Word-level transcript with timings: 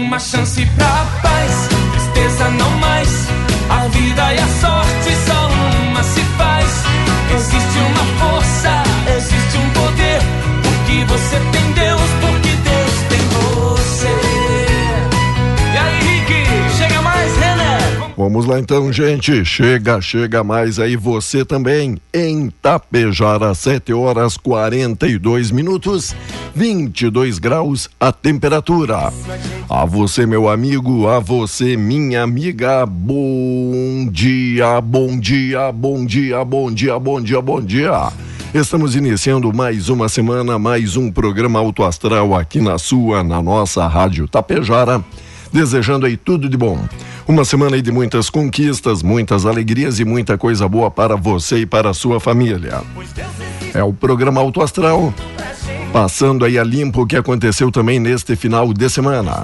Uma 0.00 0.18
chance 0.18 0.64
pra 0.76 1.06
paz, 1.22 1.68
tristeza 1.92 2.48
não 2.50 2.70
mais. 2.78 3.28
A 3.68 3.86
vida 3.88 4.34
e 4.34 4.38
a 4.38 4.48
sorte 4.60 5.14
Vamos 18.40 18.54
lá 18.54 18.58
então, 18.58 18.90
gente. 18.90 19.44
Chega, 19.44 20.00
chega 20.00 20.42
mais 20.42 20.78
aí 20.78 20.96
você 20.96 21.44
também 21.44 21.98
em 22.10 22.48
Tapejara, 22.48 23.54
7 23.54 23.92
horas 23.92 24.38
42 24.38 25.50
minutos, 25.50 26.16
22 26.54 27.38
graus 27.38 27.90
a 28.00 28.10
temperatura. 28.10 29.12
A 29.68 29.84
você, 29.84 30.24
meu 30.24 30.48
amigo, 30.48 31.06
a 31.06 31.18
você, 31.18 31.76
minha 31.76 32.22
amiga, 32.22 32.86
bom 32.86 34.08
dia, 34.10 34.80
bom 34.80 35.20
dia, 35.20 35.70
bom 35.70 36.06
dia, 36.06 36.42
bom 36.42 36.72
dia, 36.72 36.98
bom 36.98 37.20
dia, 37.20 37.42
bom 37.42 37.60
dia. 37.60 38.10
Estamos 38.54 38.96
iniciando 38.96 39.52
mais 39.52 39.90
uma 39.90 40.08
semana, 40.08 40.58
mais 40.58 40.96
um 40.96 41.12
programa 41.12 41.58
Auto 41.58 41.84
Astral 41.84 42.34
aqui 42.34 42.58
na 42.58 42.78
sua, 42.78 43.22
na 43.22 43.42
nossa 43.42 43.86
Rádio 43.86 44.26
Tapejara 44.26 45.04
desejando 45.52 46.06
aí 46.06 46.16
tudo 46.16 46.48
de 46.48 46.56
bom. 46.56 46.78
Uma 47.30 47.44
semana 47.44 47.76
aí 47.76 47.80
de 47.80 47.92
muitas 47.92 48.28
conquistas, 48.28 49.04
muitas 49.04 49.46
alegrias 49.46 50.00
e 50.00 50.04
muita 50.04 50.36
coisa 50.36 50.68
boa 50.68 50.90
para 50.90 51.14
você 51.14 51.58
e 51.58 51.64
para 51.64 51.90
a 51.90 51.94
sua 51.94 52.18
família. 52.18 52.82
É 53.72 53.84
o 53.84 53.92
programa 53.92 54.40
Auto 54.40 54.60
Astral, 54.60 55.14
passando 55.92 56.44
aí 56.44 56.58
a 56.58 56.64
limpo 56.64 57.02
o 57.02 57.06
que 57.06 57.16
aconteceu 57.16 57.70
também 57.70 57.98
neste 57.98 58.36
final 58.36 58.72
de 58.72 58.88
semana. 58.88 59.42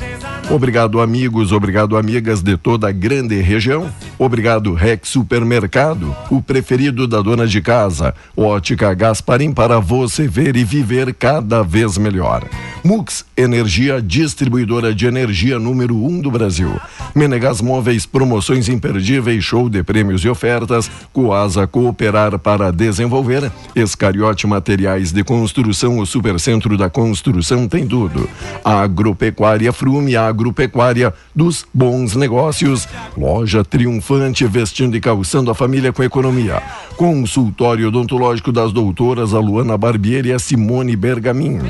Obrigado, 0.48 1.00
amigos, 1.00 1.50
obrigado, 1.50 1.96
amigas 1.96 2.40
de 2.40 2.56
toda 2.56 2.88
a 2.88 2.92
grande 2.92 3.40
região. 3.40 3.90
Obrigado, 4.16 4.72
Rex 4.74 5.08
Supermercado, 5.08 6.14
o 6.30 6.40
preferido 6.40 7.08
da 7.08 7.20
dona 7.20 7.46
de 7.46 7.60
casa. 7.60 8.14
Ótica 8.36 8.94
Gasparim 8.94 9.52
para 9.52 9.80
você 9.80 10.28
ver 10.28 10.56
e 10.56 10.64
viver 10.64 11.12
cada 11.14 11.62
vez 11.62 11.98
melhor. 11.98 12.44
Mux 12.84 13.26
Energia, 13.36 14.00
distribuidora 14.00 14.94
de 14.94 15.04
energia 15.04 15.58
número 15.58 15.94
um 15.94 16.22
do 16.22 16.30
Brasil. 16.30 16.80
Menegas 17.14 17.60
Móveis, 17.60 18.06
promoções 18.06 18.66
imperdíveis, 18.66 19.44
show 19.44 19.68
de 19.68 19.82
prêmios 19.82 20.24
e 20.24 20.28
ofertas. 20.28 20.90
Coasa 21.12 21.66
Cooperar 21.66 22.38
para 22.38 22.70
desenvolver. 22.70 23.52
Escariote 23.74 24.46
Materiais 24.46 25.12
de 25.12 25.22
Construção, 25.22 25.98
o 25.98 26.06
Supercentro 26.36 26.76
da 26.76 26.90
Construção 26.90 27.66
tem 27.66 27.86
tudo. 27.86 28.28
Agropecuária 28.62 29.72
Frume, 29.72 30.16
agropecuária 30.16 31.12
dos 31.34 31.64
bons 31.72 32.14
negócios. 32.14 32.86
Loja 33.16 33.64
triunfante, 33.64 34.44
vestindo 34.46 34.96
e 34.96 35.00
calçando 35.00 35.50
a 35.50 35.54
família 35.54 35.92
com 35.92 36.02
economia. 36.02 36.62
Consultório 36.96 37.88
odontológico 37.88 38.52
das 38.52 38.72
doutoras 38.72 39.34
a 39.34 39.38
Luana 39.38 39.76
Barbieri 39.76 40.28
e 40.28 40.32
a 40.32 40.38
Simone 40.38 40.94
Bergamin. 40.94 41.60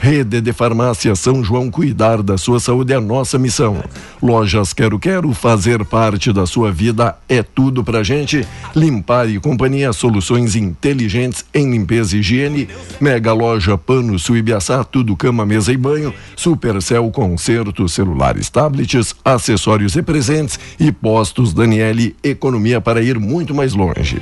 Rede 0.00 0.40
de 0.40 0.52
Farmácia 0.52 1.14
São 1.14 1.42
João, 1.42 1.70
cuidar 1.70 2.22
da 2.22 2.36
sua 2.36 2.58
saúde 2.58 2.92
é 2.92 2.96
a 2.96 3.00
nossa 3.00 3.38
missão. 3.38 3.82
Lojas 4.20 4.72
Quero 4.72 4.98
Quero, 4.98 5.32
fazer 5.32 5.84
parte 5.84 6.32
da 6.32 6.46
sua 6.46 6.72
vida 6.72 7.16
é 7.28 7.42
tudo 7.42 7.84
pra 7.84 8.02
gente. 8.02 8.46
Limpar 8.74 9.28
e 9.28 9.38
Companhia, 9.38 9.92
soluções 9.92 10.56
inteligentes 10.56 11.44
em 11.54 11.70
limpeza 11.70 12.16
e 12.16 12.20
higiene. 12.20 12.68
Mega 13.00 13.32
Loja 13.32 13.78
Pano 13.78 14.11
Suibiaçá, 14.18 14.82
tudo 14.84 15.16
cama, 15.16 15.44
mesa 15.46 15.72
e 15.72 15.76
banho. 15.76 16.12
Supercel, 16.36 17.10
concerto, 17.10 17.88
celulares, 17.88 18.48
tablets, 18.50 19.14
acessórios 19.24 19.96
e 19.96 20.02
presentes. 20.02 20.58
E 20.78 20.90
Postos 20.92 21.52
Daniele, 21.52 22.16
economia 22.22 22.80
para 22.80 23.00
ir 23.02 23.18
muito 23.18 23.54
mais 23.54 23.72
longe. 23.74 24.20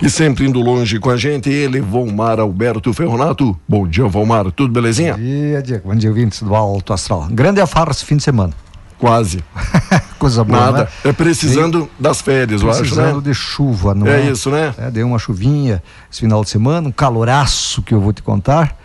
E 0.00 0.08
sempre 0.08 0.46
indo 0.46 0.60
longe 0.60 0.98
com 0.98 1.10
a 1.10 1.16
gente, 1.16 1.50
ele, 1.50 1.80
Volmar 1.80 2.38
Alberto 2.38 2.92
Ferronato. 2.92 3.58
Bom 3.68 3.86
dia, 3.86 4.06
Volmar, 4.06 4.50
tudo 4.52 4.72
belezinha? 4.72 5.14
Bom 5.14 5.20
dia, 5.20 5.62
Diego. 5.62 5.88
Bom 5.88 5.94
dia, 5.94 6.08
ouvintes 6.10 6.42
do 6.42 6.54
Alto 6.54 6.92
Astral. 6.92 7.26
Grande 7.30 7.60
afarra 7.60 7.90
esse 7.90 8.04
fim 8.04 8.16
de 8.16 8.22
semana. 8.22 8.52
Quase. 8.98 9.44
Coisa 10.18 10.42
boa, 10.42 10.58
Nada. 10.58 10.78
né? 10.84 10.88
É 11.04 11.12
precisando 11.12 11.88
das 12.00 12.20
férias, 12.20 12.62
eu 12.62 12.68
acho, 12.70 12.80
Precisando 12.80 13.16
né? 13.18 13.22
de 13.22 13.32
chuva, 13.34 13.94
não 13.94 14.06
É 14.08 14.22
é? 14.26 14.30
isso, 14.30 14.50
né? 14.50 14.74
É, 14.76 14.90
deu 14.90 15.06
uma 15.06 15.18
chuvinha 15.20 15.80
esse 16.10 16.20
final 16.20 16.42
de 16.42 16.50
semana, 16.50 16.88
um 16.88 16.92
caloraço 16.92 17.80
que 17.82 17.94
eu 17.94 18.00
vou 18.00 18.12
te 18.12 18.22
contar. 18.22 18.76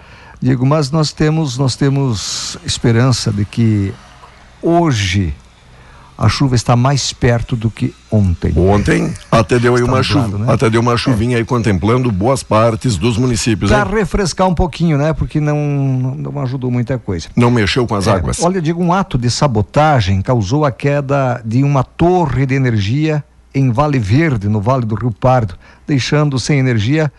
Diego, 0.44 0.66
mas 0.66 0.92
nós 0.92 1.14
temos, 1.14 1.58
nós 1.58 1.78
temos 1.78 2.58
esperança 2.66 3.32
de 3.32 3.46
que 3.46 3.94
hoje 4.62 5.34
a 6.18 6.28
chuva 6.28 6.54
está 6.54 6.76
mais 6.76 7.14
perto 7.14 7.56
do 7.56 7.72
que 7.72 7.96
ontem. 8.12 8.52
Ontem 8.58 9.14
até 9.32 9.58
deu 9.58 9.74
aí 9.78 9.82
uma 9.82 10.00
nublado, 10.02 10.32
chuva, 10.32 10.38
né? 10.40 10.54
até 10.54 10.70
deu 10.70 10.82
uma 10.82 10.98
chuvinha 10.98 11.38
aí 11.38 11.46
contemplando 11.46 12.12
boas 12.12 12.44
partes 12.44 12.98
dos 12.98 13.18
municípios, 13.18 13.72
Para 13.72 13.90
refrescar 13.90 14.46
um 14.46 14.54
pouquinho, 14.54 14.98
né? 14.98 15.14
Porque 15.14 15.40
não, 15.40 16.14
não 16.14 16.42
ajudou 16.42 16.70
muita 16.70 16.98
coisa. 16.98 17.30
Não 17.38 17.50
mexeu 17.50 17.88
com 17.88 17.96
as 17.96 18.08
É, 18.08 18.12
águas. 18.12 18.44
Olha, 18.44 18.62
digo, 18.62 18.84
um 18.84 18.92
ato 18.92 19.18
de 19.18 19.32
sabotagem 19.32 20.22
causou 20.22 20.66
a 20.66 20.74
queda 20.74 21.42
de 21.46 21.64
uma 21.64 21.86
torre 21.86 22.46
de 22.46 22.54
energia 22.54 23.24
em 23.56 23.72
Vale 23.72 23.98
Verde, 23.98 24.50
no 24.50 24.60
Vale 24.60 24.86
do 24.86 24.96
Rio 24.96 25.12
Pardo, 25.18 25.56
deixando 25.88 26.38
sem 26.38 26.60
energia 26.60 27.10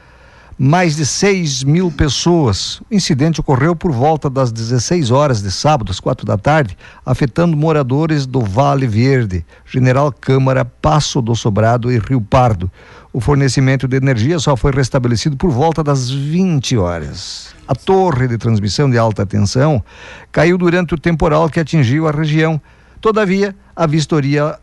mais 0.58 0.96
de 0.96 1.04
6 1.04 1.64
mil 1.64 1.90
pessoas. 1.90 2.80
O 2.90 2.94
incidente 2.94 3.40
ocorreu 3.40 3.74
por 3.74 3.90
volta 3.90 4.30
das 4.30 4.52
16 4.52 5.10
horas 5.10 5.42
de 5.42 5.50
sábado, 5.50 5.90
às 5.90 5.98
quatro 5.98 6.24
da 6.24 6.38
tarde, 6.38 6.76
afetando 7.04 7.56
moradores 7.56 8.26
do 8.26 8.40
Vale 8.40 8.86
Verde, 8.86 9.44
General 9.66 10.12
Câmara, 10.12 10.64
Passo 10.64 11.20
do 11.20 11.34
Sobrado 11.34 11.90
e 11.90 11.98
Rio 11.98 12.20
Pardo. 12.20 12.70
O 13.12 13.20
fornecimento 13.20 13.86
de 13.86 13.96
energia 13.96 14.38
só 14.38 14.56
foi 14.56 14.72
restabelecido 14.72 15.36
por 15.36 15.50
volta 15.50 15.82
das 15.82 16.10
20 16.10 16.76
horas. 16.76 17.54
A 17.66 17.74
torre 17.74 18.28
de 18.28 18.38
transmissão 18.38 18.90
de 18.90 18.98
alta 18.98 19.24
tensão 19.24 19.82
caiu 20.30 20.58
durante 20.58 20.94
o 20.94 20.98
temporal 20.98 21.48
que 21.48 21.60
atingiu 21.60 22.06
a 22.06 22.10
região. 22.10 22.60
Todavia, 23.00 23.54
a 23.74 23.86
vistoria 23.86 24.58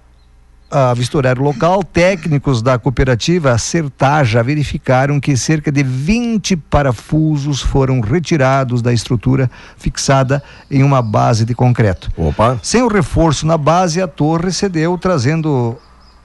a 0.72 0.94
vistorar 0.94 1.38
o 1.38 1.44
local, 1.44 1.84
técnicos 1.84 2.62
da 2.62 2.80
cooperativa 2.80 3.58
Sertaja 3.58 4.42
verificaram 4.42 5.20
que 5.20 5.36
cerca 5.36 5.72
de 5.72 5.84
20 5.84 6.56
parafusos 6.56 7.62
foram 7.62 8.00
retirados 8.00 8.82
da 8.82 8.94
estrutura 8.94 9.52
fixada 9.78 10.42
em 10.70 10.82
uma 10.82 11.02
base 11.02 11.44
de 11.44 11.54
concreto. 11.54 12.10
Opa. 12.16 12.58
Sem 12.64 12.82
o 12.82 12.88
reforço 12.88 13.46
na 13.46 13.58
base, 13.58 14.02
a 14.02 14.08
torre 14.08 14.52
cedeu, 14.52 14.98
trazendo, 14.98 15.78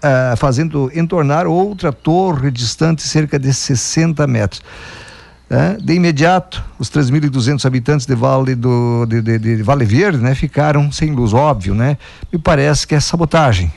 uh, 0.02 0.36
fazendo 0.36 0.90
entornar 0.94 1.46
outra 1.46 1.92
torre 1.92 2.50
distante 2.52 3.02
cerca 3.02 3.38
de 3.38 3.52
60 3.52 4.26
metros. 4.28 4.62
É, 5.48 5.76
de 5.80 5.94
imediato, 5.94 6.64
os 6.76 6.90
3.200 6.90 7.64
habitantes 7.64 8.04
de 8.04 8.16
Vale, 8.16 8.56
do, 8.56 9.06
de, 9.06 9.22
de, 9.22 9.38
de, 9.38 9.62
Vale 9.62 9.84
Verde 9.84 10.18
né, 10.18 10.34
ficaram 10.34 10.90
sem 10.90 11.12
luz, 11.12 11.32
óbvio, 11.32 11.72
né? 11.72 11.96
Me 12.32 12.38
parece 12.38 12.84
que 12.84 12.96
é 12.96 13.00
sabotagem. 13.00 13.72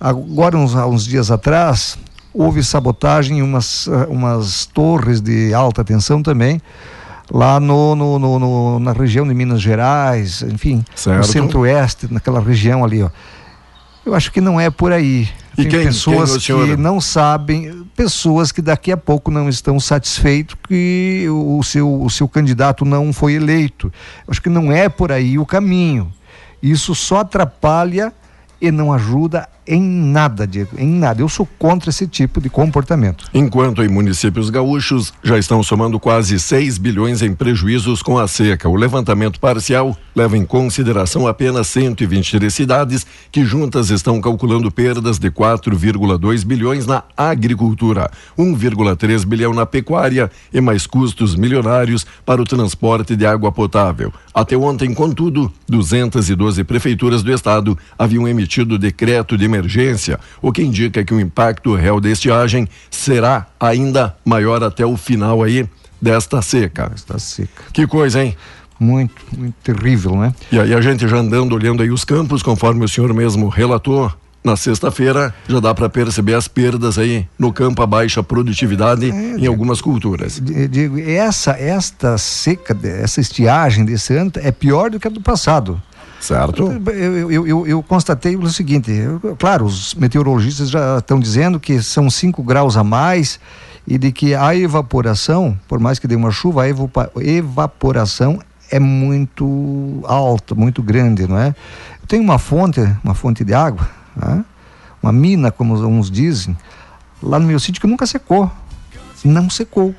Agora, 0.00 0.56
uns, 0.56 0.74
uns 0.74 1.04
dias 1.04 1.30
atrás, 1.30 1.98
houve 2.32 2.62
sabotagem 2.62 3.38
em 3.38 3.42
umas, 3.42 3.88
umas 4.08 4.66
torres 4.66 5.20
de 5.20 5.52
alta 5.52 5.82
tensão 5.82 6.22
também, 6.22 6.60
lá 7.30 7.58
no, 7.58 7.94
no, 7.94 8.18
no, 8.18 8.38
no 8.38 8.78
na 8.78 8.92
região 8.92 9.26
de 9.26 9.34
Minas 9.34 9.60
Gerais, 9.60 10.42
enfim, 10.42 10.84
certo. 10.94 11.18
no 11.18 11.24
centro-oeste, 11.24 12.12
naquela 12.12 12.40
região 12.40 12.84
ali, 12.84 13.02
ó. 13.02 13.10
Eu 14.06 14.14
acho 14.14 14.32
que 14.32 14.40
não 14.40 14.58
é 14.58 14.70
por 14.70 14.90
aí. 14.90 15.28
E 15.52 15.62
Tem 15.62 15.68
quem, 15.68 15.84
pessoas 15.86 16.30
quem 16.38 16.64
que 16.64 16.76
não 16.76 17.00
sabem, 17.00 17.84
pessoas 17.94 18.52
que 18.52 18.62
daqui 18.62 18.92
a 18.92 18.96
pouco 18.96 19.30
não 19.30 19.48
estão 19.48 19.78
satisfeitos 19.80 20.56
que 20.66 21.26
o 21.28 21.62
seu, 21.62 22.02
o 22.02 22.08
seu 22.08 22.28
candidato 22.28 22.84
não 22.84 23.12
foi 23.12 23.34
eleito. 23.34 23.92
Eu 24.26 24.30
acho 24.30 24.40
que 24.40 24.48
não 24.48 24.70
é 24.72 24.88
por 24.88 25.10
aí 25.10 25.38
o 25.38 25.44
caminho. 25.44 26.10
Isso 26.62 26.94
só 26.94 27.20
atrapalha 27.20 28.12
e 28.60 28.70
não 28.70 28.92
ajuda 28.92 29.48
em 29.68 29.80
nada, 29.80 30.46
Diego, 30.46 30.70
em 30.78 30.88
nada. 30.88 31.20
Eu 31.20 31.28
sou 31.28 31.46
contra 31.58 31.90
esse 31.90 32.06
tipo 32.06 32.40
de 32.40 32.48
comportamento. 32.48 33.26
Enquanto 33.34 33.82
em 33.82 33.88
municípios 33.88 34.48
gaúchos 34.48 35.12
já 35.22 35.38
estão 35.38 35.62
somando 35.62 36.00
quase 36.00 36.40
6 36.40 36.78
bilhões 36.78 37.20
em 37.22 37.34
prejuízos 37.34 38.02
com 38.02 38.18
a 38.18 38.26
seca, 38.26 38.68
o 38.68 38.74
levantamento 38.74 39.38
parcial 39.38 39.96
leva 40.16 40.36
em 40.36 40.44
consideração 40.44 41.26
apenas 41.26 41.68
123 41.68 42.52
cidades 42.52 43.06
que 43.30 43.44
juntas 43.44 43.90
estão 43.90 44.20
calculando 44.20 44.70
perdas 44.70 45.18
de 45.18 45.30
4,2 45.30 46.44
bilhões 46.44 46.86
na 46.86 47.04
agricultura, 47.16 48.10
1,3 48.36 49.24
bilhão 49.24 49.52
na 49.52 49.66
pecuária 49.66 50.30
e 50.52 50.60
mais 50.60 50.86
custos 50.86 51.36
milionários 51.36 52.06
para 52.24 52.40
o 52.40 52.44
transporte 52.44 53.14
de 53.14 53.26
água 53.26 53.52
potável. 53.52 54.12
Até 54.34 54.56
ontem, 54.56 54.94
contudo, 54.94 55.52
212 55.68 56.64
prefeituras 56.64 57.22
do 57.22 57.32
estado 57.32 57.76
haviam 57.98 58.26
emitido 58.26 58.78
decreto 58.78 59.36
de 59.36 59.44
emergência, 59.44 59.57
o 60.40 60.52
que 60.52 60.62
indica 60.62 61.04
que 61.04 61.14
o 61.14 61.20
impacto 61.20 61.74
real 61.74 62.00
da 62.00 62.10
estiagem 62.10 62.68
será 62.90 63.46
ainda 63.58 64.16
maior 64.24 64.62
até 64.62 64.84
o 64.84 64.96
final 64.96 65.42
aí 65.42 65.68
desta 66.00 66.42
seca. 66.42 66.90
Esta 66.94 67.18
seca. 67.18 67.64
Que 67.72 67.86
coisa, 67.86 68.22
hein? 68.22 68.36
Muito, 68.78 69.14
muito 69.36 69.56
terrível, 69.62 70.16
né? 70.16 70.32
E 70.52 70.58
aí 70.58 70.72
a 70.72 70.80
gente 70.80 71.06
já 71.08 71.16
andando 71.16 71.54
olhando 71.54 71.82
aí 71.82 71.90
os 71.90 72.04
campos, 72.04 72.42
conforme 72.42 72.84
o 72.84 72.88
senhor 72.88 73.12
mesmo 73.12 73.48
relatou, 73.48 74.12
na 74.42 74.56
sexta-feira 74.56 75.34
já 75.48 75.60
dá 75.60 75.74
para 75.74 75.88
perceber 75.88 76.34
as 76.34 76.48
perdas 76.48 76.96
aí 76.96 77.26
no 77.38 77.52
campo 77.52 77.82
a 77.82 77.86
baixa 77.86 78.22
produtividade 78.22 79.10
é, 79.10 79.36
em 79.36 79.46
algumas 79.46 79.80
culturas. 79.80 80.40
Digo, 80.70 80.98
essa 80.98 81.52
esta 81.52 82.16
seca, 82.16 82.76
essa 82.82 83.20
estiagem 83.20 83.84
desse 83.84 84.14
ano 84.14 84.30
é 84.36 84.52
pior 84.52 84.90
do 84.90 85.00
que 85.00 85.08
a 85.08 85.10
do 85.10 85.20
passado. 85.20 85.80
Certo. 86.20 86.72
Eu, 86.90 87.30
eu, 87.30 87.46
eu, 87.46 87.66
eu 87.66 87.82
constatei 87.82 88.36
o 88.36 88.48
seguinte: 88.48 88.92
claro, 89.38 89.64
os 89.64 89.94
meteorologistas 89.94 90.70
já 90.70 90.98
estão 90.98 91.20
dizendo 91.20 91.60
que 91.60 91.80
são 91.82 92.10
5 92.10 92.42
graus 92.42 92.76
a 92.76 92.84
mais 92.84 93.38
e 93.86 93.96
de 93.96 94.12
que 94.12 94.34
a 94.34 94.54
evaporação, 94.54 95.58
por 95.66 95.78
mais 95.78 95.98
que 95.98 96.06
dê 96.06 96.14
uma 96.14 96.30
chuva, 96.30 96.64
a 96.64 96.68
evaporação 97.22 98.40
é 98.70 98.78
muito 98.78 100.02
alta, 100.04 100.54
muito 100.54 100.82
grande, 100.82 101.26
não 101.26 101.38
é? 101.38 101.54
Tenho 102.06 102.22
uma 102.22 102.38
fonte, 102.38 102.80
uma 103.02 103.14
fonte 103.14 103.44
de 103.44 103.54
água, 103.54 103.88
né? 104.14 104.44
uma 105.02 105.12
mina, 105.12 105.50
como 105.50 105.74
uns 105.74 106.10
dizem, 106.10 106.56
lá 107.22 107.38
no 107.38 107.46
meu 107.46 107.58
sítio 107.58 107.80
que 107.80 107.86
nunca 107.86 108.06
secou. 108.06 108.50
Não 109.24 109.48
secou. 109.48 109.94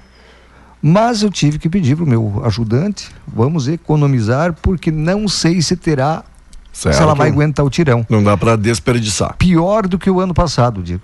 Mas 0.82 1.24
eu 1.24 1.30
tive 1.30 1.60
que 1.60 1.68
pedir 1.68 1.96
para 1.96 2.06
o 2.06 2.08
meu 2.08 2.42
ajudante, 2.46 3.10
vamos 3.28 3.68
economizar, 3.68 4.54
porque 4.62 4.92
não 4.92 5.28
sei 5.28 5.62
se 5.62 5.76
terá, 5.76 6.24
certo. 6.72 6.96
se 6.96 7.02
ela 7.02 7.14
vai 7.14 7.30
aguentar 7.30 7.66
o 7.66 7.70
tirão. 7.70 8.06
Não 8.10 8.24
dá 8.24 8.38
para 8.38 8.56
desperdiçar. 8.56 9.36
Pior 9.38 9.88
do 9.88 10.00
que 10.00 10.10
o 10.10 10.20
ano 10.20 10.34
passado, 10.34 10.82
digo. 10.82 11.04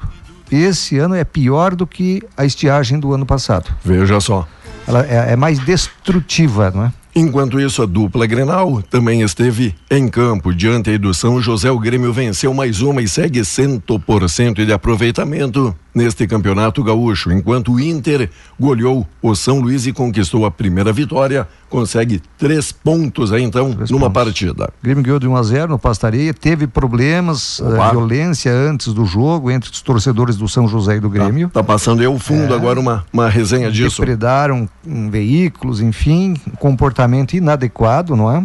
Esse 0.50 0.98
ano 0.98 1.16
é 1.16 1.24
pior 1.24 1.75
do 1.75 1.86
que 1.86 2.22
a 2.38 2.45
estiagem 2.45 3.00
do 3.00 3.13
ano 3.13 3.25
passado. 3.25 3.69
Veja 3.83 4.19
só. 4.19 4.48
Ela 4.88 5.06
é, 5.06 5.33
é 5.33 5.36
mais 5.36 5.60
destrutiva, 5.60 6.72
não 6.74 6.86
é? 6.86 6.94
Enquanto 7.18 7.60
isso, 7.60 7.81
a 7.81 7.86
dupla 7.86 8.25
Grenal 8.25 8.81
também 8.83 9.22
esteve 9.22 9.74
em 9.89 10.07
campo. 10.07 10.54
Diante 10.54 10.98
do 10.98 11.13
São 11.13 11.42
José, 11.42 11.72
o 11.72 11.80
Grêmio 11.80 12.12
venceu 12.12 12.54
mais 12.54 12.81
uma 12.81 13.01
e 13.01 13.07
segue 13.07 13.39
100% 13.39 14.66
de 14.66 14.74
aproveitamento 14.74 15.74
neste 15.96 16.28
campeonato 16.28 16.84
gaúcho. 16.84 17.32
Enquanto 17.32 17.72
o 17.72 17.80
Inter 17.80 18.30
goleou 18.60 19.08
o 19.22 19.34
São 19.34 19.62
Luís 19.62 19.88
e 19.88 19.94
conquistou 19.94 20.46
a 20.46 20.52
primeira 20.52 20.92
vitória, 20.92 21.48
consegue 21.70 22.22
três 22.38 22.74
pontos 22.74 23.32
aí 23.32 23.42
então 23.42 23.72
três 23.72 23.90
numa 23.90 24.10
pontos. 24.10 24.24
partida. 24.26 24.66
O 24.82 24.84
Grêmio 24.84 25.02
ganhou 25.02 25.20
de 25.20 25.28
1 25.28 25.36
a 25.36 25.44
0 25.44 25.68
no 25.70 25.80
Pastaria, 25.80 26.34
teve 26.34 26.68
problemas, 26.68 27.60
uh, 27.60 27.92
violência 27.92 28.52
antes 28.52 28.94
do 28.94 29.06
jogo 29.06 29.50
entre 29.50 29.72
os 29.72 29.82
torcedores 29.82 30.36
do 30.36 30.50
São 30.50 30.68
José 30.68 30.98
e 30.98 31.00
do 31.00 31.10
Grêmio. 31.10 31.48
Tá, 31.48 31.62
tá 31.62 31.64
passando 31.64 32.02
aí 32.02 32.06
ao 32.06 32.20
fundo 32.20 32.54
é, 32.54 32.58
agora 32.58 32.78
uma, 32.78 33.06
uma 33.14 33.30
resenha 33.30 33.72
disso. 33.72 34.02
Depredaram 34.02 34.68
um, 34.86 35.10
veículos, 35.10 35.80
enfim, 35.80 36.36
comportamento 36.60 37.34
inadequado, 37.34 38.16
não 38.18 38.30
é? 38.30 38.44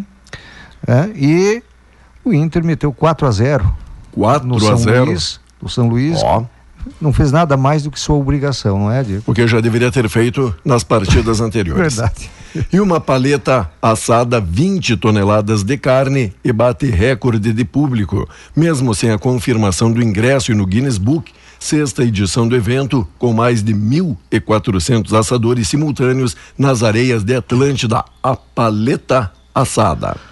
é 0.86 1.10
e 1.16 1.62
o 2.24 2.32
Inter 2.32 2.62
meteu 2.64 2.92
4 2.92 3.26
a 3.26 3.30
0 3.30 3.74
4 4.12 4.46
no 4.46 4.56
a 4.56 4.60
São 4.60 4.76
0 4.76 5.04
Luís, 5.06 5.40
do 5.60 5.68
São 5.68 5.88
Luís. 5.88 6.20
Ó 6.22 6.44
não 7.00 7.12
fez 7.12 7.32
nada 7.32 7.56
mais 7.56 7.82
do 7.82 7.90
que 7.90 7.98
sua 7.98 8.16
obrigação, 8.16 8.78
não 8.78 8.90
é, 8.90 9.02
Diego? 9.02 9.22
Porque 9.22 9.46
já 9.46 9.60
deveria 9.60 9.90
ter 9.90 10.08
feito 10.08 10.54
nas 10.64 10.84
partidas 10.84 11.40
anteriores. 11.42 11.96
Verdade. 11.96 12.30
E 12.72 12.80
uma 12.80 13.00
paleta 13.00 13.70
assada 13.80 14.40
20 14.40 14.96
toneladas 14.96 15.62
de 15.62 15.76
carne 15.76 16.32
e 16.44 16.52
bate 16.52 16.86
recorde 16.86 17.52
de 17.52 17.64
público, 17.64 18.28
mesmo 18.56 18.94
sem 18.94 19.10
a 19.10 19.18
confirmação 19.18 19.92
do 19.92 20.02
ingresso 20.02 20.54
no 20.54 20.66
Guinness 20.66 20.98
Book. 20.98 21.32
Sexta 21.58 22.02
edição 22.02 22.48
do 22.48 22.56
evento, 22.56 23.06
com 23.18 23.34
mais 23.34 23.62
de 23.62 23.74
1.400 23.74 25.12
assadores 25.12 25.68
simultâneos 25.68 26.34
nas 26.56 26.82
areias 26.82 27.22
de 27.22 27.36
Atlântida, 27.36 28.02
a 28.22 28.34
paleta 28.34 29.30
assada. 29.54 30.29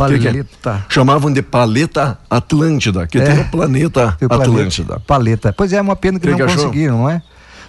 Paleta. 0.00 0.30
Que 0.30 0.44
que 0.62 0.68
é? 0.68 0.82
Chamavam 0.88 1.32
de 1.32 1.42
paleta 1.42 2.18
Atlântida, 2.28 3.06
que 3.06 3.18
é. 3.18 3.24
tem 3.24 3.40
o 3.40 3.44
planeta 3.50 4.16
tem 4.18 4.28
o 4.28 4.32
Atlântida. 4.32 5.00
paleta. 5.06 5.52
Pois 5.52 5.72
é, 5.72 5.80
uma 5.80 5.96
pena 5.96 6.18
que, 6.18 6.26
que 6.26 6.36
não 6.36 6.48
conseguiram, 6.48 6.98
não 6.98 7.10
é? 7.10 7.22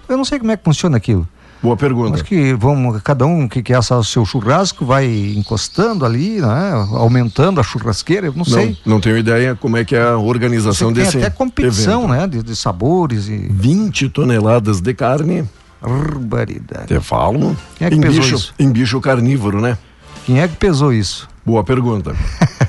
Eu 0.08 0.18
não 0.18 0.26
sei 0.26 0.40
como 0.40 0.52
é 0.52 0.58
que 0.58 0.64
funciona 0.64 0.98
aquilo. 0.98 1.28
Boa 1.62 1.78
pergunta. 1.78 2.16
Acho 2.16 2.26
que 2.26 2.54
vamos, 2.54 3.00
cada 3.04 3.26
um 3.26 3.48
que 3.48 3.62
quer 3.62 3.76
assar 3.76 4.00
o 4.00 4.04
seu 4.04 4.26
churrasco 4.26 4.84
vai 4.84 5.06
encostando 5.38 6.04
ali, 6.04 6.42
né? 6.42 6.72
aumentando 6.94 7.60
a 7.60 7.64
churrasqueira, 7.64 8.28
eu 8.28 8.32
não, 8.32 8.40
não 8.40 8.46
sei. 8.46 8.78
Não 8.84 9.00
tenho 9.00 9.18
ideia 9.18 9.56
como 9.56 9.78
é 9.78 9.86
que 9.86 9.96
é 9.96 10.02
a 10.02 10.18
organização 10.18 10.92
desse 10.92 11.14
Tem 11.14 11.22
até 11.22 11.30
competição, 11.30 12.06
evento. 12.06 12.20
né? 12.20 12.28
De, 12.28 12.44
de, 12.44 12.56
sabores 12.56 13.28
e... 13.28 13.48
20 13.52 14.10
toneladas 14.10 14.82
de 14.82 14.94
carne. 14.96 15.48
Barbaridade. 15.80 16.88
Te 16.88 17.00
falo. 17.00 17.56
Quem 17.76 17.88
é 17.88 17.90
que 17.92 17.96
em 17.96 18.02
pesou 18.02 18.22
bicho, 18.22 18.36
isso? 18.36 18.54
Em 18.58 18.72
bicho 18.72 19.00
carnívoro, 19.00 19.62
né? 19.62 19.78
Quem 20.26 20.42
é 20.42 20.48
que 20.48 20.56
pesou 20.56 20.92
isso? 20.92 21.30
Boa 21.46 21.64
pergunta. 21.64 22.16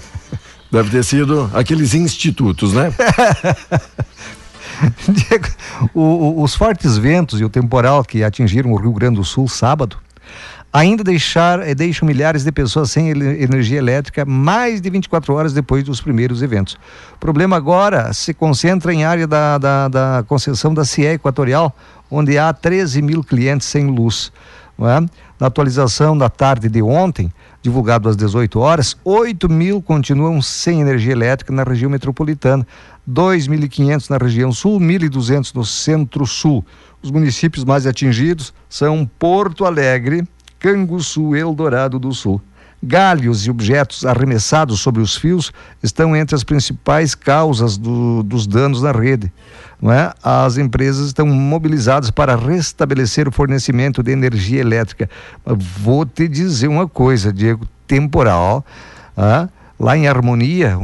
Deve 0.70 0.90
ter 0.90 1.04
sido 1.04 1.50
aqueles 1.52 1.94
institutos, 1.94 2.72
né? 2.72 2.92
Diego, 5.06 5.46
o, 5.94 6.42
os 6.42 6.54
fortes 6.54 6.96
ventos 6.96 7.40
e 7.40 7.44
o 7.44 7.48
temporal 7.48 8.02
que 8.02 8.24
atingiram 8.24 8.72
o 8.72 8.76
Rio 8.76 8.92
Grande 8.92 9.16
do 9.16 9.24
Sul 9.24 9.48
sábado 9.48 9.98
ainda 10.72 11.04
deixar, 11.04 11.60
eh, 11.60 11.74
deixam 11.74 12.06
milhares 12.06 12.44
de 12.44 12.50
pessoas 12.50 12.90
sem 12.90 13.10
energia 13.10 13.78
elétrica 13.78 14.24
mais 14.24 14.80
de 14.80 14.88
24 14.88 15.34
horas 15.34 15.52
depois 15.52 15.84
dos 15.84 16.00
primeiros 16.00 16.40
eventos. 16.42 16.78
O 17.14 17.18
problema 17.18 17.56
agora 17.56 18.12
se 18.14 18.32
concentra 18.32 18.92
em 18.92 19.04
área 19.04 19.26
da, 19.26 19.58
da, 19.58 19.88
da 19.88 20.24
concessão 20.26 20.72
da 20.72 20.84
CIE 20.84 21.14
Equatorial, 21.14 21.76
onde 22.10 22.38
há 22.38 22.52
13 22.52 23.02
mil 23.02 23.22
clientes 23.22 23.66
sem 23.66 23.86
luz. 23.86 24.32
É? 24.80 25.00
Na 25.38 25.46
atualização 25.46 26.16
da 26.16 26.28
tarde 26.28 26.68
de 26.68 26.82
ontem, 26.82 27.30
divulgado 27.62 28.08
às 28.08 28.16
18 28.16 28.58
horas, 28.58 28.96
8 29.04 29.48
mil 29.48 29.80
continuam 29.80 30.42
sem 30.42 30.80
energia 30.80 31.12
elétrica 31.12 31.52
na 31.52 31.62
região 31.62 31.88
metropolitana, 31.88 32.66
2.500 33.08 34.10
na 34.10 34.16
região 34.18 34.52
sul, 34.52 34.80
1.200 34.80 35.54
no 35.54 35.64
centro-sul. 35.64 36.64
Os 37.00 37.10
municípios 37.10 37.64
mais 37.64 37.86
atingidos 37.86 38.52
são 38.68 39.08
Porto 39.18 39.64
Alegre, 39.64 40.26
Canguçu, 40.58 41.34
Eldorado 41.34 41.98
do 41.98 42.12
Sul. 42.12 42.40
galhos 42.82 43.46
e 43.46 43.50
objetos 43.50 44.04
arremessados 44.04 44.80
sobre 44.80 45.00
os 45.00 45.16
fios 45.16 45.52
estão 45.82 46.16
entre 46.16 46.34
as 46.34 46.42
principais 46.42 47.14
causas 47.14 47.78
do, 47.78 48.24
dos 48.24 48.44
danos 48.44 48.82
na 48.82 48.90
rede. 48.90 49.32
Não 49.82 49.92
é? 49.92 50.12
As 50.22 50.58
empresas 50.58 51.08
estão 51.08 51.26
mobilizadas 51.26 52.08
para 52.08 52.36
restabelecer 52.36 53.26
o 53.26 53.32
fornecimento 53.32 54.00
de 54.00 54.12
energia 54.12 54.60
elétrica. 54.60 55.10
Vou 55.44 56.06
te 56.06 56.28
dizer 56.28 56.68
uma 56.68 56.86
coisa, 56.86 57.32
Diego, 57.32 57.66
temporal. 57.84 58.64
Ah, 59.16 59.48
lá 59.80 59.96
em 59.96 60.06
Harmonia, 60.06 60.78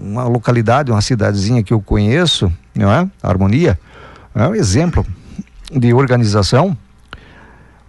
uma 0.00 0.24
localidade, 0.24 0.90
uma 0.90 1.02
cidadezinha 1.02 1.62
que 1.62 1.74
eu 1.74 1.80
conheço, 1.82 2.50
não 2.74 2.90
é? 2.90 3.06
Harmonia, 3.22 3.78
é 4.34 4.48
um 4.48 4.54
exemplo 4.54 5.04
de 5.70 5.92
organização. 5.92 6.74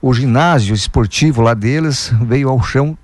O 0.02 0.14
ginásio 0.14 0.76
esportivo 0.76 1.42
lá 1.42 1.54
deles 1.54 2.14
veio 2.22 2.50
ao 2.50 2.62
chão 2.62 2.98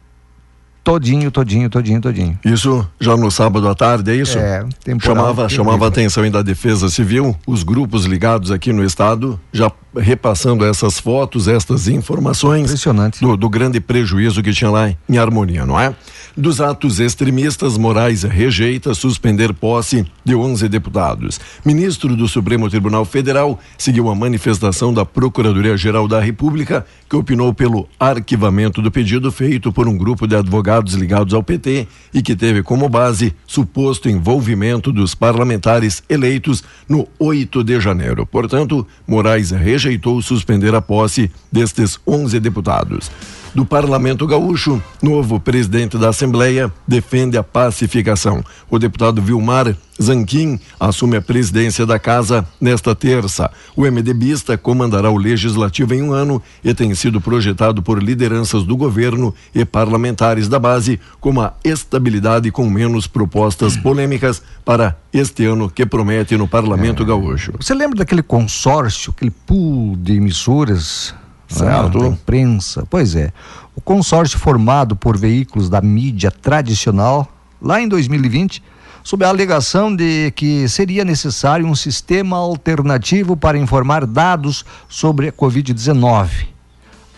todinho, 0.85 1.31
todinho, 1.31 1.67
todinho, 1.67 1.99
todinho. 1.99 2.39
Isso 2.45 2.87
já 2.99 3.17
no 3.17 3.31
sábado 3.31 3.67
à 3.67 3.73
tarde, 3.73 4.11
é 4.11 4.15
isso? 4.15 4.37
É, 4.37 4.63
temporal, 4.83 5.15
chamava, 5.15 5.49
chamava 5.49 5.85
a 5.85 5.87
atenção 5.87 6.23
ainda 6.23 6.37
da 6.37 6.43
Defesa 6.43 6.89
Civil, 6.89 7.35
os 7.47 7.63
grupos 7.63 8.05
ligados 8.05 8.51
aqui 8.51 8.71
no 8.71 8.83
estado 8.83 9.39
já 9.51 9.71
repassando 9.97 10.65
essas 10.65 10.99
fotos, 10.99 11.47
estas 11.47 11.87
informações. 11.87 12.65
Impressionante. 12.65 13.21
Do, 13.21 13.35
do, 13.37 13.49
grande 13.49 13.79
prejuízo 13.79 14.43
que 14.43 14.51
tinha 14.51 14.69
lá 14.69 14.93
em 15.09 15.17
harmonia, 15.17 15.65
não 15.65 15.79
é? 15.79 15.95
Dos 16.35 16.59
atos 16.59 16.99
extremistas, 16.99 17.77
Moraes 17.77 18.23
rejeita 18.23 18.93
suspender 18.93 19.53
posse 19.53 20.05
de 20.23 20.35
11 20.35 20.67
deputados. 20.67 21.39
Ministro 21.63 22.13
do 22.17 22.27
Supremo 22.27 22.69
Tribunal 22.69 23.05
Federal 23.05 23.57
seguiu 23.77 24.09
a 24.09 24.15
manifestação 24.15 24.93
da 24.93 25.05
Procuradoria-Geral 25.05 26.09
da 26.09 26.19
República, 26.19 26.85
que 27.09 27.15
opinou 27.15 27.53
pelo 27.53 27.87
arquivamento 27.97 28.81
do 28.81 28.91
pedido 28.91 29.31
feito 29.31 29.71
por 29.71 29.87
um 29.87 29.97
grupo 29.97 30.27
de 30.27 30.35
advogados 30.35 30.74
ligados 30.93 31.33
ao 31.33 31.43
PT 31.43 31.87
e 32.13 32.21
que 32.21 32.35
teve 32.35 32.61
como 32.61 32.89
base 32.89 33.33
suposto 33.47 34.09
envolvimento 34.09 34.91
dos 34.91 35.15
parlamentares 35.15 36.03
eleitos 36.09 36.63
no 36.87 37.07
8 37.17 37.63
de 37.63 37.79
janeiro. 37.79 38.25
Portanto, 38.25 38.85
Moraes 39.07 39.51
rejeitou 39.51 40.21
suspender 40.21 40.75
a 40.75 40.81
posse 40.81 41.31
destes 41.51 41.99
11 42.05 42.39
deputados. 42.39 43.11
Do 43.55 43.65
Parlamento 43.65 44.27
Gaúcho, 44.27 44.83
novo 45.01 45.39
presidente 45.39 45.97
da 45.97 46.09
Assembleia 46.09 46.69
defende 46.85 47.37
a 47.37 47.43
pacificação. 47.43 48.43
O 48.69 48.77
deputado 48.77 49.21
Vilmar 49.21 49.73
Zanquim 50.01 50.59
assume 50.77 51.15
a 51.15 51.21
presidência 51.21 51.85
da 51.85 51.97
casa 51.97 52.45
nesta 52.59 52.93
terça. 52.93 53.49
O 53.73 53.83
MDBista 53.83 54.57
comandará 54.57 55.09
o 55.09 55.15
legislativo 55.15 55.93
em 55.93 56.03
um 56.03 56.11
ano 56.11 56.43
e 56.61 56.73
tem 56.73 56.93
sido 56.93 57.21
projetado 57.21 57.81
por 57.81 58.03
lideranças 58.03 58.63
do 58.63 58.75
governo 58.75 59.33
e 59.53 59.63
parlamentares 59.63 60.49
da 60.49 60.59
base 60.59 60.99
como 61.21 61.39
a 61.39 61.53
estabilidade 61.63 62.51
com 62.51 62.69
menos 62.69 63.07
propostas 63.07 63.77
polêmicas 63.77 64.41
para 64.65 64.97
este 65.13 65.45
ano 65.45 65.69
que 65.69 65.85
promete 65.85 66.35
no 66.35 66.45
Parlamento 66.45 67.03
é. 67.03 67.05
Gaúcho. 67.05 67.53
Você 67.57 67.73
lembra 67.73 67.99
daquele 67.99 68.21
consórcio, 68.21 69.13
aquele 69.15 69.31
pool 69.31 69.95
de 69.95 70.15
emissoras? 70.15 71.15
Certo. 71.47 71.99
Da 71.99 72.07
imprensa? 72.07 72.85
Pois 72.89 73.15
é. 73.15 73.31
O 73.75 73.81
consórcio 73.81 74.39
formado 74.39 74.95
por 74.95 75.17
veículos 75.17 75.69
da 75.69 75.81
mídia 75.81 76.31
tradicional, 76.31 77.27
lá 77.61 77.81
em 77.81 77.87
2020, 77.87 78.63
sob 79.03 79.23
a 79.23 79.29
alegação 79.29 79.95
de 79.95 80.31
que 80.31 80.67
seria 80.67 81.05
necessário 81.05 81.67
um 81.67 81.75
sistema 81.75 82.37
alternativo 82.37 83.37
para 83.37 83.57
informar 83.57 84.05
dados 84.05 84.65
sobre 84.89 85.27
a 85.27 85.31
Covid-19. 85.31 86.47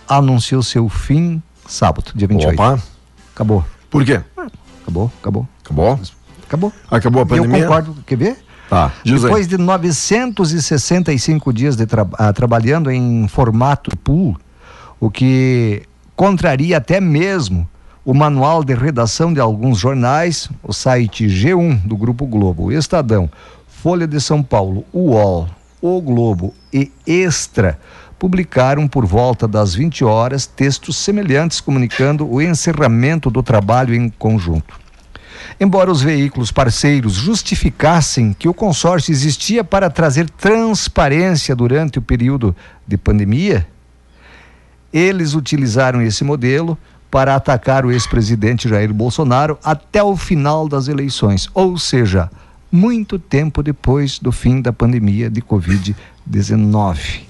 Anunciou 0.07 0.61
seu 0.61 0.89
fim 0.89 1.41
sábado, 1.67 2.11
dia 2.15 2.27
28. 2.27 2.53
Opa. 2.53 2.81
Acabou. 3.33 3.63
Por 3.89 4.03
quê? 4.03 4.21
Acabou, 4.81 5.11
acabou. 5.21 5.47
Acabou? 5.63 5.99
Acabou. 6.45 6.73
Acabou 6.89 7.21
a 7.21 7.25
pandemia? 7.25 7.57
Eu 7.57 7.61
concordo. 7.63 7.95
Quer 8.05 8.17
ver? 8.17 8.46
Tá, 8.69 8.91
Depois 9.03 9.47
de 9.47 9.57
965 9.57 11.53
dias 11.53 11.75
de 11.75 11.85
tra 11.85 12.05
ah, 12.13 12.33
trabalhando 12.33 12.91
em 12.91 13.27
formato 13.27 13.95
pool, 13.97 14.37
o 14.99 15.09
que 15.09 15.83
contraria 16.15 16.77
até 16.77 16.99
mesmo 16.99 17.67
o 18.03 18.13
manual 18.13 18.63
de 18.63 18.73
redação 18.73 19.33
de 19.33 19.39
alguns 19.39 19.79
jornais, 19.79 20.49
o 20.63 20.73
site 20.73 21.27
G1 21.27 21.81
do 21.85 21.95
Grupo 21.95 22.25
Globo, 22.25 22.71
Estadão, 22.71 23.29
Folha 23.67 24.07
de 24.07 24.19
São 24.19 24.41
Paulo, 24.41 24.85
UOL, 24.93 25.47
O 25.81 26.01
Globo 26.01 26.53
e 26.73 26.91
Extra 27.05 27.79
publicaram 28.17 28.87
por 28.87 29.05
volta 29.05 29.47
das 29.47 29.75
20 29.75 30.03
horas 30.03 30.45
textos 30.45 30.97
semelhantes 30.97 31.61
comunicando 31.61 32.27
o 32.27 32.41
encerramento 32.41 33.29
do 33.29 33.43
trabalho 33.43 33.93
em 33.93 34.09
conjunto. 34.09 34.86
Embora 35.59 35.91
os 35.91 36.01
veículos 36.01 36.51
parceiros 36.51 37.13
justificassem 37.13 38.31
que 38.31 38.47
o 38.47 38.53
consórcio 38.53 39.11
existia 39.11 39.63
para 39.63 39.89
trazer 39.89 40.29
transparência 40.29 41.55
durante 41.55 41.97
o 41.97 42.01
período 42.01 42.55
de 42.87 42.95
pandemia, 42.95 43.67
eles 44.93 45.33
utilizaram 45.33 46.01
esse 46.01 46.23
modelo 46.23 46.77
para 47.09 47.35
atacar 47.35 47.85
o 47.85 47.91
ex-presidente 47.91 48.69
Jair 48.69 48.93
Bolsonaro 48.93 49.57
até 49.63 50.03
o 50.03 50.15
final 50.15 50.67
das 50.67 50.87
eleições, 50.87 51.49
ou 51.53 51.77
seja, 51.77 52.29
muito 52.71 53.17
tempo 53.17 53.63
depois 53.63 54.19
do 54.19 54.31
fim 54.31 54.61
da 54.61 54.71
pandemia 54.71 55.29
de 55.29 55.41
Covid-19. 55.41 57.21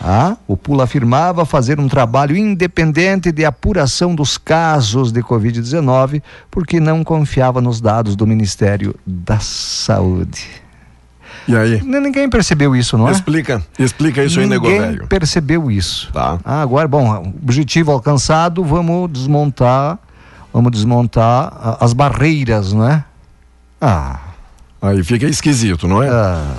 Ah, 0.00 0.36
o 0.46 0.56
Pula 0.56 0.84
afirmava 0.84 1.44
fazer 1.44 1.80
um 1.80 1.88
trabalho 1.88 2.36
independente 2.36 3.32
de 3.32 3.44
apuração 3.44 4.14
dos 4.14 4.38
casos 4.38 5.10
de 5.10 5.22
Covid-19, 5.22 6.22
porque 6.50 6.78
não 6.78 7.02
confiava 7.02 7.60
nos 7.60 7.80
dados 7.80 8.14
do 8.14 8.26
Ministério 8.26 8.94
da 9.04 9.40
Saúde. 9.40 10.46
E 11.48 11.56
aí? 11.56 11.82
Ninguém 11.82 12.28
percebeu 12.28 12.76
isso, 12.76 12.96
não 12.96 13.08
é? 13.08 13.12
Explica, 13.12 13.62
explica 13.78 14.22
isso 14.22 14.38
Ninguém 14.38 14.58
aí, 14.58 14.62
nego 14.62 14.80
velho. 14.80 14.92
Ninguém 14.92 15.08
percebeu 15.08 15.70
isso. 15.70 16.10
Tá. 16.12 16.38
Ah, 16.44 16.62
agora, 16.62 16.86
bom, 16.86 17.32
objetivo 17.42 17.90
alcançado, 17.90 18.62
vamos 18.62 19.10
desmontar, 19.10 19.98
vamos 20.52 20.70
desmontar 20.70 21.76
as 21.80 21.92
barreiras, 21.92 22.72
não 22.72 22.86
é? 22.86 23.04
Ah. 23.80 24.20
Aí 24.80 25.02
fica 25.02 25.26
esquisito, 25.26 25.88
não 25.88 26.02
é? 26.02 26.08
Ah. 26.08 26.54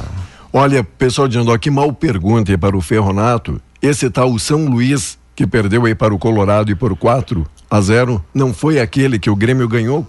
Olha, 0.51 0.83
pessoal 0.83 1.27
dizendo 1.27 1.51
aqui, 1.51 1.69
mal 1.69 1.93
pergunta 1.93 2.57
para 2.57 2.75
o 2.75 2.81
Ferronato, 2.81 3.61
esse 3.79 4.09
tal 4.09 4.37
São 4.39 4.65
Luís, 4.65 5.15
que 5.35 5.45
perdeu 5.45 5.85
aí 5.85 5.93
para 5.93 6.13
o 6.13 6.17
Colorado 6.17 6.71
e 6.71 6.75
por 6.75 6.95
4 6.95 7.45
a 7.69 7.79
0, 7.79 8.23
não 8.33 8.51
foi 8.51 8.79
aquele 8.79 9.19
que 9.19 9.29
o 9.29 9.35
Grêmio 9.35 9.67
ganhou 9.67 10.03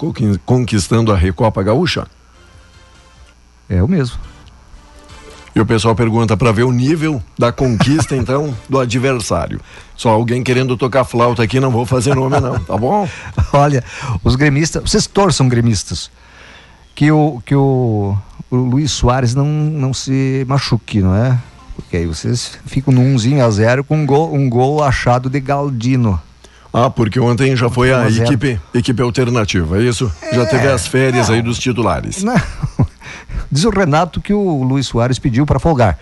conquistando 0.47 1.12
a 1.12 1.16
Recopa 1.16 1.62
Gaúcha? 1.62 2.06
É 3.68 3.82
o 3.82 3.88
mesmo. 3.88 4.18
E 5.54 5.61
o 5.61 5.66
pessoal 5.66 5.94
pergunta 5.94 6.38
para 6.38 6.52
ver 6.52 6.62
o 6.62 6.73
nível 6.73 7.23
da 7.38 7.52
conquista, 7.52 8.16
então, 8.16 8.56
do 8.66 8.78
adversário. 8.78 9.61
Só 9.94 10.09
alguém 10.09 10.42
querendo 10.42 10.75
tocar 10.75 11.04
flauta 11.04 11.42
aqui, 11.42 11.61
não 11.61 11.70
vou 11.70 11.85
fazer 11.85 12.14
nome, 12.14 12.40
não, 12.40 12.59
tá 12.59 12.78
bom? 12.78 13.06
Olha, 13.52 13.85
os 14.25 14.37
gremistas, 14.37 14.82
vocês 14.82 15.06
torçam 15.06 15.49
gremistas. 15.49 16.11
Que 16.94 17.11
o, 17.11 17.42
que 17.44 17.54
o, 17.54 18.16
o 18.50 18.56
Luiz 18.56 18.90
Soares 18.92 19.35
não, 19.35 19.47
não 19.47 19.94
se 19.94 20.44
machuque, 20.47 21.00
não 21.00 21.14
é? 21.14 21.38
Porque 21.76 21.97
aí 21.97 22.06
vocês 22.06 22.59
ficam 22.66 22.92
no 22.92 23.00
1 23.00 23.42
a 23.44 23.50
0 23.50 23.85
com 23.85 23.97
um 23.97 24.06
gol, 24.06 24.35
um 24.35 24.49
gol 24.49 24.82
achado 24.82 25.30
de 25.30 25.40
Galdino. 25.40 26.20
Ah, 26.73 26.88
porque 26.88 27.18
ontem 27.18 27.56
já 27.56 27.68
foi 27.68 27.92
a 27.92 28.09
equipe, 28.09 28.61
equipe 28.73 29.02
alternativa, 29.02 29.78
é 29.78 29.82
isso? 29.82 30.11
É, 30.23 30.37
já 30.37 30.47
teve 30.47 30.68
as 30.68 30.87
férias 30.87 31.28
não, 31.28 31.35
aí 31.35 31.42
dos 31.42 31.59
titulares. 31.59 32.23
Não. 32.23 32.40
Diz 33.50 33.64
o 33.64 33.70
Renato 33.70 34.20
que 34.20 34.32
o 34.32 34.62
Luiz 34.62 34.87
Soares 34.87 35.18
pediu 35.18 35.44
para 35.44 35.59
folgar. 35.59 35.99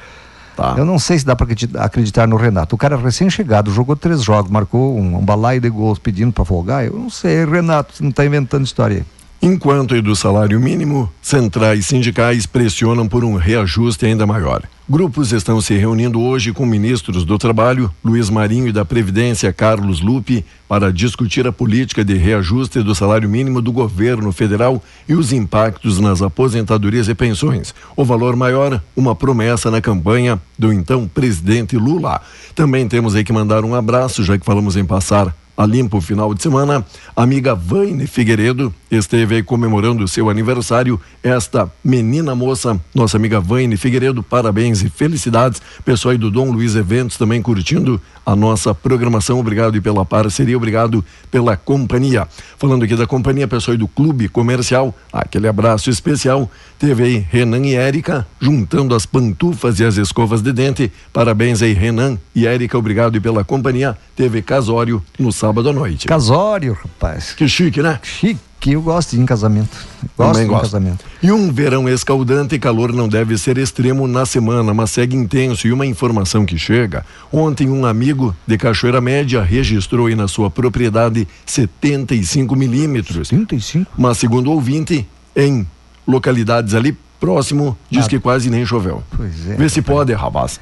Tá. 0.54 0.74
Eu 0.76 0.84
não 0.84 0.98
sei 0.98 1.18
se 1.18 1.24
dá 1.24 1.34
para 1.34 1.46
acreditar 1.78 2.26
no 2.26 2.36
Renato. 2.36 2.74
O 2.74 2.78
cara 2.78 2.96
recém-chegado, 2.96 3.70
jogou 3.70 3.96
três 3.96 4.22
jogos, 4.22 4.50
marcou 4.50 4.98
um, 4.98 5.16
um 5.16 5.24
balaio 5.24 5.60
de 5.60 5.70
gols 5.70 5.98
pedindo 5.98 6.32
para 6.32 6.44
folgar. 6.44 6.84
Eu 6.84 6.94
não 6.94 7.08
sei, 7.08 7.46
Renato, 7.46 7.94
você 7.94 8.02
não 8.02 8.10
está 8.10 8.26
inventando 8.26 8.66
história 8.66 8.98
aí. 8.98 9.04
Enquanto 9.40 9.94
e 9.94 10.02
do 10.02 10.16
salário 10.16 10.58
mínimo, 10.58 11.08
centrais 11.22 11.86
sindicais 11.86 12.44
pressionam 12.44 13.06
por 13.06 13.24
um 13.24 13.36
reajuste 13.36 14.04
ainda 14.04 14.26
maior. 14.26 14.64
Grupos 14.90 15.32
estão 15.32 15.60
se 15.60 15.74
reunindo 15.74 16.20
hoje 16.20 16.52
com 16.52 16.66
ministros 16.66 17.24
do 17.24 17.38
Trabalho, 17.38 17.88
Luiz 18.04 18.28
Marinho, 18.30 18.66
e 18.66 18.72
da 18.72 18.84
Previdência, 18.84 19.52
Carlos 19.52 20.00
Lupe, 20.00 20.44
para 20.68 20.92
discutir 20.92 21.46
a 21.46 21.52
política 21.52 22.04
de 22.04 22.14
reajuste 22.14 22.82
do 22.82 22.96
salário 22.96 23.28
mínimo 23.28 23.62
do 23.62 23.70
governo 23.70 24.32
federal 24.32 24.82
e 25.08 25.14
os 25.14 25.32
impactos 25.32 26.00
nas 26.00 26.20
aposentadorias 26.20 27.06
e 27.06 27.14
pensões. 27.14 27.72
O 27.94 28.04
valor 28.04 28.34
maior, 28.34 28.82
uma 28.96 29.14
promessa 29.14 29.70
na 29.70 29.80
campanha 29.80 30.40
do 30.58 30.72
então 30.72 31.06
presidente 31.06 31.76
Lula. 31.76 32.20
Também 32.56 32.88
temos 32.88 33.14
aí 33.14 33.22
que 33.22 33.32
mandar 33.32 33.64
um 33.64 33.74
abraço, 33.74 34.24
já 34.24 34.36
que 34.36 34.44
falamos 34.44 34.76
em 34.76 34.84
passar 34.84 35.32
a 35.58 35.66
limpo 35.66 36.00
final 36.00 36.32
de 36.32 36.40
semana. 36.40 36.86
Amiga 37.16 37.52
Vaine 37.52 38.06
Figueiredo 38.06 38.72
esteve 38.88 39.34
aí 39.34 39.42
comemorando 39.42 40.04
o 40.04 40.08
seu 40.08 40.30
aniversário. 40.30 41.00
Esta 41.20 41.68
menina 41.84 42.32
moça, 42.32 42.80
nossa 42.94 43.16
amiga 43.16 43.40
Vaine 43.40 43.76
Figueiredo, 43.76 44.22
parabéns 44.22 44.82
e 44.84 44.88
felicidades. 44.88 45.60
Pessoal 45.84 46.12
aí 46.12 46.18
do 46.18 46.30
Dom 46.30 46.52
Luiz 46.52 46.76
Eventos 46.76 47.16
também 47.16 47.42
curtindo 47.42 48.00
a 48.24 48.36
nossa 48.36 48.72
programação. 48.72 49.40
Obrigado 49.40 49.82
pela 49.82 50.04
parceria, 50.04 50.56
obrigado 50.56 51.04
pela 51.28 51.56
companhia. 51.56 52.28
Falando 52.56 52.84
aqui 52.84 52.94
da 52.94 53.06
companhia, 53.06 53.48
pessoal 53.48 53.72
aí 53.72 53.78
do 53.78 53.88
Clube 53.88 54.28
Comercial, 54.28 54.94
aquele 55.12 55.48
abraço 55.48 55.90
especial. 55.90 56.48
Teve 56.78 57.02
aí 57.02 57.26
Renan 57.28 57.66
e 57.66 57.74
Érica 57.74 58.24
juntando 58.40 58.94
as 58.94 59.04
pantufas 59.04 59.80
e 59.80 59.84
as 59.84 59.96
escovas 59.96 60.40
de 60.40 60.52
dente. 60.52 60.92
Parabéns 61.12 61.62
aí, 61.62 61.72
Renan 61.72 62.16
e 62.32 62.46
Érica, 62.46 62.78
obrigado 62.78 63.20
pela 63.20 63.42
companhia. 63.42 63.98
Teve 64.14 64.40
casório 64.40 65.02
no 65.18 65.32
sábado 65.32 65.47
à 65.50 65.72
noite. 65.72 66.06
Casório, 66.06 66.72
rapaz. 66.80 67.32
Que 67.32 67.48
chique, 67.48 67.80
né? 67.82 67.98
Chique, 68.02 68.72
eu 68.72 68.82
gosto 68.82 69.10
de 69.10 69.16
ir 69.16 69.20
em 69.22 69.26
casamento. 69.26 69.76
Gosto 70.16 70.32
Também 70.32 70.42
de 70.46 70.48
gosto. 70.50 70.62
casamento. 70.62 71.04
E 71.22 71.30
um 71.32 71.52
verão 71.52 71.88
escaldante 71.88 72.54
e 72.54 72.58
calor 72.58 72.92
não 72.92 73.08
deve 73.08 73.36
ser 73.38 73.56
extremo 73.58 74.06
na 74.08 74.26
semana, 74.26 74.72
mas 74.74 74.90
segue 74.90 75.16
intenso. 75.16 75.66
E 75.66 75.72
uma 75.72 75.86
informação 75.86 76.44
que 76.44 76.58
chega: 76.58 77.04
ontem, 77.32 77.68
um 77.68 77.84
amigo 77.86 78.34
de 78.46 78.56
Cachoeira 78.58 79.00
Média 79.00 79.42
registrou 79.42 80.06
aí 80.06 80.14
na 80.14 80.28
sua 80.28 80.50
propriedade 80.50 81.26
75 81.46 82.54
milímetros. 82.56 83.28
35? 83.28 83.90
Mas, 83.96 84.18
segundo 84.18 84.48
o 84.50 84.54
ouvinte, 84.54 85.06
em 85.36 85.66
localidades 86.06 86.74
ali 86.74 86.96
próximo, 87.20 87.76
diz 87.90 88.06
Ah. 88.06 88.08
que 88.08 88.18
quase 88.20 88.48
nem 88.50 88.64
choveu. 88.64 89.02
Pois 89.16 89.48
é. 89.48 89.54
Vê 89.56 89.68
se 89.68 89.82
pode, 89.82 90.12
rapaz. 90.12 90.60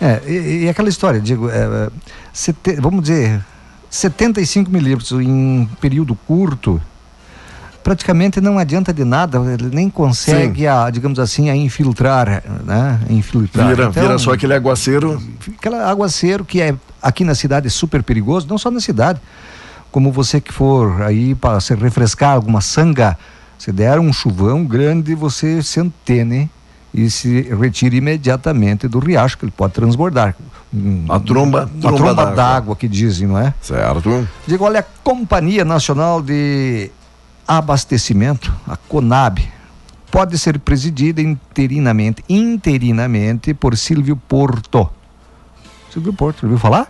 É, 0.00 0.22
e, 0.28 0.64
e 0.64 0.68
aquela 0.68 0.88
história, 0.88 1.20
digo, 1.20 1.48
é, 1.50 1.88
é, 1.88 2.80
vamos 2.80 3.02
dizer, 3.02 3.44
75 3.90 4.70
milímetros 4.70 5.12
em 5.12 5.30
um 5.30 5.68
período 5.80 6.14
curto, 6.14 6.80
praticamente 7.82 8.40
não 8.40 8.58
adianta 8.58 8.92
de 8.92 9.04
nada, 9.04 9.38
ele 9.52 9.70
nem 9.74 9.88
consegue, 9.88 10.66
a, 10.66 10.90
digamos 10.90 11.18
assim, 11.18 11.48
a 11.48 11.56
infiltrar, 11.56 12.42
né? 12.64 13.00
Infiltrar. 13.08 13.68
Vira, 13.68 13.84
Então, 13.88 14.02
vira 14.02 14.18
só 14.18 14.32
aquele 14.32 14.54
aguaceiro. 14.54 15.22
aquela 15.56 15.90
aguaceiro 15.90 16.44
que 16.44 16.60
é 16.60 16.74
aqui 17.02 17.24
na 17.24 17.34
cidade 17.34 17.66
é 17.66 17.70
super 17.70 18.02
perigoso, 18.02 18.46
não 18.48 18.58
só 18.58 18.70
na 18.70 18.80
cidade, 18.80 19.20
como 19.90 20.12
você 20.12 20.40
que 20.40 20.52
for 20.52 21.00
aí 21.02 21.34
para 21.34 21.60
se 21.60 21.74
refrescar 21.74 22.34
alguma 22.34 22.60
sanga, 22.60 23.16
se 23.58 23.72
der 23.72 23.98
um 23.98 24.12
chuvão 24.12 24.64
grande, 24.64 25.14
você 25.14 25.62
se 25.62 25.80
antene 25.80 26.50
e 27.04 27.10
se 27.10 27.42
retire 27.42 27.96
imediatamente 27.98 28.88
do 28.88 28.98
riacho, 28.98 29.38
que 29.38 29.44
ele 29.44 29.52
pode 29.56 29.72
transbordar. 29.72 30.34
Um- 30.74 31.04
A 31.08 31.18
tromba- 31.20 31.64
uma 31.72 31.80
tromba 31.80 31.96
tromba 32.14 32.26
d'água. 32.34 32.76
que 32.76 32.88
dizem, 32.88 33.26
não 33.28 33.38
é? 33.38 33.54
Certo? 33.60 34.26
Digo, 34.46 34.64
olha, 34.64 34.80
a 34.80 34.84
Companhia 35.04 35.64
Nacional 35.64 36.20
de 36.20 36.90
Abastecimento, 37.46 38.52
a 38.66 38.76
CONAB, 38.76 39.38
pode 40.10 40.36
ser 40.38 40.58
presidida 40.58 41.20
interinamente, 41.22 42.22
interinamente 42.28 43.54
por 43.54 43.76
Silvio 43.76 44.16
Porto. 44.16 44.88
Silvio 45.92 46.12
Porto, 46.12 46.42
ouviu 46.44 46.58
falar? 46.58 46.86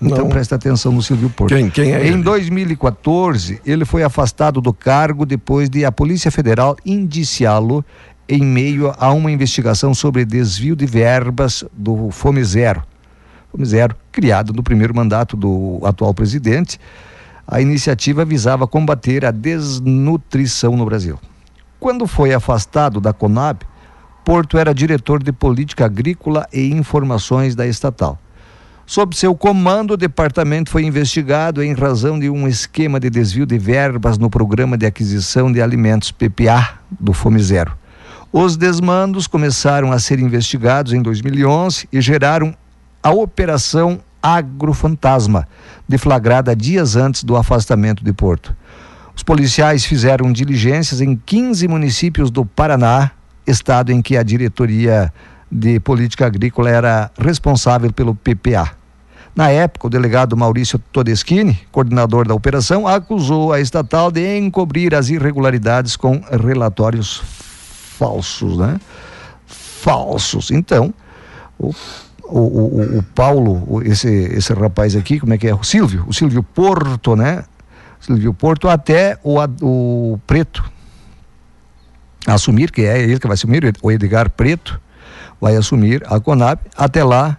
Então 0.00 0.24
Não. 0.24 0.28
presta 0.30 0.54
atenção 0.54 0.90
no 0.90 1.02
Silvio 1.02 1.28
Porto. 1.28 1.54
Quem- 1.54 1.68
quem 1.68 1.92
é 1.92 2.02
Em 2.06 2.12
ele? 2.14 2.22
2014, 2.22 3.60
ele 3.66 3.84
foi 3.84 4.02
afastado 4.02 4.58
do 4.60 4.72
cargo 4.72 5.26
depois 5.26 5.68
de 5.68 5.84
a 5.84 5.92
Polícia 5.92 6.30
Federal 6.30 6.76
indiciá-lo 6.86 7.84
em 8.28 8.42
meio 8.42 8.92
a 8.98 9.12
uma 9.12 9.30
investigação 9.30 9.94
sobre 9.94 10.24
desvio 10.24 10.74
de 10.74 10.86
verbas 10.86 11.64
do 11.72 12.10
Fome 12.10 12.42
Zero. 12.42 12.82
Fome 13.50 13.64
Zero, 13.64 13.94
criado 14.10 14.52
no 14.52 14.62
primeiro 14.62 14.94
mandato 14.94 15.36
do 15.36 15.80
atual 15.84 16.12
presidente. 16.12 16.80
A 17.46 17.60
iniciativa 17.60 18.24
visava 18.24 18.66
combater 18.66 19.24
a 19.24 19.30
desnutrição 19.30 20.76
no 20.76 20.84
Brasil. 20.84 21.18
Quando 21.78 22.06
foi 22.06 22.34
afastado 22.34 23.00
da 23.00 23.12
Conab, 23.12 23.60
Porto 24.24 24.58
era 24.58 24.74
diretor 24.74 25.22
de 25.22 25.30
política 25.30 25.84
agrícola 25.84 26.48
e 26.52 26.72
informações 26.72 27.54
da 27.54 27.64
estatal. 27.64 28.18
Sob 28.84 29.16
seu 29.16 29.36
comando, 29.36 29.92
o 29.92 29.96
departamento 29.96 30.68
foi 30.68 30.82
investigado 30.82 31.62
em 31.62 31.72
razão 31.72 32.18
de 32.18 32.28
um 32.28 32.48
esquema 32.48 32.98
de 32.98 33.08
desvio 33.08 33.46
de 33.46 33.56
verbas 33.56 34.18
no 34.18 34.28
programa 34.28 34.76
de 34.76 34.84
aquisição 34.84 35.52
de 35.52 35.62
alimentos 35.62 36.10
PPA 36.10 36.80
do 36.90 37.12
Fome 37.12 37.40
Zero. 37.40 37.76
Os 38.38 38.54
desmandos 38.54 39.26
começaram 39.26 39.90
a 39.90 39.98
ser 39.98 40.18
investigados 40.18 40.92
em 40.92 41.00
2011 41.00 41.88
e 41.90 42.02
geraram 42.02 42.54
a 43.02 43.10
Operação 43.10 43.98
Agrofantasma, 44.22 45.48
deflagrada 45.88 46.54
dias 46.54 46.96
antes 46.96 47.24
do 47.24 47.34
afastamento 47.34 48.04
de 48.04 48.12
Porto. 48.12 48.54
Os 49.16 49.22
policiais 49.22 49.86
fizeram 49.86 50.30
diligências 50.30 51.00
em 51.00 51.16
15 51.16 51.66
municípios 51.66 52.30
do 52.30 52.44
Paraná, 52.44 53.10
estado 53.46 53.90
em 53.90 54.02
que 54.02 54.18
a 54.18 54.22
diretoria 54.22 55.10
de 55.50 55.80
política 55.80 56.26
agrícola 56.26 56.68
era 56.68 57.10
responsável 57.18 57.90
pelo 57.90 58.14
PPA. 58.14 58.70
Na 59.34 59.48
época, 59.48 59.86
o 59.86 59.90
delegado 59.90 60.36
Maurício 60.36 60.78
Todeschini, 60.92 61.58
coordenador 61.72 62.28
da 62.28 62.34
operação, 62.34 62.86
acusou 62.86 63.54
a 63.54 63.62
estatal 63.62 64.10
de 64.10 64.36
encobrir 64.38 64.94
as 64.94 65.08
irregularidades 65.08 65.96
com 65.96 66.20
relatórios 66.46 67.45
falsos, 67.98 68.58
né? 68.58 68.78
Falsos. 69.46 70.50
Então, 70.50 70.92
o, 71.58 71.74
o, 72.24 72.38
o, 72.38 72.98
o 72.98 73.02
Paulo, 73.02 73.82
esse, 73.84 74.08
esse 74.08 74.52
rapaz 74.52 74.94
aqui, 74.94 75.18
como 75.18 75.34
é 75.34 75.38
que 75.38 75.48
é? 75.48 75.54
O 75.54 75.62
Silvio, 75.62 76.04
o 76.06 76.12
Silvio 76.12 76.42
Porto, 76.42 77.16
né? 77.16 77.44
Silvio 78.00 78.34
Porto, 78.34 78.68
até 78.68 79.18
o, 79.22 79.38
o 79.62 80.20
Preto 80.26 80.76
assumir, 82.26 82.70
que 82.70 82.82
é 82.82 83.00
ele 83.02 83.18
que 83.18 83.26
vai 83.26 83.34
assumir, 83.34 83.72
o 83.82 83.90
Edgar 83.90 84.30
Preto 84.30 84.80
vai 85.40 85.56
assumir 85.56 86.02
a 86.06 86.18
Conab, 86.18 86.60
até 86.76 87.04
lá 87.04 87.38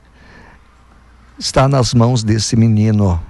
está 1.37 1.67
nas 1.67 1.93
mãos 1.93 2.23
desse 2.23 2.55
menino, 2.55 3.21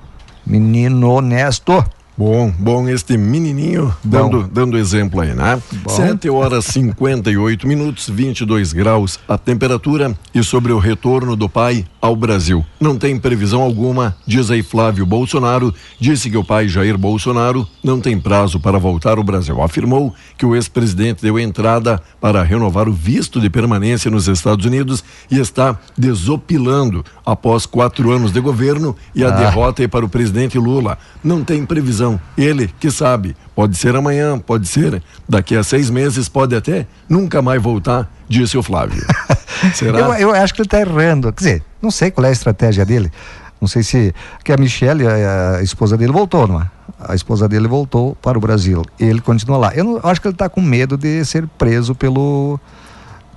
menino 0.45 1.11
honesto. 1.11 1.83
Bom, 2.17 2.51
bom 2.57 2.89
este 2.89 3.15
menininho 3.15 3.93
dando, 4.03 4.49
dando 4.51 4.75
exemplo 4.75 5.21
aí, 5.21 5.35
né? 5.35 5.61
Bom. 5.83 5.89
7 5.91 6.27
horas 6.31 6.65
58 6.65 7.67
minutos, 7.67 8.09
22 8.09 8.73
graus 8.73 9.19
a 9.27 9.37
temperatura 9.37 10.17
e 10.33 10.43
sobre 10.43 10.71
o 10.71 10.79
retorno 10.79 11.35
do 11.35 11.47
pai 11.47 11.85
ao 12.01 12.15
Brasil. 12.15 12.65
Não 12.79 12.97
tem 12.97 13.19
previsão 13.19 13.61
alguma, 13.61 14.15
diz 14.25 14.49
aí 14.49 14.63
Flávio 14.63 15.05
Bolsonaro, 15.05 15.71
disse 15.99 16.27
que 16.31 16.37
o 16.37 16.43
pai 16.43 16.67
Jair 16.67 16.97
Bolsonaro 16.97 17.67
não 17.83 18.01
tem 18.01 18.19
prazo 18.19 18.59
para 18.59 18.79
voltar 18.79 19.19
ao 19.19 19.23
Brasil. 19.23 19.61
Afirmou 19.61 20.11
que 20.39 20.45
o 20.45 20.55
ex-presidente 20.55 21.21
deu 21.21 21.37
entrada 21.37 22.01
para 22.19 22.41
renovar 22.41 22.89
o 22.89 22.93
visto 22.93 23.39
de 23.39 23.47
permanência 23.49 24.09
nos 24.09 24.27
Estados 24.27 24.65
Unidos 24.65 25.03
e 25.29 25.37
está 25.37 25.77
desopilando 25.95 27.05
após 27.23 27.67
quatro 27.67 28.11
anos 28.11 28.31
de 28.31 28.39
governo 28.39 28.95
e 29.13 29.23
a 29.23 29.27
Ah. 29.27 29.31
derrota 29.31 29.87
para 29.87 30.03
o 30.05 30.09
presidente 30.09 30.57
Lula. 30.57 30.97
Não 31.23 31.43
tem 31.43 31.63
previsão. 31.63 32.06
Ele 32.37 32.67
que 32.79 32.91
sabe, 32.91 33.35
pode 33.55 33.75
ser 33.77 33.95
amanhã, 33.95 34.37
pode 34.39 34.67
ser 34.67 35.01
daqui 35.27 35.55
a 35.55 35.63
seis 35.63 35.89
meses, 35.89 36.29
pode 36.29 36.55
até 36.55 36.85
nunca 37.09 37.41
mais 37.41 37.61
voltar, 37.61 38.09
disse 38.29 38.57
o 38.57 38.63
Flávio. 38.63 39.03
Será? 39.73 39.99
Eu, 39.99 40.13
eu 40.13 40.31
acho 40.35 40.53
que 40.53 40.61
ele 40.61 40.67
está 40.67 40.79
errando. 40.79 41.31
Quer 41.33 41.37
dizer, 41.43 41.63
não 41.81 41.89
sei 41.91 42.11
qual 42.11 42.25
é 42.25 42.29
a 42.29 42.31
estratégia 42.31 42.85
dele. 42.85 43.11
Não 43.59 43.67
sei 43.67 43.81
se. 43.81 44.13
Que 44.43 44.51
a 44.53 44.57
Michelle, 44.57 45.07
a, 45.07 45.55
a 45.57 45.63
esposa 45.63 45.97
dele, 45.97 46.11
voltou, 46.11 46.47
não 46.47 46.61
é? 46.61 46.67
A 46.99 47.15
esposa 47.15 47.47
dele 47.49 47.67
voltou 47.67 48.15
para 48.21 48.37
o 48.37 48.41
Brasil. 48.41 48.83
Ele 48.99 49.19
continua 49.19 49.57
lá. 49.57 49.71
Eu, 49.73 49.83
não- 49.83 49.97
eu 49.97 50.07
acho 50.09 50.21
que 50.21 50.27
ele 50.27 50.35
está 50.35 50.47
com 50.47 50.61
medo 50.61 50.95
de 50.95 51.25
ser 51.25 51.47
preso 51.57 51.95
pelo. 51.95 52.59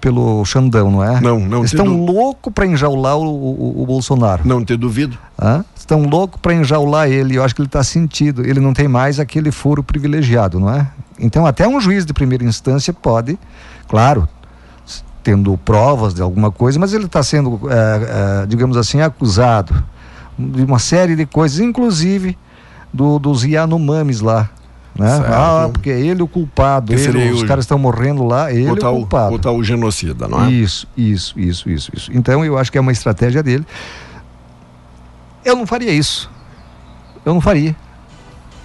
Pelo 0.01 0.43
Xandão, 0.47 0.91
não 0.91 1.05
é? 1.05 1.21
Não, 1.21 1.39
não 1.39 1.61
te 1.63 1.67
estão 1.67 1.85
dou- 1.85 2.07
loucos 2.15 2.53
para 2.53 2.65
enjaular 2.67 3.17
o, 3.19 3.25
o, 3.27 3.83
o 3.83 3.87
Bolsonaro. 3.87 4.43
Não 4.47 4.65
ter 4.65 4.77
duvido. 4.79 5.19
Hã? 5.41 5.63
Estão 5.77 6.05
loucos 6.05 6.41
para 6.41 6.55
enjaular 6.55 7.09
ele. 7.11 7.37
Eu 7.37 7.45
acho 7.45 7.55
que 7.55 7.61
ele 7.61 7.69
está 7.69 7.85
sentido. 7.85 8.43
Ele 8.47 8.61
não 8.61 8.73
tem 8.73 8.89
mais 8.89 9.21
aquele 9.21 9.51
foro 9.51 9.83
privilegiado, 9.83 10.59
não 10.59 10.73
é? 10.73 10.87
Então, 11.19 11.45
até 11.45 11.69
um 11.69 11.79
juiz 11.81 12.07
de 12.07 12.15
primeira 12.15 12.43
instância 12.45 12.93
pode, 12.95 13.39
claro, 13.87 14.27
tendo 15.23 15.55
provas 15.59 16.15
de 16.15 16.23
alguma 16.23 16.51
coisa, 16.51 16.79
mas 16.79 16.95
ele 16.95 17.05
está 17.05 17.23
sendo, 17.23 17.61
eh, 17.71 18.01
eh, 18.43 18.47
digamos 18.47 18.79
assim, 18.79 19.03
acusado 19.03 19.85
de 20.39 20.63
uma 20.65 20.79
série 20.79 21.15
de 21.15 21.27
coisas, 21.27 21.61
inclusive 21.61 22.39
do, 22.91 23.19
dos 23.19 23.45
Yanomamis 23.45 24.23
lá. 24.23 24.49
Né? 24.99 25.09
Certo. 25.09 25.33
Ah, 25.33 25.69
porque 25.73 25.89
é 25.91 26.01
ele 26.01 26.23
o 26.23 26.27
culpado. 26.29 26.93
Ele- 26.93 27.31
os 27.31 27.43
o- 27.43 27.47
caras 27.47 27.65
estão 27.65 27.79
morrendo 27.79 28.25
lá, 28.25 28.53
ele 28.53 28.65
o 28.71 28.77
é 28.77 28.89
o 28.89 28.97
culpado. 28.97 29.35
o 29.35 29.39
tal 29.39 29.63
genocida, 29.63 30.27
não 30.29 30.45
é? 30.45 30.51
Isso, 30.51 30.87
isso, 30.97 31.39
isso, 31.39 31.71
isso, 31.71 31.91
isso. 31.95 32.11
Então 32.13 32.45
eu 32.45 32.59
acho 32.59 32.71
que 32.71 32.77
é 32.77 32.81
uma 32.81 32.93
estratégia 32.93 33.43
dele. 33.43 33.65
Eu 35.45 35.57
não 35.57 35.67
faria 35.67 35.93
isso. 35.93 36.31
Eu 37.25 37.33
não 37.35 37.41
faria. 37.41 37.75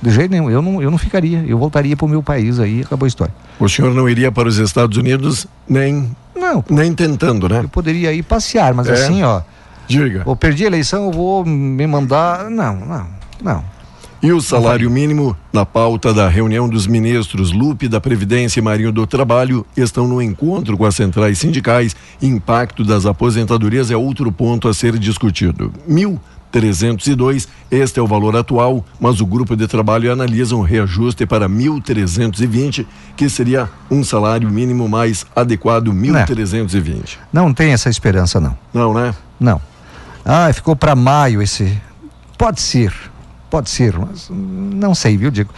De 0.02 0.10
jeito 0.12 0.32
nenhum. 0.32 0.50
Eu 0.50 0.62
não, 0.62 0.82
eu 0.82 0.92
não 0.92 0.98
ficaria. 0.98 1.44
Eu 1.48 1.58
voltaria 1.58 1.96
para 1.96 2.06
o 2.06 2.10
meu 2.10 2.22
país 2.22 2.60
aí 2.60 2.82
acabou 2.82 3.06
a 3.06 3.08
história. 3.08 3.34
O 3.60 3.70
senhor 3.70 3.94
não 3.94 4.10
iria 4.10 4.32
para 4.32 4.48
os 4.48 4.58
Estados 4.58 4.98
Unidos 4.98 5.48
nem, 5.68 6.16
Não, 6.36 6.64
nem 6.70 6.94
tentando, 6.94 7.48
né? 7.48 7.62
eu 7.64 7.70
poderia 7.70 8.12
ir 8.12 8.24
passear, 8.24 8.74
mas 8.74 8.88
É. 8.88 8.92
assim, 8.94 9.24
ó. 9.24 9.42
Diga. 9.88 10.24
Eu 10.26 10.36
perdi 10.36 10.64
a 10.64 10.68
eleição, 10.68 11.06
eu 11.06 11.12
vou 11.12 11.46
me 11.46 11.86
mandar. 11.88 12.50
Não, 12.50 12.76
não, 12.76 13.08
não. 13.42 13.64
E 14.26 14.34
o 14.34 14.42
salário 14.42 14.90
mínimo, 14.90 15.38
na 15.54 15.68
pauta 15.68 16.12
da 16.12 16.28
reunião 16.28 16.68
dos 16.68 16.88
ministros 16.88 17.52
Lupe 17.52 17.88
da 17.88 18.02
Previdência 18.02 18.60
e 18.60 18.64
Marinho 18.64 18.92
do 18.92 19.06
Trabalho, 19.06 19.64
estão 19.78 20.08
no 20.08 20.20
encontro 20.20 20.76
com 20.76 20.84
as 20.84 20.96
centrais 20.96 21.38
sindicais. 21.38 21.96
Impacto 22.20 22.84
das 22.84 23.06
aposentadorias 23.06 23.92
é 23.92 23.96
outro 23.96 24.32
ponto 24.32 24.68
a 24.68 24.74
ser 24.74 24.98
discutido. 24.98 25.72
Mil 25.88 26.20
302, 26.52 27.48
este 27.70 28.00
é 28.00 28.02
o 28.02 28.08
valor 28.08 28.36
atual, 28.36 28.84
mas 29.00 29.22
o 29.22 29.28
grupo 29.28 29.56
de 29.56 29.68
trabalho 29.68 30.12
analisa 30.12 30.56
um 30.56 30.64
reajuste 30.64 31.28
para 31.28 31.48
1.320, 31.48 32.84
que 33.16 33.30
seria 33.30 33.70
um 33.92 34.04
salário 34.04 34.50
mínimo 34.50 34.90
mais 34.90 35.24
adequado, 35.36 35.94
1.320. 35.94 37.20
Não 37.32 37.54
tem 37.54 37.74
essa 37.74 37.92
esperança, 37.92 38.40
não. 38.40 38.58
Não, 38.74 38.92
né? 38.92 39.14
Não. 39.40 39.62
Ah, 40.26 40.52
ficou 40.52 40.76
para 40.76 40.96
maio 40.96 41.44
esse. 41.44 41.80
Pode 42.40 42.60
ser, 42.60 42.92
pode 43.56 43.70
ser, 43.70 43.98
mas 43.98 44.30
não 44.30 44.94
sei, 44.94 45.16
viu, 45.16 45.32
Diego? 45.32 45.50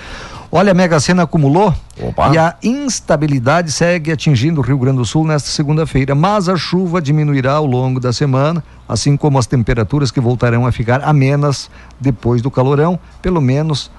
Olha, 0.52 0.72
a 0.72 0.76
Mega 0.76 1.00
Sena 1.00 1.24
acumulou 1.24 1.74
Opa. 2.00 2.32
e 2.32 2.38
a 2.38 2.56
instabilidade 2.62 3.72
segue 3.72 4.12
atingindo 4.12 4.62
o 4.62 4.64
Rio 4.64 4.78
Grande 4.78 5.00
do 5.00 5.06
Sul 5.06 5.26
nesta 5.26 5.50
segunda-feira, 5.50 6.14
mas 6.14 6.48
a 6.48 6.56
chuva 6.56 7.02
diminuirá 7.02 7.54
ao 7.54 7.66
longo 7.66 8.00
da 8.00 8.14
semana, 8.14 8.64
assim 8.88 9.18
como 9.18 9.40
as 9.40 9.48
temperaturas 9.48 10.12
que 10.12 10.20
voltarão 10.20 10.68
a 10.68 10.72
ficar 10.72 11.04
amenas 11.04 11.72
depois 12.00 12.40
do 12.40 12.52
calorão, 12.52 13.00
pelo 13.20 13.42
menos 13.42 13.90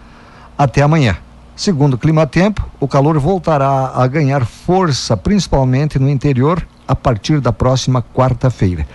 até 0.56 0.80
amanhã. 0.80 1.16
Segundo 1.56 1.94
o 1.94 1.98
Climatempo, 1.98 2.64
o 2.78 2.86
calor 2.86 3.18
voltará 3.18 3.90
a 3.96 4.06
ganhar 4.06 4.46
força, 4.46 5.16
principalmente 5.16 5.98
no 5.98 6.08
interior, 6.08 6.64
a 6.86 6.94
partir 6.94 7.40
da 7.40 7.52
próxima 7.52 8.00
quarta-feira. 8.14 8.86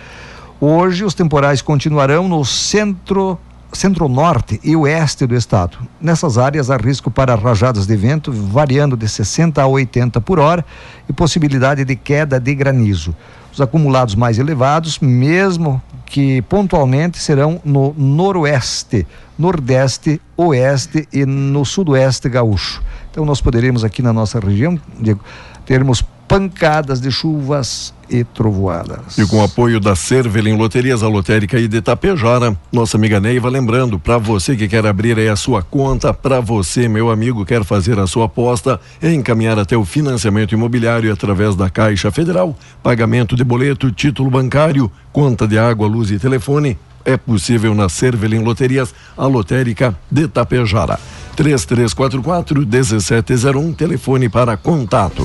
Hoje, 0.62 1.04
os 1.04 1.14
temporais 1.14 1.62
continuarão 1.62 2.30
no 2.30 2.46
centro 2.46 3.38
centro-norte 3.74 4.60
e 4.64 4.76
oeste 4.76 5.26
do 5.26 5.36
estado. 5.36 5.78
Nessas 6.00 6.38
áreas 6.38 6.70
há 6.70 6.78
risco 6.78 7.10
para 7.12 7.36
rajadas 7.36 7.86
de 7.86 7.96
vento 7.96 8.32
variando 8.32 8.96
de 8.96 9.08
60 9.08 9.62
a 9.62 9.68
80 9.68 10.22
por 10.22 10.40
hora 10.40 10.66
e 11.10 11.14
possibilidade 11.14 11.84
de 11.84 11.96
queda 11.96 12.40
de 12.40 12.54
granizo. 12.56 13.16
Os 13.52 13.62
acumulados 13.62 14.16
mais 14.16 14.40
elevados, 14.40 15.00
mesmo 15.00 15.82
que 16.06 16.42
pontualmente, 16.44 17.20
serão 17.20 17.62
no 17.64 17.94
noroeste, 17.98 19.06
nordeste, 19.38 20.22
oeste 20.38 21.08
e 21.12 21.26
no 21.26 21.66
sudoeste 21.66 22.30
gaúcho. 22.30 22.82
Então 23.12 23.26
nós 23.26 23.42
poderemos 23.42 23.84
aqui 23.84 24.02
na 24.02 24.14
nossa 24.14 24.40
região, 24.40 24.80
Diego, 25.00 25.22
termos 25.66 26.04
pancadas 26.34 27.00
de 27.00 27.12
chuvas 27.12 27.94
e 28.10 28.24
trovoadas. 28.24 29.20
E 29.20 29.28
com 29.28 29.38
o 29.38 29.44
apoio 29.44 29.80
da 29.80 29.96
Cervelim 29.96 30.58
Loterias, 30.58 31.04
a 31.04 31.08
lotérica 31.08 31.58
aí 31.58 31.68
de 31.68 31.78
Itapejara, 31.78 32.58
nossa 32.72 32.98
amiga 32.98 33.20
Neiva, 33.20 33.50
lembrando, 33.50 34.00
para 34.00 34.18
você 34.18 34.56
que 34.56 34.68
quer 34.68 34.84
abrir 34.84 35.16
aí 35.20 35.28
a 35.30 35.36
sua 35.36 35.62
conta, 35.62 36.12
para 36.12 36.40
você, 36.40 36.88
meu 36.88 37.12
amigo, 37.12 37.46
quer 37.46 37.64
fazer 37.64 38.00
a 38.00 38.08
sua 38.08 38.26
aposta, 38.26 38.82
encaminhar 39.00 39.60
até 39.60 39.78
o 39.78 39.86
financiamento 39.86 40.54
imobiliário 40.54 41.14
através 41.14 41.56
da 41.56 41.70
Caixa 41.70 42.10
Federal, 42.10 42.58
pagamento 42.82 43.36
de 43.36 43.44
boleto, 43.44 43.92
título 43.92 44.32
bancário, 44.32 44.92
conta 45.12 45.48
de 45.48 45.60
água, 45.60 45.88
luz 45.88 46.10
e 46.10 46.18
telefone, 46.18 46.80
é 47.06 47.16
possível 47.16 47.76
na 47.76 47.90
Cervelim 47.90 48.40
Loterias, 48.40 48.92
a 49.16 49.28
lotérica 49.28 49.96
de 50.10 50.24
Itapejara. 50.24 51.00
3344 51.36 52.66
1701, 52.66 53.74
telefone 53.74 54.30
para 54.30 54.58
contato. 54.58 55.24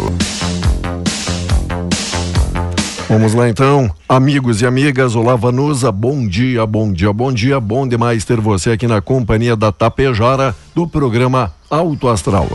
Vamos 3.09 3.33
lá 3.33 3.49
então, 3.49 3.91
amigos 4.07 4.61
e 4.61 4.67
amigas, 4.67 5.17
olá 5.17 5.35
Vanusa, 5.35 5.91
bom 5.91 6.29
dia, 6.29 6.67
bom 6.67 6.93
dia, 6.93 7.11
bom 7.11 7.33
dia, 7.33 7.59
bom 7.59 7.89
demais 7.89 8.23
ter 8.23 8.39
você 8.39 8.73
aqui 8.73 8.87
na 8.87 9.01
companhia 9.01 9.57
da 9.57 9.73
Tapejara 9.73 10.55
do 10.75 10.87
programa 10.87 11.55
Alto 11.71 12.07
Astral. 12.07 12.47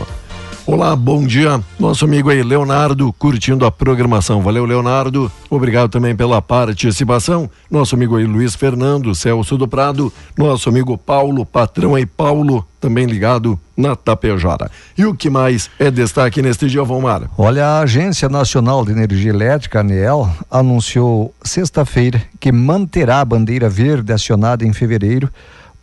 Olá, 0.66 0.96
bom 0.96 1.26
dia, 1.26 1.62
nosso 1.78 2.06
amigo 2.06 2.30
aí 2.30 2.42
Leonardo, 2.42 3.12
curtindo 3.18 3.66
a 3.66 3.70
programação, 3.70 4.40
valeu 4.40 4.64
Leonardo, 4.64 5.30
obrigado 5.50 5.90
também 5.90 6.16
pela 6.16 6.40
participação, 6.40 7.50
nosso 7.70 7.94
amigo 7.94 8.16
aí 8.16 8.24
Luiz 8.24 8.54
Fernando, 8.54 9.14
Celso 9.14 9.58
do 9.58 9.68
Prado, 9.68 10.10
nosso 10.38 10.70
amigo 10.70 10.96
Paulo, 10.96 11.44
patrão 11.44 11.94
aí 11.94 12.06
Paulo, 12.06 12.66
também 12.80 13.04
ligado 13.04 13.60
na 13.76 13.94
Tapejara. 13.94 14.70
E 14.96 15.04
o 15.04 15.14
que 15.14 15.28
mais 15.28 15.68
é 15.78 15.90
destaque 15.90 16.40
neste 16.40 16.66
dia, 16.66 16.82
Valmar? 16.82 17.28
Olha, 17.36 17.66
a 17.66 17.80
Agência 17.80 18.30
Nacional 18.30 18.86
de 18.86 18.92
Energia 18.92 19.28
Elétrica, 19.28 19.80
ANEEL, 19.80 20.30
anunciou 20.50 21.34
sexta-feira 21.42 22.22
que 22.40 22.50
manterá 22.50 23.20
a 23.20 23.24
bandeira 23.24 23.68
verde 23.68 24.14
acionada 24.14 24.64
em 24.64 24.72
fevereiro 24.72 25.28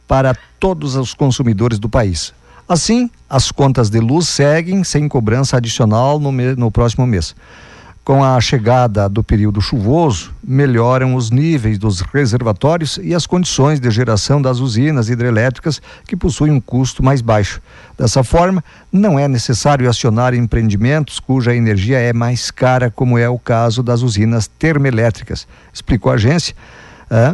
para 0.08 0.36
todos 0.60 0.96
os 0.96 1.14
consumidores 1.14 1.78
do 1.78 1.88
país. 1.88 2.34
Assim, 2.72 3.12
as 3.30 3.52
contas 3.52 3.90
de 3.90 4.00
luz 4.00 4.30
seguem 4.30 4.82
sem 4.86 5.06
cobrança 5.10 5.58
adicional 5.58 6.18
no, 6.18 6.32
no 6.32 6.72
próximo 6.72 7.06
mês. 7.06 7.36
Com 8.02 8.24
a 8.24 8.40
chegada 8.40 9.10
do 9.10 9.22
período 9.22 9.60
chuvoso, 9.60 10.34
melhoram 10.42 11.16
os 11.16 11.32
níveis 11.32 11.78
dos 11.78 12.00
reservatórios 12.00 12.98
e 13.04 13.14
as 13.14 13.28
condições 13.28 13.78
de 13.82 13.92
geração 13.92 14.42
das 14.42 14.60
usinas 14.60 15.10
hidrelétricas 15.10 15.82
que 16.08 16.16
possuem 16.16 16.54
um 16.54 16.62
custo 16.62 17.04
mais 17.04 17.20
baixo. 17.20 17.62
Dessa 17.98 18.24
forma, 18.24 18.64
não 18.90 19.20
é 19.20 19.28
necessário 19.28 19.90
acionar 19.90 20.34
empreendimentos 20.34 21.20
cuja 21.20 21.54
energia 21.54 22.00
é 22.00 22.14
mais 22.14 22.52
cara, 22.52 22.90
como 22.90 23.18
é 23.18 23.28
o 23.28 23.38
caso 23.38 23.84
das 23.84 24.02
usinas 24.02 24.48
termoelétricas, 24.48 25.46
explicou 25.74 26.10
a 26.10 26.16
agência 26.16 26.56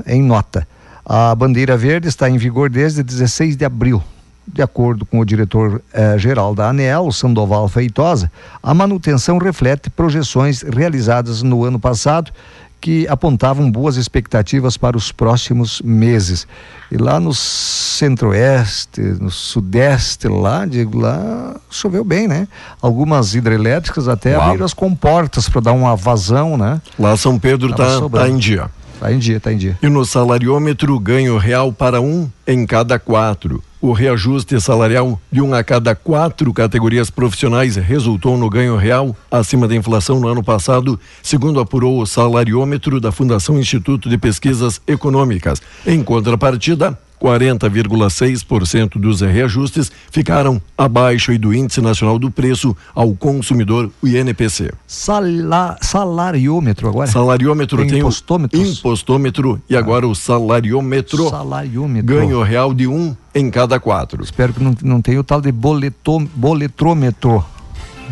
em 0.08 0.23
nota. 0.23 0.67
A 1.06 1.36
bandeira 1.36 1.78
verde 1.78 2.08
está 2.08 2.28
em 2.28 2.39
vigor 2.39 2.71
desde 2.71 3.04
16 3.04 3.56
de 3.56 3.63
abril 3.63 4.02
de 4.48 4.62
acordo 4.62 5.06
com 5.06 5.20
o 5.20 5.26
diretor-geral 5.26 6.56
da 6.56 6.70
ANEEL, 6.70 7.12
Sandoval 7.12 7.68
Feitosa, 7.68 8.32
a 8.64 8.74
manutenção 8.74 9.38
reflete 9.38 9.90
projeções 9.90 10.62
realizadas 10.62 11.44
no 11.44 11.64
ano 11.64 11.80
passado 11.80 12.32
que 12.80 13.08
apontavam 13.08 13.70
boas 13.70 13.98
expectativas 13.98 14.78
para 14.78 14.96
os 14.96 15.12
próximos 15.12 15.82
meses. 15.82 16.48
E 16.92 16.98
lá 16.98 17.20
no 17.20 17.34
centro-oeste, 17.34 19.02
no 19.02 19.32
sudeste, 19.32 20.28
lá, 20.28 20.66
digo, 20.66 20.98
lá 20.98 21.56
choveu 21.70 22.04
bem, 22.04 22.28
né? 22.28 22.48
Algumas 22.82 23.34
hidrelétricas 23.34 24.08
até 24.08 24.38
Uau. 24.38 24.48
abriram 24.48 24.66
as 24.66 24.74
comportas 24.74 25.50
para 25.50 25.62
dar 25.62 25.74
uma 25.74 25.96
vazão, 25.96 26.56
né? 26.56 26.80
Lá 27.00 27.18
São 27.18 27.40
Pedro 27.40 27.74
Tava 27.76 28.10
tá, 28.10 28.20
tá 28.20 28.30
em 28.30 28.38
dia. 28.38 28.70
Tá 29.00 29.12
em 29.12 29.20
dia, 29.20 29.40
tá 29.40 29.52
em 29.52 29.58
dia. 29.58 29.78
E 29.82 29.90
no 29.90 30.06
salariômetro, 30.06 31.00
ganho 31.00 31.38
real 31.38 31.72
para 31.72 32.02
um 32.02 32.30
em 32.48 32.66
cada 32.66 32.98
quatro. 32.98 33.64
O 33.80 33.92
reajuste 33.92 34.60
salarial 34.60 35.22
de 35.32 35.40
um 35.40 35.54
a 35.54 35.63
cada 35.63 35.94
quatro 35.94 36.52
categorias 36.52 37.12
profissionais 37.12 37.76
resultou 37.76 38.36
no 38.36 38.50
ganho 38.50 38.76
real 38.76 39.16
acima 39.30 39.68
da 39.68 39.76
inflação 39.76 40.20
no 40.20 40.28
ano 40.28 40.44
passado, 40.44 41.00
segundo 41.22 41.60
apurou 41.60 42.02
o 42.02 42.06
salariômetro 42.06 43.00
da 43.00 43.12
Fundação 43.12 43.60
Instituto 43.60 44.10
de 44.10 44.18
Pesquisas 44.18 44.82
Econômicas. 44.88 45.62
Em 45.86 46.04
contrapartida, 46.04 46.98
40,6% 47.22 49.00
dos 49.00 49.22
reajustes 49.22 49.92
ficaram 50.12 50.62
abaixo 50.78 51.38
do 51.38 51.54
Índice 51.54 51.82
Nacional 51.82 52.20
do 52.20 52.30
Preço 52.30 52.76
ao 52.94 53.14
Consumidor, 53.14 53.90
o 54.02 54.08
INPC. 54.08 54.72
Sala, 54.86 55.78
salariômetro 55.82 56.88
agora? 56.88 57.08
Salariômetro 57.08 57.78
Tem 57.80 57.88
tem, 57.88 58.00
impostômetros? 58.00 58.62
o 58.62 58.72
impostômetro 58.72 59.62
e 59.70 59.76
agora 59.76 60.08
o 60.08 60.16
salariômetro. 60.16 61.30
Salariômetro. 61.30 62.16
Ganho 62.16 62.42
real 62.44 62.74
de 62.74 62.88
um 62.88 63.16
em 63.34 63.50
cada 63.50 63.80
quatro. 63.80 64.24
Espero 64.24 64.54
que 64.54 64.64
não, 64.64 64.76
não 64.84 65.02
tenha 65.02 65.20
o 65.20 65.24
tal 65.24 65.42
de 65.42 65.52
boletô, 65.52 66.20
boletrômetro. 66.36 67.44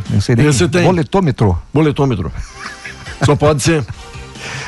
Não 0.09 0.21
sei 0.21 0.35
nem. 0.35 0.47
Esse 0.47 0.67
tem. 0.67 0.83
Boletômetro. 0.83 1.57
Boletômetro. 1.73 2.31
Só 3.23 3.35
pode 3.35 3.63
ser. 3.63 3.85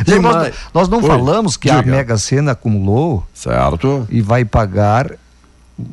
Gente, 0.06 0.22
nós, 0.22 0.54
nós 0.74 0.90
não 0.90 1.00
Oi, 1.00 1.08
falamos 1.08 1.58
que 1.58 1.70
a 1.70 1.78
diga. 1.82 1.92
Mega 1.92 2.18
Sena 2.18 2.52
acumulou 2.52 3.26
Certo. 3.34 4.06
e 4.10 4.22
vai 4.22 4.44
pagar. 4.46 5.12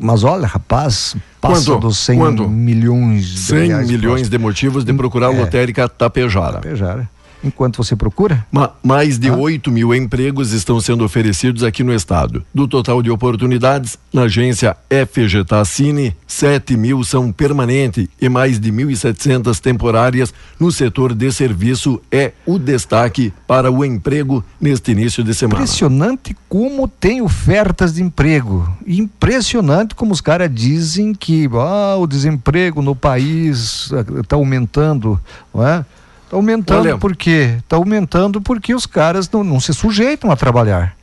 Mas 0.01 0.25
olha, 0.25 0.47
rapaz, 0.47 1.15
passa 1.41 1.67
Quanto? 1.73 1.81
dos 1.81 1.99
100 1.99 2.19
Quanto? 2.19 2.49
milhões 2.49 3.27
de 3.27 3.39
100 3.39 3.69
reais 3.69 3.89
milhões 3.89 4.29
de 4.31 4.39
motivos 4.39 4.83
de 4.85 4.93
procurar 4.95 5.29
a 5.29 5.35
É. 5.35 5.39
lotérica 5.41 5.87
Tapejara. 5.89 6.55
Tapejara. 6.55 7.09
Enquanto 7.45 7.77
você 7.77 7.95
procura, 7.95 8.47
Ma- 8.51 8.71
mais 8.83 9.19
de 9.19 9.29
Ah. 9.29 9.37
8 9.37 9.71
mil 9.71 9.95
empregos 9.95 10.53
estão 10.53 10.81
sendo 10.81 11.05
oferecidos 11.05 11.63
aqui 11.63 11.85
no 11.85 11.93
estado. 11.95 12.43
Do 12.55 12.67
total 12.67 13.03
de 13.03 13.11
oportunidades, 13.11 13.99
na 14.13 14.23
agência 14.23 14.77
FG 14.89 15.45
Tassini, 15.45 16.17
7 16.27 16.77
mil 16.77 17.05
são 17.05 17.31
permanente 17.31 18.09
e 18.21 18.29
mais 18.29 18.59
de 18.59 18.73
1.700 18.73 19.61
temporárias 19.61 20.33
no 20.59 20.73
setor 20.73 21.15
de 21.15 21.31
serviço 21.31 22.01
é 22.11 22.33
o 22.47 22.59
destaque 22.59 23.33
para 23.47 23.71
o 23.71 23.85
emprego 23.85 24.43
neste 24.61 24.93
início 24.93 25.23
de 25.23 25.35
semana. 25.35 25.61
impressionante 25.61 26.35
como 26.49 26.89
tem 26.89 27.21
ofertas 27.21 27.93
de 27.95 28.03
emprego. 28.03 28.67
Impressionante 28.87 29.95
como 29.95 30.13
os 30.13 30.21
caras 30.21 30.51
dizem 30.53 31.15
que 31.15 31.49
ah, 31.53 31.97
o 31.99 32.07
desemprego 32.07 32.81
no 32.81 32.95
país 32.97 33.91
está 34.21 34.37
aumentando, 34.37 35.21
não 35.55 35.67
é? 35.67 35.85
Está 36.35 36.77
aumentando 36.77 36.99
por 36.99 37.17
quê? 37.17 37.57
Está 37.59 37.77
aumentando 37.77 38.41
porque 38.41 38.75
os 38.75 38.87
caras 38.87 39.31
não, 39.31 39.45
não 39.45 39.61
se 39.61 39.73
sujeitam 39.73 40.31
a 40.31 40.37
trabalhar. 40.37 40.97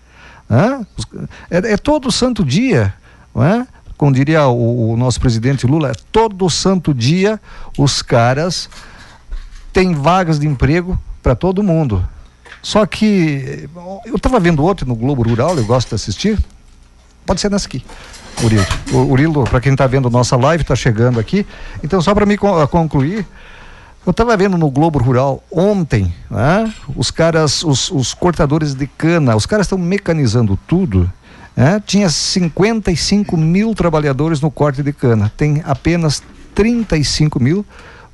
né? 0.49 0.85
É, 1.49 1.73
é 1.73 1.77
todo 1.77 2.11
santo 2.11 2.43
dia, 2.43 2.93
não 3.33 3.43
é? 3.43 3.67
como 4.01 4.11
diria 4.11 4.47
o, 4.47 4.93
o 4.93 4.97
nosso 4.97 5.21
presidente 5.21 5.67
Lula, 5.67 5.91
é 5.91 5.93
todo 6.11 6.49
santo 6.49 6.91
dia 6.91 7.39
os 7.77 8.01
caras 8.01 8.67
têm 9.71 9.93
vagas 9.93 10.39
de 10.39 10.47
emprego 10.47 10.99
para 11.21 11.35
todo 11.35 11.61
mundo. 11.61 12.03
Só 12.63 12.83
que 12.85 13.69
eu 14.05 14.15
estava 14.15 14.39
vendo 14.39 14.63
outro 14.63 14.87
no 14.87 14.95
Globo 14.95 15.21
Rural, 15.21 15.55
eu 15.55 15.65
gosto 15.65 15.89
de 15.89 15.95
assistir. 15.95 16.43
Pode 17.27 17.41
ser 17.41 17.51
nessa 17.51 17.67
aqui. 17.67 17.85
Urildo. 18.43 18.67
O 18.91 18.97
Urildo, 19.11 19.43
para 19.43 19.61
quem 19.61 19.73
está 19.73 19.85
vendo 19.85 20.09
nossa 20.09 20.35
live, 20.35 20.63
está 20.63 20.75
chegando 20.75 21.19
aqui. 21.19 21.45
Então, 21.83 22.01
só 22.01 22.15
para 22.15 22.25
me 22.25 22.37
concluir, 22.37 23.25
eu 24.05 24.11
estava 24.11 24.35
vendo 24.35 24.57
no 24.57 24.69
Globo 24.69 24.99
Rural 24.99 25.43
ontem, 25.51 26.13
né? 26.29 26.73
os 26.95 27.11
caras, 27.11 27.63
os, 27.63 27.91
os 27.91 28.13
cortadores 28.13 28.73
de 28.73 28.87
cana, 28.87 29.35
os 29.35 29.45
caras 29.45 29.65
estão 29.65 29.77
mecanizando 29.77 30.57
tudo. 30.67 31.11
Né? 31.55 31.81
Tinha 31.85 32.09
55 32.09 33.37
mil 33.37 33.75
trabalhadores 33.75 34.41
no 34.41 34.49
corte 34.49 34.81
de 34.81 34.91
cana, 34.91 35.31
tem 35.37 35.61
apenas 35.65 36.23
35 36.55 37.41
mil 37.41 37.65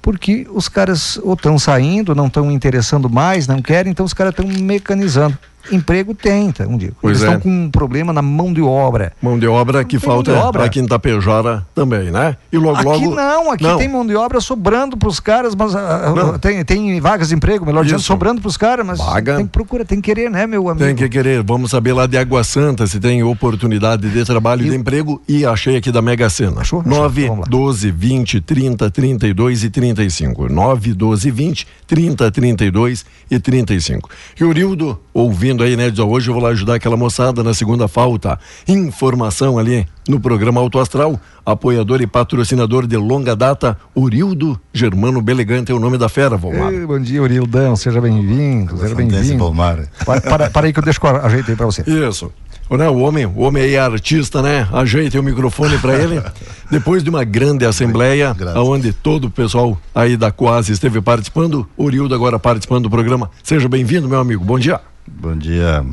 porque 0.01 0.47
os 0.51 0.69
caras 0.69 1.17
ou 1.21 1.33
estão 1.33 1.59
saindo, 1.59 2.15
não 2.15 2.27
estão 2.27 2.49
interessando 2.49 3.09
mais, 3.09 3.45
não 3.45 3.61
querem, 3.61 3.91
então 3.91 4.05
os 4.05 4.13
caras 4.13 4.31
estão 4.31 4.47
mecanizando. 4.47 5.37
Emprego 5.71 6.13
tem, 6.13 6.51
tá, 6.51 6.65
um 6.65 6.77
dia. 6.77 6.91
Pois 7.01 7.21
Eles 7.21 7.21
estão 7.21 7.35
é. 7.35 7.39
com 7.39 7.65
um 7.65 7.69
problema 7.69 8.11
na 8.13 8.21
mão 8.21 8.51
de 8.53 8.61
obra. 8.61 9.13
Mão 9.21 9.37
de 9.37 9.47
obra 9.47 9.83
que 9.83 9.99
falta 9.99 10.51
para 10.51 10.69
quem 10.69 10.85
Itapejara 10.85 11.65
também, 11.75 12.11
né? 12.11 12.37
E 12.51 12.57
logo 12.57 12.77
aqui 12.77 13.05
logo. 13.05 13.15
não, 13.15 13.51
aqui 13.51 13.63
não. 13.63 13.77
tem 13.77 13.87
mão 13.87 14.05
de 14.05 14.15
obra 14.15 14.39
sobrando 14.39 14.97
para 14.97 15.09
os 15.09 15.19
caras, 15.19 15.53
mas 15.53 15.73
uh, 15.73 16.39
tem, 16.39 16.63
tem 16.63 16.99
vagas 16.99 17.29
de 17.29 17.35
emprego, 17.35 17.65
melhor 17.65 17.81
Isso. 17.81 17.95
dizendo, 17.95 18.01
sobrando 18.01 18.41
para 18.41 18.47
os 18.47 18.57
caras, 18.57 18.85
mas 18.85 18.99
Vaga. 18.99 19.35
tem 19.35 19.45
que 19.45 19.51
procurar, 19.51 19.85
tem 19.85 20.01
que 20.01 20.13
querer, 20.13 20.29
né, 20.29 20.47
meu 20.47 20.69
amigo? 20.69 20.85
Tem 20.85 20.95
que 20.95 21.09
querer. 21.09 21.43
Vamos 21.43 21.71
saber 21.71 21.93
lá 21.93 22.07
de 22.07 22.17
Água 22.17 22.43
Santa 22.43 22.87
se 22.87 22.99
tem 22.99 23.23
oportunidade 23.23 24.09
de 24.09 24.25
trabalho 24.25 24.65
e 24.65 24.69
de 24.69 24.75
emprego 24.75 25.21
e 25.27 25.45
achei 25.45 25.77
aqui 25.77 25.91
da 25.91 26.01
Mega 26.01 26.29
Sena. 26.29 26.61
Achou? 26.61 26.81
9, 26.83 27.25
Achou. 27.25 27.43
12, 27.47 27.91
20, 27.91 28.41
30, 28.41 28.89
32 28.89 29.63
e 29.63 29.69
35. 29.69 30.51
9, 30.51 30.93
12, 30.93 31.31
20, 31.31 31.67
30, 31.85 32.31
32 32.31 33.05
e 33.29 33.39
35. 33.39 34.09
E 34.39 34.43
o 34.43 34.51
Rildo, 34.51 34.99
ouvindo 35.13 35.56
aí, 35.63 35.75
né, 35.75 35.89
diz, 35.89 35.99
hoje 35.99 36.29
eu 36.29 36.33
vou 36.33 36.43
lá 36.43 36.49
ajudar 36.49 36.75
aquela 36.75 36.97
moçada 36.97 37.43
na 37.43 37.53
segunda 37.53 37.87
falta. 37.87 38.39
Informação 38.67 39.57
ali 39.57 39.85
no 40.07 40.19
programa 40.19 40.61
Auto 40.61 40.79
Astral, 40.79 41.19
apoiador 41.45 42.01
e 42.01 42.07
patrocinador 42.07 42.87
de 42.87 42.97
longa 42.97 43.35
data, 43.35 43.77
Urildo 43.95 44.59
Germano 44.73 45.21
Belegante 45.21 45.71
é 45.71 45.75
o 45.75 45.79
nome 45.79 45.97
da 45.97 46.07
fera, 46.07 46.37
Volmar. 46.37 46.73
Ei, 46.73 46.85
bom 46.85 46.99
dia, 46.99 47.21
Urildão, 47.21 47.75
seja 47.75 47.99
bem-vindo, 47.99 48.77
seja 48.77 48.95
bem-vindo. 48.95 49.37
Volmar. 49.37 49.87
Para, 50.05 50.21
para, 50.21 50.49
para 50.49 50.67
aí 50.67 50.73
que 50.73 50.79
eu 50.79 50.83
deixo 50.83 51.05
ajeito 51.05 51.51
aí 51.51 51.57
para 51.57 51.65
você. 51.65 51.83
Isso. 51.85 52.31
Né, 52.69 52.89
o 52.89 52.97
homem, 52.97 53.25
o 53.25 53.39
homem 53.39 53.63
aí 53.63 53.75
é 53.75 53.79
artista, 53.79 54.41
né? 54.41 54.67
Ajeite 54.73 55.17
o 55.17 55.23
microfone 55.23 55.77
para 55.77 55.95
ele. 55.95 56.21
Depois 56.69 57.01
de 57.01 57.09
uma 57.09 57.23
grande 57.23 57.65
assembleia, 57.65 58.35
onde 58.57 58.91
todo 58.91 59.25
o 59.25 59.29
pessoal 59.29 59.77
aí 59.95 60.17
da 60.17 60.31
Quase 60.31 60.73
esteve 60.73 60.99
participando, 60.99 61.65
Urildo 61.77 62.13
agora 62.13 62.37
participando 62.37 62.83
do 62.83 62.89
programa. 62.89 63.31
Seja 63.41 63.69
bem-vindo, 63.69 64.09
meu 64.09 64.19
amigo. 64.19 64.43
Bom 64.43 64.59
dia. 64.59 64.81
Bom 65.07 65.35
dia, 65.35 65.85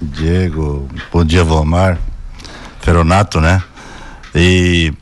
Diego. 0.00 0.88
Bom 1.12 1.24
dia, 1.24 1.44
Volmar. 1.44 1.98
Feronato, 2.80 3.40
né? 3.40 3.62
E 4.34 4.92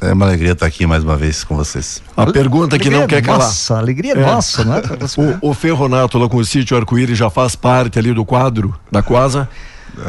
é 0.00 0.12
uma 0.12 0.26
alegria 0.26 0.52
estar 0.52 0.66
aqui 0.66 0.84
mais 0.86 1.04
uma 1.04 1.16
vez 1.16 1.44
com 1.44 1.56
vocês. 1.56 2.02
A 2.16 2.26
pergunta 2.26 2.78
que 2.78 2.90
não 2.90 3.06
quer 3.06 3.22
calar. 3.22 3.40
Nossa, 3.40 3.78
alegria 3.78 4.14
é. 4.14 4.20
nossa, 4.20 4.64
né? 4.64 4.82
O, 5.42 5.50
o 5.50 5.54
Ferronato 5.54 6.18
lá 6.18 6.28
com 6.28 6.38
o 6.38 6.44
sítio 6.44 6.76
Arco-Íris 6.76 7.16
já 7.16 7.30
faz 7.30 7.54
parte 7.54 7.98
ali 7.98 8.12
do 8.12 8.24
quadro 8.24 8.74
da 8.90 9.02
Quasa? 9.02 9.48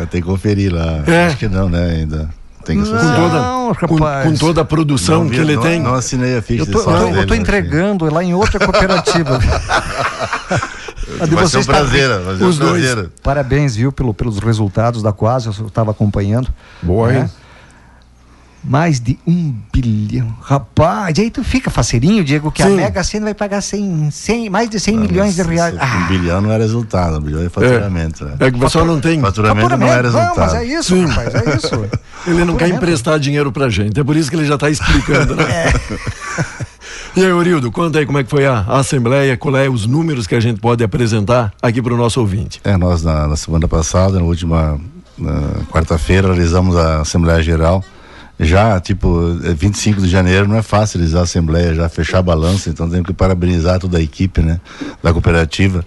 Tem 0.10 0.22
que 0.22 0.28
conferir 0.28 0.74
lá. 0.74 1.04
É. 1.06 1.28
Acho 1.28 1.38
que 1.38 1.48
não, 1.48 1.70
né, 1.70 1.98
ainda. 2.00 2.30
Tem 2.66 2.78
que 2.78 2.84
associar. 2.84 3.16
Com 3.16 3.22
toda, 3.22 3.88
com, 3.88 4.30
com, 4.30 4.36
toda 4.38 4.62
a 4.62 4.66
produção 4.66 5.26
não, 5.26 5.30
que 5.30 5.38
ele 5.38 5.56
não, 5.56 5.62
tem. 5.62 5.80
Não 5.82 5.94
assinei 5.94 6.38
a 6.38 6.42
ficha. 6.42 6.64
Eu 6.64 6.72
tô, 6.72 6.80
eu 6.80 6.86
tô, 6.86 7.08
eu 7.10 7.28
tô 7.28 7.36
entregando 7.36 8.12
lá 8.12 8.24
em 8.24 8.34
outra 8.34 8.60
cooperativa. 8.60 9.40
vai 11.18 11.48
ser 11.48 11.58
um 11.58 11.64
prazer, 11.64 12.10
vai 12.20 12.38
ser 12.38 12.44
um 12.44 12.58
prazer. 12.58 13.10
Parabéns, 13.22 13.76
viu, 13.76 13.92
pelo, 13.92 14.14
pelos 14.14 14.40
resultados 14.40 15.02
da 15.02 15.12
Quase, 15.12 15.48
eu 15.48 15.68
estava 15.68 15.92
acompanhando. 15.92 16.48
Boa, 16.82 17.12
né? 17.12 17.20
hein? 17.22 17.44
mais 18.64 19.00
de 19.00 19.20
um 19.28 19.54
bilhão. 19.74 20.34
Rapaz, 20.42 21.20
aí 21.20 21.30
tu 21.30 21.44
fica 21.44 21.70
faceirinho, 21.70 22.24
Diego, 22.24 22.52
que 22.52 22.64
Sim. 22.64 22.74
a 22.74 22.76
Mega 22.76 23.04
Sena 23.04 23.26
vai 23.26 23.34
pagar 23.34 23.62
100, 23.62 24.10
100, 24.10 24.50
mais 24.50 24.70
de 24.70 24.80
100 24.80 24.96
não, 24.96 25.02
milhões 25.04 25.36
de 25.36 25.42
reais. 25.42 25.76
Ah. 25.78 26.06
Um 26.06 26.08
bilhão 26.08 26.42
não 26.42 26.52
é 26.52 26.58
resultado, 26.58 27.18
um 27.18 27.22
bilhão 27.22 27.44
é 27.44 27.50
faturamento. 27.50 28.24
É, 28.24 28.28
né? 28.28 28.36
é 28.40 28.52
que 28.52 28.58
o 28.58 28.60
pessoal 28.60 28.86
não 28.86 29.02
tem. 29.02 29.20
Faturamento, 29.20 29.70
faturamento, 29.70 29.92
não 29.92 30.00
é 30.00 30.02
resultado. 30.02 30.30
Não, 30.30 30.46
mas 30.46 30.54
é 30.54 30.66
isso, 30.66 30.96
Sim. 30.96 31.06
rapaz, 31.06 31.36
é 31.36 31.56
isso. 31.58 31.86
ele 32.26 32.46
não 32.46 32.56
quer 32.56 32.70
emprestar 32.70 33.20
dinheiro 33.20 33.52
pra 33.52 33.70
gente, 33.70 34.00
é 34.00 34.04
por 34.04 34.16
isso 34.16 34.30
que 34.30 34.38
ele 34.38 34.46
já 34.46 34.56
está 34.56 34.70
explicando, 34.70 35.36
né? 35.36 35.44
é. 35.44 36.64
E 37.16 37.24
aí, 37.24 37.32
Orildo, 37.32 37.72
conta 37.72 38.00
aí 38.00 38.06
como 38.06 38.18
é 38.18 38.24
que 38.24 38.30
foi 38.30 38.46
a, 38.46 38.60
a 38.60 38.80
Assembleia, 38.80 39.38
qual 39.38 39.56
é 39.56 39.70
os 39.70 39.86
números 39.86 40.26
que 40.26 40.34
a 40.34 40.40
gente 40.40 40.60
pode 40.60 40.84
apresentar 40.84 41.54
aqui 41.62 41.82
para 41.82 41.94
o 41.94 41.98
nosso 41.98 42.20
ouvinte. 42.20 42.60
É, 42.64 42.76
nós 42.76 43.04
na, 43.04 43.28
na 43.28 43.36
semana 43.36 43.68
passada, 43.68 44.18
na 44.18 44.26
última 44.26 44.80
quarta-feira, 45.72 46.30
realizamos 46.30 46.76
a 46.76 47.02
Assembleia 47.02 47.42
Geral 47.42 47.84
já, 48.40 48.80
tipo, 48.80 49.36
25 49.56 50.00
é 50.00 50.04
de 50.04 50.10
janeiro 50.10 50.48
não 50.48 50.58
é 50.58 50.62
fácil 50.62 50.98
realizar 50.98 51.20
a 51.20 51.24
assembleia, 51.24 51.76
já 51.76 51.88
fechar 51.88 52.20
a 52.20 52.22
balança, 52.22 52.70
então 52.70 52.90
temos 52.90 53.06
que 53.06 53.14
parabenizar 53.14 53.80
toda 53.80 53.98
a 53.98 54.02
equipe, 54.02 54.42
né, 54.42 54.60
da 55.02 55.14
cooperativa 55.14 55.86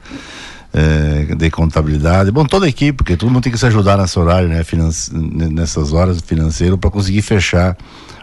é, 0.72 1.34
de 1.34 1.50
contabilidade. 1.50 2.30
Bom, 2.30 2.44
toda 2.44 2.66
a 2.66 2.68
equipe, 2.68 2.92
porque 2.92 3.16
todo 3.16 3.30
mundo 3.30 3.42
tem 3.42 3.52
que 3.52 3.58
se 3.58 3.66
ajudar 3.66 3.98
nessa 3.98 4.20
horário, 4.20 4.48
né, 4.48 4.62
finance, 4.62 5.12
nessas 5.12 5.92
horas 5.92 6.20
financeiro 6.20 6.78
para 6.78 6.90
conseguir 6.90 7.22
fechar 7.22 7.76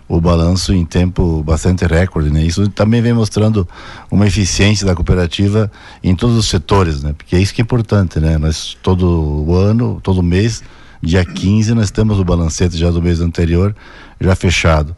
o 0.07 0.19
balanço 0.19 0.73
em 0.73 0.85
tempo 0.85 1.43
bastante 1.43 1.85
recorde, 1.85 2.29
né? 2.29 2.43
Isso 2.43 2.67
também 2.69 3.01
vem 3.01 3.13
mostrando 3.13 3.67
uma 4.11 4.27
eficiência 4.27 4.85
da 4.85 4.93
cooperativa 4.93 5.71
em 6.03 6.15
todos 6.15 6.37
os 6.37 6.47
setores, 6.47 7.01
né? 7.01 7.13
Porque 7.17 7.35
é 7.35 7.39
isso 7.39 7.53
que 7.53 7.61
é 7.61 7.63
importante, 7.63 8.19
né? 8.19 8.37
Nós 8.37 8.77
todo 8.81 9.53
ano, 9.53 9.99
todo 10.03 10.21
mês, 10.21 10.63
dia 11.01 11.25
15, 11.25 11.73
nós 11.73 11.91
temos 11.91 12.19
o 12.19 12.23
balancete 12.23 12.77
já 12.77 12.91
do 12.91 13.01
mês 13.01 13.21
anterior 13.21 13.75
já 14.19 14.35
fechado. 14.35 14.95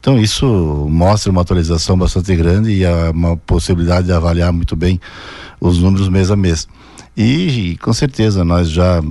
Então 0.00 0.18
isso 0.18 0.46
mostra 0.88 1.30
uma 1.30 1.42
atualização 1.42 1.98
bastante 1.98 2.34
grande 2.36 2.70
e 2.70 2.86
uma 3.12 3.36
possibilidade 3.36 4.06
de 4.06 4.12
avaliar 4.12 4.52
muito 4.52 4.76
bem 4.76 5.00
os 5.60 5.78
números 5.78 6.08
mês 6.08 6.30
a 6.30 6.36
mês. 6.36 6.68
E, 7.20 7.76
com 7.82 7.92
certeza 7.92 8.44
nós 8.44 8.70
já 8.70 9.02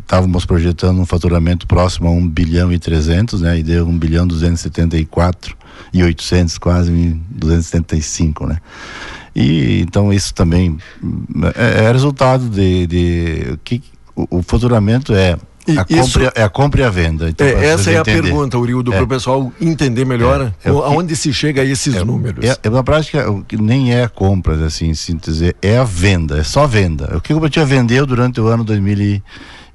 estávamos 0.00 0.42
hum, 0.42 0.46
projetando 0.46 1.00
um 1.00 1.06
faturamento 1.06 1.68
próximo 1.68 2.08
a 2.08 2.10
1 2.10 2.28
bilhão 2.28 2.72
e 2.72 2.80
300, 2.80 3.42
né? 3.42 3.56
E 3.56 3.62
deu 3.62 3.86
1 3.86 3.96
bilhão 3.96 4.26
274 4.26 5.56
e 5.92 6.02
800, 6.02 6.58
quase 6.58 6.90
275, 7.30 8.48
né? 8.48 8.58
E 9.36 9.80
então 9.82 10.12
isso 10.12 10.34
também 10.34 10.76
hum, 11.00 11.22
é, 11.54 11.84
é 11.84 11.92
resultado 11.92 12.48
de, 12.48 12.88
de 12.88 13.58
que 13.62 13.80
o, 14.16 14.38
o 14.38 14.42
faturamento 14.42 15.14
é 15.14 15.36
a 15.72 15.86
isso, 15.88 16.18
compra, 16.18 16.32
é 16.34 16.42
a 16.42 16.48
compra 16.48 16.80
e 16.82 16.84
a 16.84 16.90
venda. 16.90 17.28
Então, 17.30 17.46
é, 17.46 17.66
essa 17.66 17.90
é 17.90 17.96
a 17.96 18.00
entender. 18.00 18.22
pergunta, 18.22 18.58
Urildo, 18.58 18.92
é. 18.92 18.96
para 18.96 19.04
o 19.04 19.08
pessoal 19.08 19.52
entender 19.60 20.04
melhor 20.04 20.52
é, 20.64 20.68
é 20.68 20.70
aonde 20.70 21.16
se 21.16 21.32
chega 21.32 21.62
a 21.62 21.64
esses 21.64 21.94
é, 21.94 22.04
números. 22.04 22.44
É, 22.44 22.56
é, 22.62 22.70
na 22.70 22.82
prática, 22.82 23.30
o 23.30 23.42
que 23.42 23.56
nem 23.56 23.94
é 23.94 24.04
a 24.04 24.08
compra, 24.08 24.66
assim, 24.66 24.94
se 24.94 25.14
dizer, 25.14 25.56
é 25.62 25.78
a 25.78 25.84
venda, 25.84 26.38
é 26.38 26.42
só 26.44 26.66
venda. 26.66 27.16
O 27.16 27.20
que 27.20 27.32
a 27.32 27.34
cooperativa 27.34 27.64
vendeu 27.64 28.04
durante 28.06 28.40
o 28.40 28.46
ano 28.46 28.64
2000 28.64 28.98
e, 28.98 29.22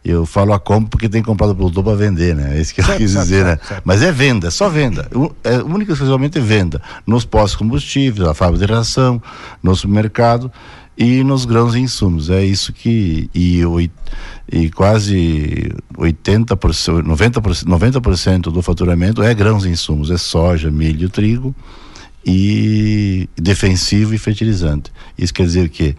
eu 0.04 0.25
falo 0.25 0.54
a 0.54 0.60
compra 0.60 0.89
porque 0.89 1.10
tem 1.10 1.21
comprado 1.21 1.54
produtor 1.54 1.84
para 1.84 1.95
vender, 1.95 2.34
né? 2.34 2.58
É 2.58 2.62
isso 2.62 2.73
que 2.73 2.80
eu 2.80 2.86
certo, 2.86 2.97
quis 2.97 3.12
dizer, 3.12 3.43
certo, 3.43 3.62
né? 3.62 3.67
Certo. 3.67 3.82
Mas 3.84 4.02
é 4.02 4.12
venda, 4.12 4.47
é 4.47 4.52
só 4.52 4.69
venda. 4.69 5.10
É 5.43 5.58
única 5.58 5.91
e 5.91 5.93
exclusivamente 5.93 6.38
é 6.38 6.41
venda. 6.41 6.82
Nos 7.06 7.25
postos 7.25 7.58
combustíveis, 7.58 8.25
na 8.25 8.34
fábrica 8.34 8.65
de 8.65 8.73
ração, 8.73 9.21
no 9.62 9.75
supermercado 9.75 10.52
e 10.97 11.23
nos 11.23 11.45
grãos 11.45 11.75
e 11.75 11.80
insumos. 11.80 12.30
É 12.30 12.43
isso 12.43 12.73
que. 12.73 13.30
E, 13.34 13.62
e 14.52 14.70
quase 14.70 15.72
80%, 15.96 17.04
90%, 17.04 17.66
90% 17.66 18.42
do 18.52 18.62
faturamento 18.62 19.22
é 19.22 19.34
grãos 19.34 19.66
e 19.66 19.70
insumos, 19.70 20.10
é 20.10 20.18
soja, 20.18 20.72
milho, 20.72 21.10
trigo 21.10 21.56
e 22.26 23.30
defensivo 23.36 24.14
e 24.14 24.18
fertilizante. 24.18 24.92
Isso 25.18 25.34
quer 25.34 25.44
dizer 25.44 25.70
que 25.70 25.96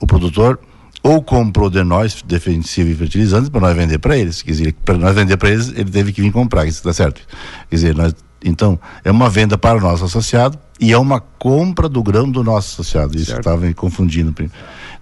o 0.00 0.06
produtor 0.06 0.60
ou 1.02 1.22
comprou 1.22 1.68
de 1.68 1.82
nós 1.82 2.22
defensivo 2.22 2.90
e 2.90 2.94
fertilizante 2.94 3.50
para 3.50 3.60
nós 3.60 3.76
vender 3.76 3.98
para 3.98 4.16
eles. 4.16 4.42
Quer 4.42 4.52
dizer, 4.52 4.74
para 4.84 4.96
nós 4.96 5.14
vender 5.14 5.36
para 5.36 5.50
eles, 5.50 5.68
ele 5.68 5.90
teve 5.90 6.12
que 6.12 6.22
vir 6.22 6.32
comprar, 6.32 6.66
isso 6.66 6.78
está 6.78 6.92
certo. 6.92 7.20
Quer 7.68 7.76
dizer, 7.76 7.94
nós, 7.94 8.14
então, 8.42 8.78
é 9.02 9.10
uma 9.10 9.28
venda 9.28 9.58
para 9.58 9.78
o 9.78 9.80
nosso 9.80 10.04
associado 10.04 10.58
e 10.80 10.92
é 10.92 10.98
uma 10.98 11.20
compra 11.20 11.88
do 11.88 12.02
grão 12.02 12.30
do 12.30 12.42
nosso 12.42 12.80
associado. 12.80 13.16
Isso 13.16 13.34
estava 13.34 13.58
me 13.58 13.74
confundindo. 13.74 14.34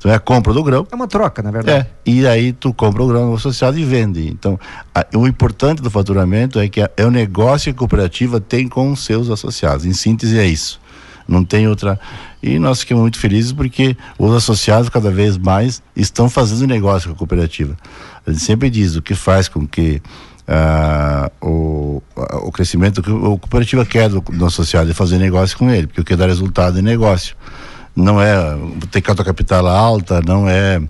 Então 0.02 0.10
é 0.10 0.16
a 0.16 0.18
compra 0.18 0.52
do 0.52 0.64
grão. 0.64 0.84
É 0.90 0.94
uma 0.96 1.06
troca, 1.06 1.44
na 1.44 1.52
verdade. 1.52 1.86
É. 1.86 2.10
E 2.10 2.26
aí 2.26 2.52
tu 2.52 2.74
compra 2.74 3.04
o 3.04 3.06
grão 3.06 3.30
do 3.30 3.36
associado 3.36 3.78
e 3.78 3.84
vende. 3.84 4.26
Então, 4.26 4.58
a, 4.92 5.06
o 5.14 5.28
importante 5.28 5.80
do 5.80 5.88
faturamento 5.88 6.58
é 6.58 6.68
que 6.68 6.80
a, 6.80 6.90
é 6.96 7.06
o 7.06 7.10
negócio 7.10 7.72
que 7.72 7.76
a 7.76 7.78
cooperativa 7.78 8.40
tem 8.40 8.68
com 8.68 8.90
os 8.90 9.04
seus 9.04 9.30
associados. 9.30 9.86
Em 9.86 9.92
síntese 9.92 10.36
é 10.40 10.44
isso. 10.44 10.80
Não 11.28 11.44
tem 11.44 11.68
outra. 11.68 12.00
E 12.42 12.58
nós 12.58 12.80
ficamos 12.80 13.02
muito 13.02 13.16
felizes 13.16 13.52
porque 13.52 13.96
os 14.18 14.34
associados 14.34 14.88
cada 14.88 15.08
vez 15.08 15.38
mais 15.38 15.80
estão 15.94 16.28
fazendo 16.28 16.66
negócio 16.66 17.10
com 17.10 17.14
a 17.14 17.18
cooperativa. 17.18 17.76
A 18.26 18.32
gente 18.32 18.42
sempre 18.42 18.68
diz 18.68 18.96
o 18.96 19.02
que 19.02 19.14
faz 19.14 19.46
com 19.46 19.64
que 19.64 20.02
ah, 20.48 21.30
o, 21.40 22.02
o 22.42 22.50
crescimento 22.50 23.04
que 23.04 23.10
o 23.12 23.38
cooperativa 23.38 23.86
quer 23.86 24.08
do, 24.08 24.20
do 24.20 24.46
associado 24.46 24.90
é 24.90 24.94
fazer 24.94 25.18
negócio 25.18 25.56
com 25.56 25.70
ele, 25.70 25.86
porque 25.86 26.00
o 26.00 26.04
que 26.04 26.16
dá 26.16 26.26
resultado 26.26 26.80
é 26.80 26.82
negócio. 26.82 27.36
Não 27.94 28.20
é 28.20 28.56
ter 28.90 29.02
cota 29.02 29.22
capital 29.22 29.66
alta, 29.66 30.20
não 30.26 30.48
é 30.48 30.80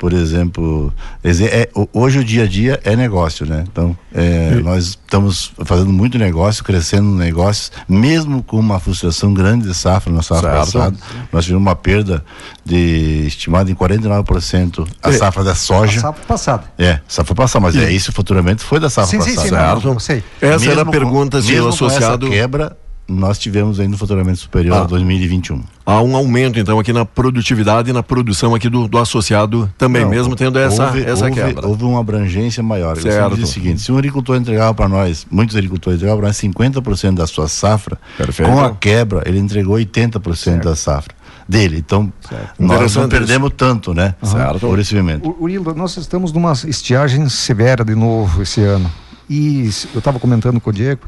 por 0.00 0.14
exemplo, 0.14 0.90
é, 1.22 1.68
hoje 1.92 2.20
o 2.20 2.24
dia 2.24 2.44
a 2.44 2.46
dia 2.46 2.80
é 2.84 2.96
negócio, 2.96 3.44
né? 3.44 3.64
Então, 3.70 3.94
é, 4.14 4.54
nós 4.54 4.86
estamos 4.86 5.52
fazendo 5.62 5.92
muito 5.92 6.16
negócio, 6.16 6.64
crescendo 6.64 7.14
negócios, 7.14 7.70
mesmo 7.86 8.42
com 8.42 8.58
uma 8.58 8.80
frustração 8.80 9.34
grande 9.34 9.68
de 9.68 9.74
safra 9.74 10.10
na 10.10 10.22
safra 10.22 10.52
passada. 10.52 10.96
Nós 11.30 11.44
tivemos 11.44 11.60
uma 11.60 11.76
perda 11.76 12.24
de 12.64 13.26
estimada 13.26 13.70
em 13.70 13.74
49% 13.74 14.88
a 15.02 15.10
é, 15.10 15.12
safra 15.12 15.44
da 15.44 15.54
soja. 15.54 15.98
A 15.98 16.00
safra 16.00 16.24
passada. 16.26 16.64
É, 16.78 17.00
safra 17.06 17.34
passada, 17.34 17.62
mas 17.62 17.76
é 17.76 17.92
isso 17.92 18.10
futuramente 18.10 18.64
foi 18.64 18.80
da 18.80 18.88
safra 18.88 19.10
sim, 19.10 19.18
passada. 19.18 19.42
Sim, 19.42 19.48
sim. 19.48 19.54
Não, 19.54 19.92
não 19.92 20.00
sei. 20.00 20.24
Essa 20.40 20.60
mesmo 20.60 20.72
era 20.72 20.80
a 20.80 20.86
pergunta 20.86 21.42
se 21.42 21.60
o 21.60 21.68
associado 21.68 22.26
quebra 22.26 22.74
nós 23.10 23.38
tivemos 23.38 23.80
ainda 23.80 23.94
um 23.94 23.98
faturamento 23.98 24.38
superior 24.38 24.76
ah. 24.76 24.82
a 24.82 24.84
2021. 24.84 25.62
Há 25.84 26.00
um 26.00 26.14
aumento, 26.14 26.58
então, 26.58 26.78
aqui 26.78 26.92
na 26.92 27.04
produtividade 27.04 27.90
e 27.90 27.92
na 27.92 28.02
produção 28.02 28.54
aqui 28.54 28.68
do, 28.68 28.86
do 28.86 28.98
associado 28.98 29.70
também, 29.76 30.02
Não, 30.02 30.10
mesmo 30.10 30.36
tendo 30.36 30.58
essa, 30.58 30.86
houve, 30.86 31.02
essa 31.02 31.24
houve, 31.24 31.34
quebra. 31.34 31.66
Houve 31.66 31.84
uma 31.84 32.00
abrangência 32.00 32.62
maior. 32.62 32.96
Certo. 32.96 33.36
Eu 33.36 33.42
o 33.42 33.46
seguinte, 33.46 33.80
se 33.80 33.90
um 33.90 33.98
agricultor 33.98 34.36
entregava 34.36 34.72
para 34.72 34.88
nós, 34.88 35.26
muitos 35.30 35.56
agricultores 35.56 35.98
entregavam 35.98 36.20
para 36.20 36.28
nós 36.28 36.36
50% 36.36 37.14
da 37.14 37.26
sua 37.26 37.48
safra, 37.48 37.98
Perfeito. 38.16 38.50
com 38.50 38.60
a 38.60 38.70
quebra 38.74 39.22
ele 39.26 39.38
entregou 39.38 39.76
80% 39.76 40.36
certo. 40.36 40.64
da 40.64 40.76
safra 40.76 41.14
dele. 41.48 41.78
Então, 41.78 42.12
certo. 42.28 42.62
nós 42.62 42.94
não 42.94 43.08
perdemos 43.08 43.48
isso. 43.48 43.56
tanto, 43.56 43.92
né? 43.92 44.14
Uhum. 44.22 44.28
Certo. 44.30 44.60
Por 44.60 44.78
esse 44.78 44.94
momento. 44.94 45.36
Urildo, 45.40 45.74
nós 45.74 45.96
estamos 45.96 46.32
numa 46.32 46.52
estiagem 46.52 47.28
severa 47.28 47.84
de 47.84 47.94
novo 47.94 48.42
esse 48.42 48.62
ano. 48.62 48.90
E 49.28 49.68
eu 49.92 49.98
estava 49.98 50.18
comentando 50.18 50.60
com 50.60 50.70
o 50.70 50.72
Diego, 50.72 51.02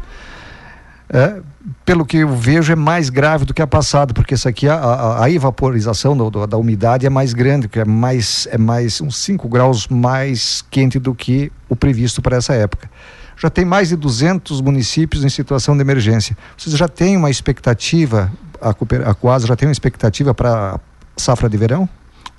é, 1.08 1.40
pelo 1.84 2.04
que 2.04 2.18
eu 2.18 2.36
vejo, 2.36 2.72
é 2.72 2.76
mais 2.76 3.08
grave 3.08 3.44
do 3.44 3.54
que 3.54 3.62
a 3.62 3.66
passada, 3.66 4.12
porque 4.12 4.34
isso 4.34 4.48
aqui, 4.48 4.68
a, 4.68 4.74
a, 4.74 5.24
a 5.24 5.30
evaporização 5.30 6.16
do, 6.16 6.30
do, 6.30 6.46
da 6.46 6.56
umidade 6.56 7.06
é 7.06 7.10
mais 7.10 7.32
grande, 7.32 7.68
que 7.68 7.78
é 7.78 7.84
mais, 7.84 8.48
é 8.50 8.58
mais 8.58 9.00
uns 9.00 9.16
5 9.18 9.48
graus 9.48 9.88
mais 9.88 10.64
quente 10.70 10.98
do 10.98 11.14
que 11.14 11.52
o 11.68 11.76
previsto 11.76 12.20
para 12.20 12.36
essa 12.36 12.54
época. 12.54 12.90
Já 13.36 13.50
tem 13.50 13.64
mais 13.64 13.88
de 13.88 13.96
200 13.96 14.60
municípios 14.60 15.24
em 15.24 15.28
situação 15.28 15.74
de 15.74 15.80
emergência. 15.80 16.36
Vocês 16.56 16.76
já 16.76 16.88
têm 16.88 17.16
uma 17.16 17.30
expectativa, 17.30 18.30
a, 18.60 18.70
a 18.70 19.14
Coasa 19.14 19.46
já 19.46 19.56
tem 19.56 19.68
uma 19.68 19.72
expectativa 19.72 20.34
para 20.34 20.78
safra 21.16 21.48
de 21.48 21.56
verão? 21.56 21.88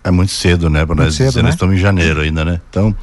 É 0.04 0.12
muito 0.12 0.32
cedo, 0.32 0.70
né? 0.70 0.86
Para 0.86 0.96
nós 0.96 1.16
cedo, 1.16 1.38
né? 1.38 1.44
nós 1.44 1.54
estamos 1.54 1.76
em 1.76 1.80
janeiro 1.80 2.22
ainda, 2.22 2.44
né? 2.44 2.60
Então, 2.70 2.94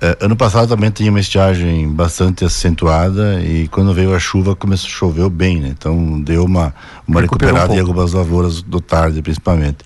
é, 0.00 0.16
ano 0.20 0.36
passado 0.36 0.68
também 0.68 0.90
tinha 0.90 1.10
uma 1.10 1.18
estiagem 1.18 1.88
bastante 1.88 2.44
acentuada 2.44 3.40
e 3.40 3.66
quando 3.66 3.92
veio 3.92 4.14
a 4.14 4.18
chuva 4.18 4.54
começou 4.54 4.88
choveu 4.88 5.28
bem, 5.28 5.60
né? 5.60 5.68
Então 5.76 6.20
deu 6.20 6.44
uma 6.44 6.72
uma 7.06 7.20
recuperada 7.20 7.72
um 7.72 7.76
em 7.76 7.80
algumas 7.80 8.12
lavouras 8.12 8.62
do 8.62 8.80
tarde, 8.80 9.20
principalmente. 9.22 9.78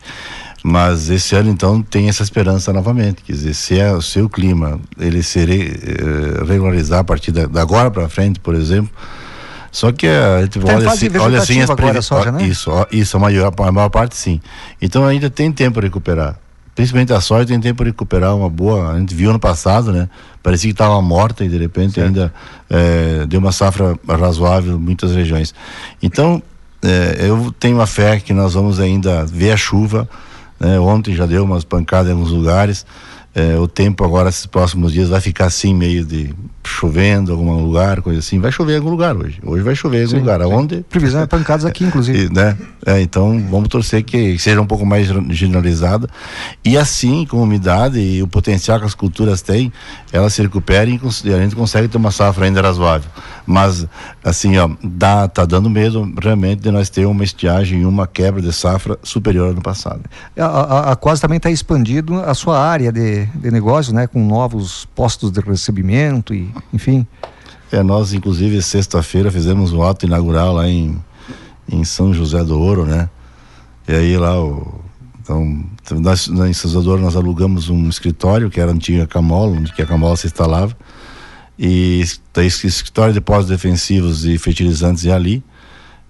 Mas 0.62 1.08
esse 1.08 1.34
ano 1.34 1.50
então 1.50 1.82
tem 1.82 2.08
essa 2.08 2.22
esperança 2.22 2.72
novamente, 2.72 3.22
quer 3.22 3.32
dizer, 3.32 3.54
se, 3.54 3.80
é, 3.80 4.00
se 4.00 4.20
o 4.20 4.28
clima 4.28 4.78
ele 4.96 5.22
se 5.22 5.44
re, 5.44 5.72
eh, 5.82 6.44
regularizar 6.46 7.00
a 7.00 7.04
partir 7.04 7.32
da, 7.32 7.46
da 7.46 7.62
agora 7.62 7.90
para 7.90 8.08
frente, 8.08 8.38
por 8.38 8.54
exemplo, 8.54 8.92
só 9.72 9.90
que 9.90 10.06
a 10.06 10.42
gente 10.42 10.60
olha 10.60 10.88
assim, 10.88 11.08
olha 11.18 11.38
assim 11.38 11.60
as 11.62 11.70
previsões, 11.70 12.32
né? 12.32 12.46
isso, 12.46 12.70
isso 12.92 13.16
a 13.16 13.20
maior, 13.20 13.52
a 13.56 13.72
maior 13.72 13.88
parte 13.88 14.14
sim. 14.14 14.40
Então 14.80 15.04
ainda 15.04 15.28
tem 15.28 15.50
tempo 15.50 15.74
para 15.74 15.84
recuperar 15.84 16.41
principalmente 16.74 17.12
a 17.12 17.20
soja 17.20 17.46
tem 17.46 17.60
tempo 17.60 17.84
de 17.84 17.90
recuperar 17.90 18.34
uma 18.36 18.48
boa. 18.48 18.92
A 18.92 18.98
gente 18.98 19.14
viu 19.14 19.30
ano 19.30 19.38
passado, 19.38 19.92
né? 19.92 20.08
Parecia 20.42 20.68
que 20.68 20.74
estava 20.74 21.00
morta 21.00 21.44
e 21.44 21.48
de 21.48 21.58
repente 21.58 21.94
certo. 21.94 22.06
ainda 22.06 22.34
é, 22.68 23.26
deu 23.26 23.40
uma 23.40 23.52
safra 23.52 23.96
razoável 24.08 24.76
em 24.76 24.78
muitas 24.78 25.14
regiões. 25.14 25.54
Então, 26.02 26.42
é, 26.82 27.28
eu 27.28 27.54
tenho 27.58 27.80
a 27.80 27.86
fé 27.86 28.18
que 28.18 28.32
nós 28.32 28.54
vamos 28.54 28.80
ainda 28.80 29.24
ver 29.26 29.52
a 29.52 29.56
chuva. 29.56 30.08
Né? 30.58 30.78
Ontem 30.80 31.14
já 31.14 31.26
deu 31.26 31.44
umas 31.44 31.64
pancadas 31.64 32.08
em 32.08 32.12
alguns 32.12 32.30
lugares. 32.30 32.86
É, 33.34 33.56
o 33.58 33.66
tempo 33.66 34.04
agora, 34.04 34.28
esses 34.28 34.46
próximos 34.46 34.92
dias, 34.92 35.08
vai 35.08 35.20
ficar 35.20 35.46
assim, 35.46 35.74
meio 35.74 36.04
de 36.04 36.34
chovendo 36.64 37.30
em 37.30 37.34
algum 37.34 37.62
lugar, 37.62 38.00
coisa 38.00 38.20
assim. 38.20 38.38
Vai 38.38 38.52
chover 38.52 38.74
em 38.74 38.76
algum 38.76 38.90
lugar 38.90 39.16
hoje. 39.16 39.40
Hoje 39.44 39.62
vai 39.62 39.74
chover 39.74 39.98
em 39.98 40.02
algum 40.02 40.14
sim, 40.14 40.20
lugar. 40.20 40.42
Aonde? 40.42 40.84
Previsão 40.88 41.22
é 41.22 41.26
pancadas 41.26 41.64
aqui, 41.64 41.84
inclusive. 41.84 42.26
E, 42.26 42.32
né? 42.32 42.56
É, 42.84 43.00
então, 43.00 43.40
vamos 43.50 43.68
torcer 43.68 44.02
que 44.02 44.38
seja 44.38 44.60
um 44.60 44.66
pouco 44.66 44.84
mais 44.84 45.08
generalizada. 45.30 46.08
E 46.64 46.76
assim, 46.76 47.26
com 47.26 47.38
a 47.38 47.42
umidade 47.42 47.98
e 47.98 48.22
o 48.22 48.26
potencial 48.26 48.78
que 48.78 48.86
as 48.86 48.94
culturas 48.94 49.42
têm, 49.42 49.72
elas 50.12 50.34
se 50.34 50.42
recuperem 50.42 51.00
e 51.24 51.32
a 51.32 51.38
gente 51.38 51.54
consegue 51.54 51.88
ter 51.88 51.96
uma 51.96 52.10
safra 52.10 52.44
ainda 52.44 52.60
razoável. 52.60 53.10
Mas, 53.46 53.86
assim, 54.22 54.56
ó, 54.58 54.68
dá, 54.82 55.26
tá 55.28 55.44
dando 55.44 55.68
medo 55.68 56.12
realmente 56.20 56.60
de 56.60 56.70
nós 56.70 56.88
ter 56.88 57.06
uma 57.06 57.24
estiagem 57.24 57.82
e 57.82 57.86
uma 57.86 58.06
quebra 58.06 58.40
de 58.40 58.52
safra 58.52 58.98
superior 59.02 59.46
ao 59.46 59.52
ano 59.52 59.62
passado. 59.62 60.02
A, 60.36 60.44
a, 60.44 60.92
a 60.92 60.96
Quase 60.96 61.20
também 61.20 61.38
está 61.38 61.50
expandindo 61.50 62.20
a 62.20 62.34
sua 62.34 62.60
área 62.60 62.92
de, 62.92 63.26
de 63.26 63.50
negócio, 63.50 63.92
né? 63.92 64.06
Com 64.06 64.24
novos 64.24 64.86
postos 64.94 65.32
de 65.32 65.40
recebimento 65.40 66.32
e, 66.32 66.51
enfim. 66.72 67.06
É, 67.70 67.82
nós, 67.82 68.12
inclusive, 68.12 68.60
sexta-feira 68.62 69.30
fizemos 69.30 69.72
um 69.72 69.82
ato 69.82 70.06
inaugural 70.06 70.54
lá 70.54 70.68
em, 70.68 70.96
em 71.68 71.84
São 71.84 72.12
José 72.12 72.44
do 72.44 72.58
Ouro, 72.58 72.84
né? 72.84 73.08
E 73.88 73.92
aí 73.92 74.16
lá 74.16 74.38
o, 74.40 74.82
então, 75.22 75.64
nós, 76.00 76.28
em 76.28 76.52
São 76.52 76.70
José 76.70 76.84
do 76.84 76.90
Ouro 76.90 77.02
nós 77.02 77.16
alugamos 77.16 77.70
um 77.70 77.88
escritório 77.88 78.50
que 78.50 78.60
era 78.60 78.70
a 78.70 78.74
antiga 78.74 79.06
Camola, 79.06 79.56
onde 79.56 79.72
a 79.80 79.86
Camola 79.86 80.16
se 80.16 80.26
instalava 80.26 80.76
e 81.58 82.04
tá 82.32 82.42
escritório 82.42 83.14
de 83.14 83.20
pós 83.20 83.46
defensivos 83.46 84.24
e 84.24 84.36
fertilizantes 84.36 85.06
é 85.06 85.12
ali, 85.12 85.44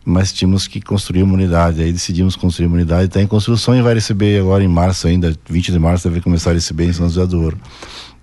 mas 0.05 0.33
tínhamos 0.33 0.66
que 0.66 0.81
construir 0.81 1.22
uma 1.22 1.35
unidade. 1.35 1.83
Aí 1.83 1.92
decidimos 1.92 2.37
construir 2.37 2.66
uma 2.66 2.76
unidade, 2.76 3.07
está 3.07 3.20
em 3.20 3.26
construção 3.26 3.76
e 3.76 3.83
vai 3.83 3.94
receber 3.94 4.40
agora 4.40 4.64
em 4.64 4.68
março 4.68 5.07
ainda, 5.07 5.35
20 5.48 5.72
de 5.72 5.78
março, 5.78 6.09
deve 6.09 6.20
começar 6.20 6.50
a 6.50 6.55
receber 6.55 6.87
em 6.87 6.92
São 6.92 7.09
José 7.09 7.26
do 7.26 7.40
Ouro. 7.40 7.59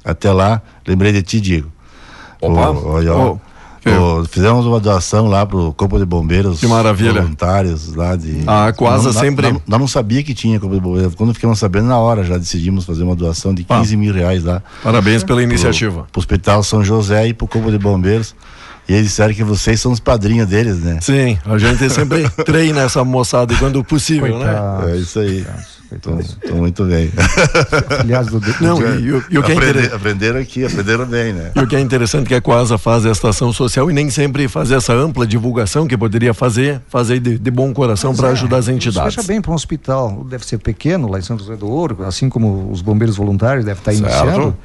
Até 0.03 0.31
lá, 0.31 0.61
lembrei 0.87 1.11
de 1.11 1.21
ti, 1.21 1.39
Diego. 1.39 1.71
Opa! 2.41 2.69
O, 2.71 2.87
olha, 2.87 3.15
oh. 3.15 3.39
O, 3.85 4.25
fizemos 4.25 4.65
uma 4.65 4.79
doação 4.79 5.27
lá 5.27 5.45
pro 5.45 5.73
Corpo 5.73 5.97
de 5.97 6.05
Bombeiros. 6.05 6.59
Que 6.59 6.67
maravilha. 6.67 7.21
Voluntários 7.21 7.93
lá 7.95 8.15
de. 8.15 8.43
Ah, 8.45 8.73
quase 8.75 9.11
sempre. 9.13 9.51
Nós, 9.65 9.79
não 9.79 9.87
sabia 9.87 10.21
que 10.21 10.33
tinha 10.33 10.59
Corpo 10.59 10.75
de 10.75 10.81
Bombeiros. 10.81 11.15
Quando 11.15 11.33
ficamos 11.33 11.59
sabendo, 11.59 11.87
na 11.87 11.97
hora 11.97 12.23
já 12.23 12.37
decidimos 12.37 12.85
fazer 12.85 13.03
uma 13.03 13.15
doação 13.15 13.53
de 13.53 13.63
15 13.63 13.93
ah. 13.93 13.97
mil 13.97 14.13
reais 14.13 14.43
lá. 14.43 14.61
Parabéns 14.83 15.23
pela 15.23 15.41
iniciativa. 15.41 16.01
Pro, 16.01 16.11
pro 16.11 16.19
Hospital 16.19 16.63
São 16.63 16.83
José 16.83 17.27
e 17.27 17.33
pro 17.33 17.47
Corpo 17.47 17.71
de 17.71 17.77
Bombeiros. 17.77 18.35
E 18.89 18.93
eles 18.93 19.09
disseram 19.09 19.33
que 19.35 19.43
vocês 19.43 19.79
são 19.79 19.91
os 19.91 19.99
padrinhos 19.99 20.47
deles, 20.47 20.79
né? 20.79 20.97
Sim, 20.99 21.37
a 21.45 21.57
gente 21.59 21.87
sempre 21.91 22.27
treina 22.43 22.81
essa 22.81 23.03
moçada 23.03 23.55
quando 23.55 23.83
possível, 23.83 24.39
né? 24.39 24.45
Coitados, 24.45 24.85
né? 24.85 24.91
É 24.91 24.97
isso 24.97 25.19
aí. 25.19 25.45
Estou 25.91 26.55
muito 26.55 26.83
bem. 26.85 27.11
Aliás, 27.99 28.27
do, 28.27 28.39
do 28.39 28.55
Não, 28.61 28.79
e, 28.79 29.01
e, 29.01 29.23
e, 29.31 29.37
o 29.37 29.43
que 29.43 29.51
é 29.51 29.55
Aprender, 29.55 29.93
Aprenderam 29.93 30.39
aqui, 30.39 30.63
aprenderam 30.63 31.05
bem, 31.05 31.33
né? 31.33 31.51
E 31.55 31.59
o 31.59 31.67
que 31.67 31.75
é 31.75 31.79
interessante 31.79 32.25
é 32.25 32.27
que 32.27 32.35
a 32.35 32.41
Coasa 32.41 32.77
faz 32.77 33.05
esta 33.05 33.29
ação 33.29 33.51
social 33.51 33.89
e 33.89 33.93
nem 33.93 34.09
sempre 34.09 34.47
faz 34.47 34.71
essa 34.71 34.93
ampla 34.93 35.25
divulgação 35.25 35.87
que 35.87 35.97
poderia 35.97 36.33
fazer, 36.33 36.81
fazer 36.87 37.19
de, 37.19 37.39
de 37.39 37.51
bom 37.51 37.73
coração 37.73 38.15
para 38.15 38.29
é, 38.29 38.31
ajudar 38.31 38.57
as 38.57 38.67
entidades. 38.67 39.15
Fecha 39.15 39.27
bem 39.27 39.41
para 39.41 39.51
um 39.51 39.55
hospital, 39.55 40.23
deve 40.29 40.45
ser 40.45 40.59
pequeno 40.59 41.09
lá 41.09 41.17
em 41.17 41.23
São 41.23 41.37
José 41.37 41.55
do 41.55 41.67
Ouro, 41.67 42.03
assim 42.05 42.29
como 42.29 42.71
os 42.71 42.81
bombeiros 42.81 43.17
voluntários 43.17 43.65
devem 43.65 43.79
estar 43.79 43.93
certo. 43.93 44.25
iniciando. 44.25 44.57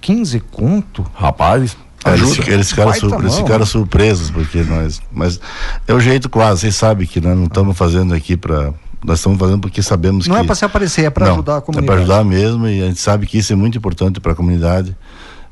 15 0.00 0.40
conto? 0.40 1.06
Rapaz, 1.14 1.76
é, 2.06 2.14
eles, 2.14 2.48
eles, 2.48 2.70
ficaram, 2.70 2.92
sur, 2.94 3.14
eles 3.20 3.36
ficaram 3.36 3.66
surpresos, 3.66 4.30
porque 4.30 4.62
nós. 4.62 5.00
Mas 5.12 5.40
é 5.86 5.92
o 5.92 6.00
jeito 6.00 6.28
quase, 6.28 6.62
vocês 6.62 6.76
sabem 6.76 7.06
que 7.06 7.20
nós 7.20 7.36
não 7.36 7.44
estamos 7.44 7.76
fazendo 7.76 8.14
aqui 8.14 8.36
para 8.36 8.72
nós 9.04 9.18
estamos 9.18 9.38
fazendo 9.38 9.60
porque 9.60 9.82
sabemos 9.82 10.26
não 10.26 10.34
que. 10.34 10.38
Não 10.38 10.44
é 10.44 10.46
para 10.46 10.54
se 10.54 10.64
aparecer, 10.64 11.04
é 11.04 11.10
para 11.10 11.30
ajudar 11.30 11.58
a 11.58 11.60
comunidade. 11.60 11.84
É 11.84 12.04
para 12.04 12.14
ajudar 12.14 12.24
mesmo 12.24 12.66
e 12.66 12.82
a 12.82 12.86
gente 12.86 13.00
sabe 13.00 13.26
que 13.26 13.38
isso 13.38 13.52
é 13.52 13.56
muito 13.56 13.78
importante 13.78 14.20
para 14.20 14.32
a 14.32 14.34
comunidade. 14.34 14.96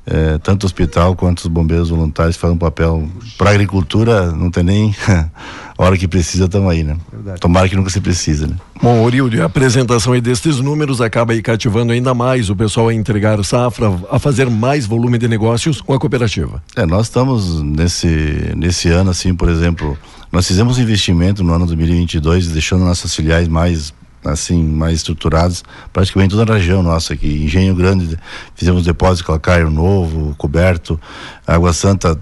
É, 0.06 0.36
tanto 0.38 0.64
o 0.64 0.66
hospital 0.66 1.16
quanto 1.16 1.38
os 1.38 1.46
bombeiros 1.46 1.88
voluntários 1.88 2.36
fazem 2.36 2.56
um 2.56 2.58
papel. 2.58 3.08
Para 3.38 3.50
a 3.50 3.52
agricultura, 3.54 4.32
não 4.32 4.50
tem 4.50 4.62
nem 4.62 4.94
a 5.08 5.82
hora 5.82 5.96
que 5.96 6.06
precisa, 6.06 6.44
estamos 6.44 6.70
aí, 6.70 6.84
né? 6.84 6.96
Verdade. 7.10 7.40
Tomara 7.40 7.68
que 7.68 7.74
nunca 7.74 7.88
se 7.88 8.00
precisa, 8.00 8.46
né? 8.46 8.56
Bom, 8.82 9.02
Orildo, 9.02 9.40
a 9.40 9.46
apresentação 9.46 10.12
aí 10.12 10.20
destes 10.20 10.60
números 10.60 11.00
acaba 11.00 11.32
aí 11.32 11.40
cativando 11.40 11.92
ainda 11.92 12.12
mais 12.12 12.50
o 12.50 12.56
pessoal 12.56 12.88
a 12.88 12.94
entregar 12.94 13.42
safra, 13.44 13.90
a 14.10 14.18
fazer 14.18 14.50
mais 14.50 14.84
volume 14.84 15.16
de 15.16 15.26
negócios 15.26 15.80
com 15.80 15.94
a 15.94 15.98
cooperativa. 15.98 16.62
É, 16.76 16.84
nós 16.84 17.06
estamos 17.06 17.62
nesse, 17.62 18.52
nesse 18.56 18.88
ano, 18.90 19.10
assim, 19.10 19.34
por 19.34 19.48
exemplo, 19.48 19.96
nós 20.30 20.46
fizemos 20.46 20.76
um 20.76 20.82
investimento 20.82 21.42
no 21.42 21.54
ano 21.54 21.64
2022, 21.64 22.48
deixando 22.48 22.84
nossas 22.84 23.14
filiais 23.14 23.48
mais 23.48 23.94
assim, 24.24 24.62
mais 24.62 24.96
estruturadas, 24.96 25.62
praticamente 25.92 26.34
toda 26.34 26.52
a 26.52 26.56
região 26.56 26.82
nossa 26.82 27.14
aqui. 27.14 27.44
Engenho 27.44 27.74
Grande, 27.74 28.18
fizemos 28.54 28.84
depósito 28.84 29.26
calcário 29.26 29.70
novo, 29.70 30.34
coberto, 30.36 31.00
Água 31.46 31.72
Santa, 31.72 32.18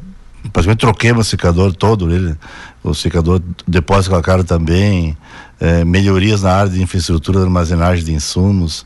praticamente 0.53 0.81
troquemos 0.81 1.27
o 1.27 1.31
secador 1.31 1.75
todo, 1.75 2.13
ele, 2.13 2.37
o 2.83 2.95
secador, 2.95 3.41
depósito 3.67 4.11
calcário 4.11 4.45
também, 4.45 5.17
é, 5.61 5.85
melhorias 5.85 6.43
na 6.43 6.53
área 6.53 6.71
de 6.71 6.83
infraestrutura 6.83 7.39
de 7.39 7.45
armazenagem 7.45 8.05
de 8.05 8.13
insumos, 8.13 8.85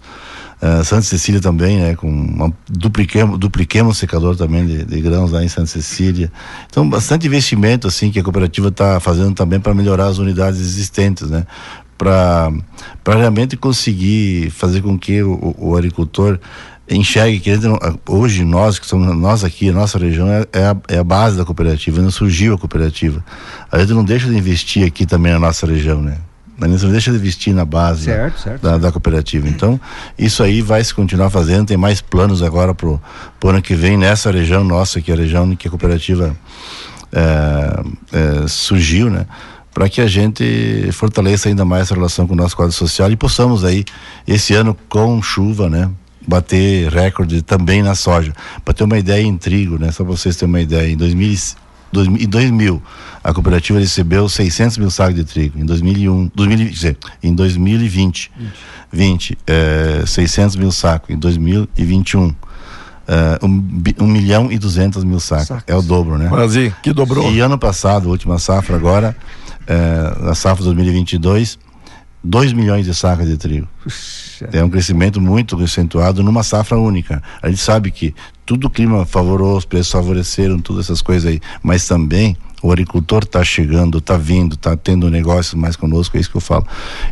Uh, 0.57 0.83
Santa 0.83 1.03
Cecília 1.03 1.39
também, 1.39 1.79
né? 1.79 1.95
Com 1.95 2.09
uma, 2.09 2.51
dupliquemos, 2.67 3.39
dupliquemos 3.39 3.95
o 3.95 4.01
secador 4.01 4.37
também 4.37 4.67
de, 4.67 4.85
de, 4.85 5.01
grãos 5.03 5.31
lá 5.31 5.45
em 5.45 5.49
Santa 5.49 5.67
Cecília. 5.67 6.33
Então, 6.67 6.89
bastante 6.89 7.27
investimento 7.27 7.87
assim 7.87 8.11
que 8.11 8.19
a 8.19 8.23
cooperativa 8.23 8.69
está 8.69 8.99
fazendo 8.99 9.35
também 9.35 9.61
para 9.61 9.75
melhorar 9.75 10.07
as 10.07 10.17
unidades 10.17 10.59
existentes, 10.59 11.29
né? 11.29 11.47
Para 11.97 12.51
realmente 13.07 13.57
conseguir 13.57 14.51
fazer 14.51 14.83
com 14.83 14.99
que 14.99 15.23
o, 15.23 15.55
o 15.59 15.77
agricultor 15.77 16.39
enxergue 16.89 17.41
que 17.41 17.51
hoje 18.09 18.45
nós 18.45 18.79
que 18.79 18.87
somos 18.87 19.17
nós 19.17 19.43
aqui 19.43 19.71
a 19.71 19.73
nossa 19.73 19.99
região 19.99 20.29
é, 20.29 20.47
é, 20.53 20.65
a, 20.67 20.77
é 20.89 20.99
a 20.99 21.05
base 21.05 21.37
da 21.37 21.45
cooperativa 21.45 22.01
não 22.01 22.11
surgiu 22.11 22.55
a 22.55 22.59
cooperativa. 22.59 23.25
A 23.71 23.79
gente 23.79 23.93
não 23.93 24.05
deixa 24.05 24.29
de 24.29 24.37
investir 24.37 24.87
aqui 24.87 25.05
também 25.05 25.33
na 25.33 25.39
nossa 25.39 25.67
região 25.67 26.01
né? 26.01 26.19
A 26.59 26.67
gente 26.69 26.85
não 26.85 26.93
deixa 26.93 27.11
de 27.11 27.19
investir 27.19 27.55
na 27.55 27.67
base 27.67 28.05
certo, 28.05 28.41
certo. 28.41 28.63
Da, 28.63 28.79
da, 28.79 28.91
cooperativa. 28.91 29.47
Então 29.47 29.79
isso 30.19 30.43
aí 30.43 30.63
vai 30.63 30.83
se 30.83 30.95
continuar 30.95 31.29
fazendo. 31.29 31.67
Tem 31.67 31.77
mais 31.77 32.01
planos 32.01 32.43
agora 32.43 32.75
pro, 32.75 33.01
pro 33.39 33.51
ano 33.51 33.61
que 33.61 33.75
vem 33.75 33.99
nessa 33.99 34.31
região 34.31 34.65
nossa 34.65 35.01
que 35.01 35.11
é 35.11 35.15
a 35.15 35.19
região 35.19 35.55
que 35.55 35.69
a 35.69 35.71
cooperativa 35.71 36.35
é, 37.13 37.83
é, 38.13 38.49
surgiu 38.49 39.11
né 39.11 39.27
para 39.77 39.91
que 39.91 40.01
a 40.01 40.07
gente 40.07 40.89
fortaleça 40.91 41.51
ainda 41.51 41.63
mais 41.63 41.83
essa 41.83 41.95
relação 41.95 42.27
com 42.27 42.33
o 42.33 42.37
nosso 42.37 42.57
quadro 42.57 42.73
social 42.73 43.13
e 43.13 43.17
possamos 43.17 43.63
aí 43.63 43.85
esse 44.27 44.55
ano 44.55 44.75
com 44.89 45.21
chuva 45.21 45.69
né 45.69 45.91
bater 46.27 46.91
recorde 46.91 47.43
também 47.43 47.83
na 47.83 47.95
soja. 47.95 48.33
Para 48.65 48.73
ter 48.73 48.85
uma 48.85 48.97
ideia 48.97 49.23
em 49.23 49.37
trigo, 49.37 49.79
né? 49.79 49.93
Só 49.93 50.03
para 50.03 50.17
vocês 50.17 50.35
terem 50.35 50.49
uma 50.49 50.63
ideia, 50.63 50.91
em 50.91 50.97
2000, 50.97 51.39
2000 51.93 52.83
a 53.23 53.35
cooperativa 53.35 53.79
recebeu 53.79 54.27
600 54.31 54.79
mil 54.79 54.91
sacos 54.91 55.15
de 55.15 55.25
trigo. 55.25 55.59
Em 55.59 55.67
2001, 55.67 56.31
2000, 56.35 56.97
em 57.23 57.35
2020, 57.35 58.33
20, 58.91 59.39
é, 59.47 60.05
600 60.07 60.57
mil 60.57 60.73
sacos. 60.73 61.11
Em 61.11 61.19
2021, 61.19 62.35
é, 63.07 63.39
um, 63.45 63.63
um 64.01 64.07
milhão 64.07 64.51
e 64.51 64.59
duzentos 64.59 65.05
mil 65.05 65.21
sacos. 65.21 65.49
sacos. 65.49 65.65
É 65.67 65.77
o 65.77 65.83
dobro, 65.83 66.17
né? 66.17 66.31
Quase, 66.31 66.75
que 66.83 66.95
dobrou. 66.95 67.31
E 67.31 67.41
ano 67.41 67.59
passado, 67.59 68.09
última 68.09 68.39
safra 68.39 68.75
agora, 68.75 69.15
é, 69.67 70.31
a 70.31 70.35
safra 70.35 70.65
2022, 70.65 71.59
2 72.23 72.53
milhões 72.53 72.85
de 72.85 72.95
sacas 72.95 73.29
de 73.29 73.37
trigo. 73.37 73.69
É 74.53 74.63
um 74.63 74.69
crescimento 74.69 75.21
muito 75.21 75.57
acentuado 75.63 76.23
numa 76.23 76.43
safra 76.43 76.79
única. 76.79 77.23
A 77.41 77.49
gente 77.49 77.61
sabe 77.61 77.91
que 77.91 78.15
tudo 78.45 78.67
o 78.67 78.71
clima 78.71 79.07
favorou, 79.07 79.57
os 79.57 79.65
preços 79.65 79.93
favoreceram, 79.93 80.59
todas 80.59 80.87
essas 80.87 81.01
coisas 81.01 81.31
aí, 81.31 81.41
mas 81.63 81.87
também 81.87 82.37
o 82.63 82.73
agricultor 82.73 83.23
está 83.23 83.45
chegando, 83.45 83.99
está 83.99 84.17
vindo, 84.17 84.55
está 84.55 84.77
tendo 84.77 85.11
negócios 85.11 85.55
mais 85.55 85.77
conosco, 85.77 86.17
é 86.17 86.21
isso 86.21 86.31
que 86.31 86.37
eu 86.37 86.41
falo. 86.41 86.67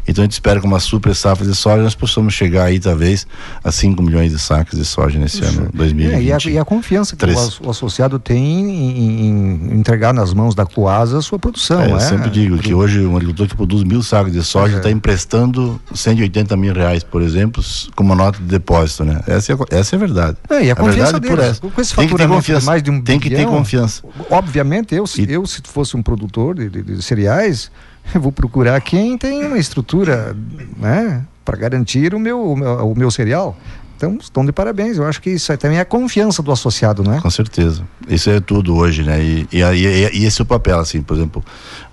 Então 0.06 0.22
a 0.22 0.24
gente 0.24 0.32
espera 0.32 0.60
que 0.60 0.66
uma 0.66 0.80
super 0.80 1.14
safra 1.14 1.46
de 1.46 1.54
soja 1.54 1.82
nós 1.82 1.94
possamos 1.94 2.34
chegar 2.34 2.64
aí 2.64 2.80
talvez 2.80 3.26
a 3.62 3.70
5 3.70 4.02
milhões 4.02 4.32
de 4.32 4.38
sacos 4.38 4.78
de 4.78 4.84
soja 4.84 5.18
nesse 5.18 5.44
ano 5.44 5.68
2020. 5.72 6.14
É, 6.14 6.22
e, 6.22 6.32
a, 6.32 6.38
e, 6.46 6.58
a, 6.58 6.64
confiança 6.64 7.16
que 7.16 7.24
o, 7.24 7.66
o, 7.66 7.70
associado 7.70 8.18
tem 8.18 8.42
em, 8.42 9.26
em, 9.26 9.78
entregar 9.78 10.12
nas 10.12 10.32
mãos 10.32 10.54
da 10.54 10.64
Coasa 10.64 11.18
a 11.18 11.22
sua 11.22 11.38
produção. 11.38 11.80
É, 11.82 11.90
eu 11.90 11.96
é? 11.96 12.00
sempre 12.00 12.30
digo 12.30 12.58
que 12.58 12.72
hoje 12.72 13.00
um 13.04 13.16
agricultor 13.16 13.46
que 13.46 13.56
produz 13.56 13.82
mil 13.82 14.02
sacos 14.02 14.32
de 14.32 14.42
soja 14.42 14.78
está 14.78 14.88
é. 14.88 14.92
emprestando 14.92 15.80
180 15.94 16.56
mil 16.56 16.74
reais, 16.74 17.02
por 17.02 17.22
exemplo, 17.22 17.62
com 17.94 18.02
uma 18.02 18.14
nota 18.14 18.38
de 18.38 18.44
depósito, 18.44 19.04
né? 19.04 19.20
Essa 19.26 19.52
é, 19.52 19.56
essa 19.70 19.94
é 19.94 19.96
a 19.96 20.00
verdade. 20.00 20.36
É, 20.50 20.64
e 20.64 20.70
a, 20.70 20.72
a 20.72 20.76
confiança 20.76 21.20
deles, 21.20 21.60
com 21.60 21.80
esse 21.80 21.94
tem 21.94 22.08
que 22.08 22.16
ter 22.16 22.28
confiança. 22.28 22.66
mais 22.66 22.82
de 22.82 22.90
um 22.90 23.00
Tem 23.00 23.18
bilhão, 23.18 23.38
que 23.38 23.44
ter 23.44 23.50
confiança. 23.50 24.02
Obviamente, 24.30 24.94
eu, 24.94 25.04
e, 25.18 25.33
eu 25.34 25.46
se 25.46 25.60
fosse 25.64 25.96
um 25.96 26.02
produtor 26.02 26.54
de, 26.54 26.68
de, 26.68 26.82
de 26.82 27.02
cereais, 27.02 27.70
vou 28.14 28.32
procurar 28.32 28.80
quem 28.80 29.18
tem 29.18 29.44
uma 29.44 29.58
estrutura, 29.58 30.36
né, 30.76 31.24
para 31.44 31.56
garantir 31.56 32.14
o 32.14 32.18
meu, 32.18 32.42
o 32.42 32.56
meu, 32.56 32.88
o 32.88 32.94
meu 32.98 33.10
cereal. 33.10 33.56
Então, 33.96 34.18
estão 34.20 34.44
de 34.44 34.52
parabéns. 34.52 34.96
Eu 34.96 35.06
acho 35.06 35.20
que 35.22 35.30
isso 35.30 35.56
também 35.56 35.78
é 35.78 35.80
a 35.80 35.84
confiança 35.84 36.42
do 36.42 36.50
associado, 36.50 37.02
né? 37.02 37.20
Com 37.22 37.30
certeza. 37.30 37.82
Isso 38.08 38.28
é 38.28 38.40
tudo 38.40 38.74
hoje, 38.74 39.02
né? 39.02 39.22
E, 39.22 39.48
e, 39.52 39.62
e, 39.62 40.18
e 40.18 40.24
esse 40.24 40.40
é 40.40 40.44
o 40.44 40.46
papel, 40.46 40.78
assim, 40.78 41.00
por 41.00 41.16
exemplo, 41.16 41.44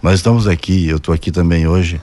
nós 0.02 0.16
estamos 0.16 0.48
aqui, 0.48 0.89
eu 0.89 0.98
estou 0.98 1.14
aqui 1.14 1.32
também 1.32 1.68
hoje, 1.68 2.02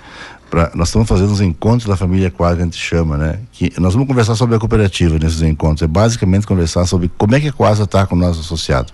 pra, 0.49 0.71
nós 0.75 0.89
estamos 0.89 1.09
fazendo 1.09 1.33
os 1.33 1.41
encontros 1.41 1.89
da 1.89 1.97
família 1.97 2.31
quadra 2.31 2.63
a 2.63 2.65
gente 2.65 2.79
chama, 2.79 3.17
né? 3.17 3.41
Que 3.53 3.73
nós 3.79 3.93
vamos 3.93 4.09
conversar 4.09 4.37
sobre 4.37 4.55
a 4.55 4.59
cooperativa 4.59 5.19
nesses 5.19 5.43
encontros. 5.43 5.83
É 5.83 5.87
basicamente 5.89 6.47
conversar 6.47 6.87
sobre 6.87 7.11
como 7.19 7.35
é 7.35 7.41
que 7.41 7.49
a 7.49 7.53
Quasa 7.53 7.83
está 7.83 8.07
com 8.07 8.15
o 8.15 8.19
nosso 8.19 8.41
associado. 8.41 8.93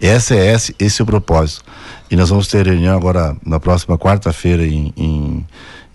Esse 0.00 0.34
é 0.34 0.52
esse, 0.54 0.74
esse 0.78 1.00
é 1.00 1.04
o 1.04 1.06
propósito. 1.06 1.62
E 2.10 2.16
nós 2.16 2.30
vamos 2.30 2.48
ter 2.48 2.66
reunião 2.66 2.96
agora 2.96 3.36
na 3.44 3.60
próxima 3.60 3.98
quarta-feira 3.98 4.66
em, 4.66 4.92
em, 4.96 5.46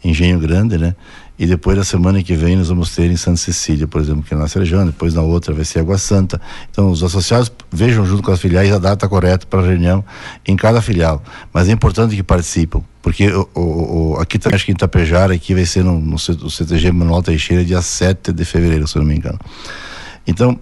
Engenho 0.03 0.39
Grande, 0.39 0.77
né? 0.77 0.95
E 1.37 1.45
depois 1.45 1.75
da 1.75 1.83
semana 1.83 2.23
que 2.23 2.33
vem 2.33 2.55
nós 2.55 2.69
vamos 2.69 2.95
ter 2.95 3.11
em 3.11 3.17
Santa 3.17 3.37
Cecília, 3.37 3.87
por 3.87 3.99
exemplo, 3.99 4.23
que 4.23 4.33
é 4.33 4.37
na 4.37 4.43
nossa 4.43 4.59
região, 4.59 4.85
depois 4.85 5.13
na 5.13 5.21
outra 5.21 5.53
vai 5.53 5.65
ser 5.65 5.79
Água 5.79 5.97
Santa. 5.97 6.39
Então 6.71 6.89
os 6.89 7.03
associados 7.03 7.51
vejam 7.71 8.05
junto 8.05 8.23
com 8.23 8.31
as 8.31 8.39
filiais 8.39 8.71
a 8.71 8.77
data 8.77 9.09
correta 9.09 9.45
para 9.45 9.59
a 9.59 9.65
reunião 9.65 10.05
em 10.47 10.55
cada 10.55 10.81
filial. 10.81 11.21
Mas 11.51 11.67
é 11.67 11.73
importante 11.73 12.15
que 12.15 12.23
participem, 12.23 12.81
porque 13.01 13.27
o, 13.27 13.49
o, 13.53 14.13
o, 14.13 14.17
aqui 14.17 14.39
acho 14.53 14.65
que 14.65 14.71
em 14.71 14.75
Itapejara, 14.75 15.33
aqui 15.33 15.53
vai 15.53 15.65
ser 15.65 15.83
no, 15.83 15.99
no, 15.99 16.17
CTG 16.17 16.91
Manuel 16.91 17.21
Teixeira, 17.21 17.65
dia 17.65 17.81
7 17.81 18.31
de 18.31 18.45
fevereiro, 18.45 18.87
se 18.87 18.97
eu 18.97 19.01
não 19.01 19.09
me 19.09 19.17
engano. 19.17 19.39
Então, 20.25 20.57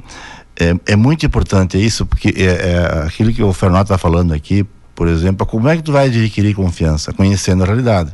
é, 0.60 0.94
é 0.94 0.96
muito 0.96 1.26
importante 1.26 1.84
isso, 1.84 2.06
porque 2.06 2.34
é, 2.38 2.44
é 2.44 3.06
aquilo 3.06 3.34
que 3.34 3.42
o 3.42 3.52
Fernando 3.54 3.84
está 3.84 3.98
falando 3.98 4.34
aqui, 4.34 4.66
por 4.96 5.08
exemplo, 5.08 5.46
como 5.46 5.68
é 5.68 5.76
que 5.76 5.82
tu 5.82 5.92
vai 5.92 6.08
adquirir 6.08 6.54
confiança? 6.54 7.12
Conhecendo 7.14 7.64
a 7.64 7.66
realidade. 7.66 8.14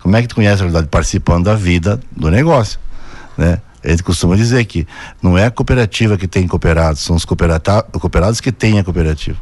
Como 0.00 0.16
é 0.16 0.22
que 0.22 0.28
tu 0.28 0.34
conhece 0.34 0.56
a 0.56 0.64
realidade? 0.64 0.88
Participando 0.88 1.44
da 1.44 1.54
vida 1.54 2.00
do 2.10 2.30
negócio, 2.30 2.78
né? 3.36 3.60
A 3.84 3.90
gente 3.90 4.02
costuma 4.02 4.34
dizer 4.34 4.64
que 4.64 4.86
não 5.22 5.38
é 5.38 5.46
a 5.46 5.50
cooperativa 5.50 6.16
que 6.16 6.26
tem 6.26 6.48
cooperados, 6.48 7.02
são 7.02 7.14
os 7.14 7.24
cooperados 7.24 8.40
que 8.40 8.50
têm 8.50 8.80
a 8.80 8.84
cooperativa. 8.84 9.38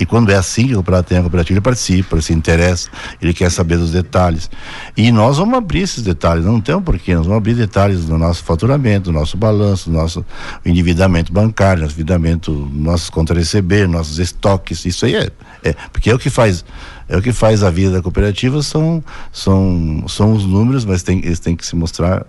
E 0.00 0.06
quando 0.06 0.30
é 0.30 0.34
assim 0.34 0.66
que 0.66 0.72
o 0.72 0.76
cooperado 0.76 1.06
tem 1.06 1.18
a 1.18 1.20
cooperativa, 1.20 1.52
ele 1.52 1.60
participa, 1.60 2.16
ele 2.16 2.22
se 2.22 2.32
interessa, 2.32 2.88
ele 3.20 3.34
quer 3.34 3.50
saber 3.50 3.76
dos 3.76 3.92
detalhes. 3.92 4.50
E 4.96 5.12
nós 5.12 5.36
vamos 5.36 5.58
abrir 5.58 5.80
esses 5.80 6.02
detalhes, 6.02 6.44
não 6.44 6.58
tem 6.58 6.74
um 6.74 6.80
porquê, 6.80 7.14
nós 7.14 7.26
vamos 7.26 7.36
abrir 7.36 7.54
detalhes 7.54 8.06
do 8.06 8.16
nosso 8.16 8.42
faturamento, 8.42 9.04
do 9.04 9.12
nosso 9.12 9.36
balanço, 9.36 9.90
do 9.90 9.96
nosso 9.96 10.24
endividamento 10.64 11.30
bancário, 11.30 11.82
nosso 11.82 11.92
endividamento, 11.92 12.50
nossos 12.72 13.10
contra-receber, 13.10 13.86
nossos 13.86 14.18
estoques, 14.18 14.86
isso 14.86 15.04
aí 15.04 15.16
é, 15.16 15.30
é, 15.62 15.74
porque 15.92 16.08
é 16.08 16.14
o 16.14 16.18
que 16.18 16.30
faz 16.30 16.64
é 17.08 17.16
o 17.16 17.20
que 17.20 17.32
faz 17.32 17.62
a 17.62 17.70
vida 17.70 17.90
da 17.90 18.00
cooperativa 18.00 18.62
são 18.62 19.02
são 19.32 20.04
são 20.08 20.32
os 20.32 20.44
números 20.44 20.84
mas 20.84 21.02
tem 21.02 21.18
eles 21.18 21.40
têm 21.40 21.56
que 21.56 21.66
se 21.66 21.74
mostrar 21.74 22.24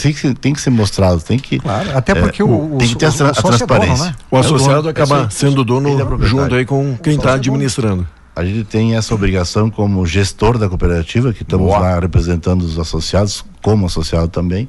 tem 0.00 0.12
que, 0.12 0.34
tem 0.34 0.52
que 0.52 0.60
ser 0.60 0.70
mostrado, 0.70 1.20
tem 1.20 1.38
que. 1.38 1.58
Claro, 1.58 1.96
até 1.96 2.14
porque 2.14 2.40
é, 2.40 2.44
o, 2.44 2.74
o, 2.74 2.78
tem 2.78 2.88
que 2.88 2.96
ter 2.96 3.06
a, 3.06 3.08
a 3.08 3.32
transparência. 3.32 3.96
Dono, 3.96 4.04
né? 4.04 4.16
O 4.30 4.36
associado 4.36 4.88
é 4.88 4.90
acaba 4.90 5.24
é 5.24 5.30
sendo 5.30 5.64
dono 5.64 5.88
é 5.88 6.26
junto 6.26 6.54
aí 6.54 6.64
com 6.64 6.96
quem 6.96 7.16
está 7.16 7.34
administrando. 7.34 8.06
A 8.36 8.44
gente 8.44 8.64
tem 8.64 8.96
essa 8.96 9.14
obrigação 9.14 9.70
como 9.70 10.04
gestor 10.06 10.58
da 10.58 10.68
cooperativa, 10.68 11.32
que 11.32 11.42
estamos 11.42 11.66
Boa. 11.66 11.78
lá 11.78 12.00
representando 12.00 12.62
os 12.62 12.78
associados, 12.78 13.44
como 13.62 13.86
associado 13.86 14.28
também. 14.28 14.68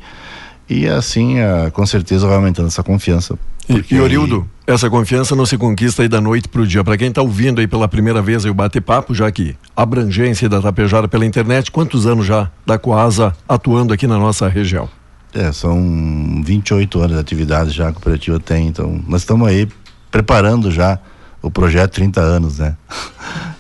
E 0.69 0.87
assim, 0.87 1.39
a, 1.39 1.69
com 1.71 1.85
certeza 1.85 2.27
vai 2.27 2.35
aumentando 2.35 2.67
essa 2.67 2.83
confiança. 2.83 3.37
E, 3.69 3.95
e 3.95 3.99
Orildo, 3.99 4.47
essa 4.67 4.89
confiança 4.89 5.35
não 5.35 5.45
se 5.45 5.57
conquista 5.57 6.01
aí 6.01 6.07
da 6.07 6.21
noite 6.21 6.47
para 6.47 6.61
o 6.61 6.67
dia. 6.67 6.83
Para 6.83 6.97
quem 6.97 7.09
está 7.09 7.21
ouvindo 7.21 7.59
aí 7.59 7.67
pela 7.67 7.87
primeira 7.87 8.21
vez 8.21 8.45
aí 8.45 8.51
o 8.51 8.53
bate-papo, 8.53 9.13
já 9.13 9.31
que 9.31 9.55
abrangência 9.75 10.47
da 10.49 10.61
Tapejara 10.61 11.07
pela 11.07 11.25
internet, 11.25 11.71
quantos 11.71 12.05
anos 12.05 12.25
já 12.25 12.49
da 12.65 12.77
Coasa 12.77 13.35
atuando 13.47 13.93
aqui 13.93 14.07
na 14.07 14.17
nossa 14.17 14.47
região? 14.47 14.89
É, 15.33 15.51
são 15.51 16.41
28 16.45 16.99
anos 16.99 17.11
de 17.13 17.19
atividade 17.19 17.71
já 17.71 17.89
a 17.89 17.91
cooperativa 17.91 18.39
tem, 18.39 18.67
então 18.67 19.03
nós 19.07 19.21
estamos 19.21 19.47
aí 19.47 19.67
preparando 20.09 20.71
já 20.71 20.97
o 21.41 21.51
projeto 21.51 21.91
30 21.91 22.21
anos, 22.21 22.59
né? 22.59 22.75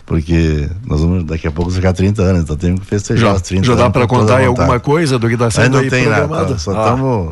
Porque 0.05 0.69
nós 0.85 1.01
vamos 1.01 1.23
daqui 1.23 1.47
a 1.47 1.51
pouco 1.51 1.71
ficar 1.71 1.91
30 1.91 2.21
anos, 2.21 2.43
então 2.43 2.55
temos 2.55 2.81
que 2.81 2.85
festejar 2.85 3.31
já, 3.31 3.35
os 3.35 3.41
30 3.41 3.65
já 3.65 3.71
anos. 3.71 3.79
Já 3.81 3.87
dá 3.87 3.91
para 3.91 4.07
contar 4.07 4.37
aí 4.37 4.45
alguma 4.45 4.79
coisa 4.79 5.17
do 5.17 5.27
que 5.27 5.33
está 5.33 5.49
sendo 5.49 5.77
aí, 5.77 5.83
não 5.83 5.89
tem 5.89 6.03
programado? 6.03 6.43
Nada, 6.43 6.59
só 6.59 6.71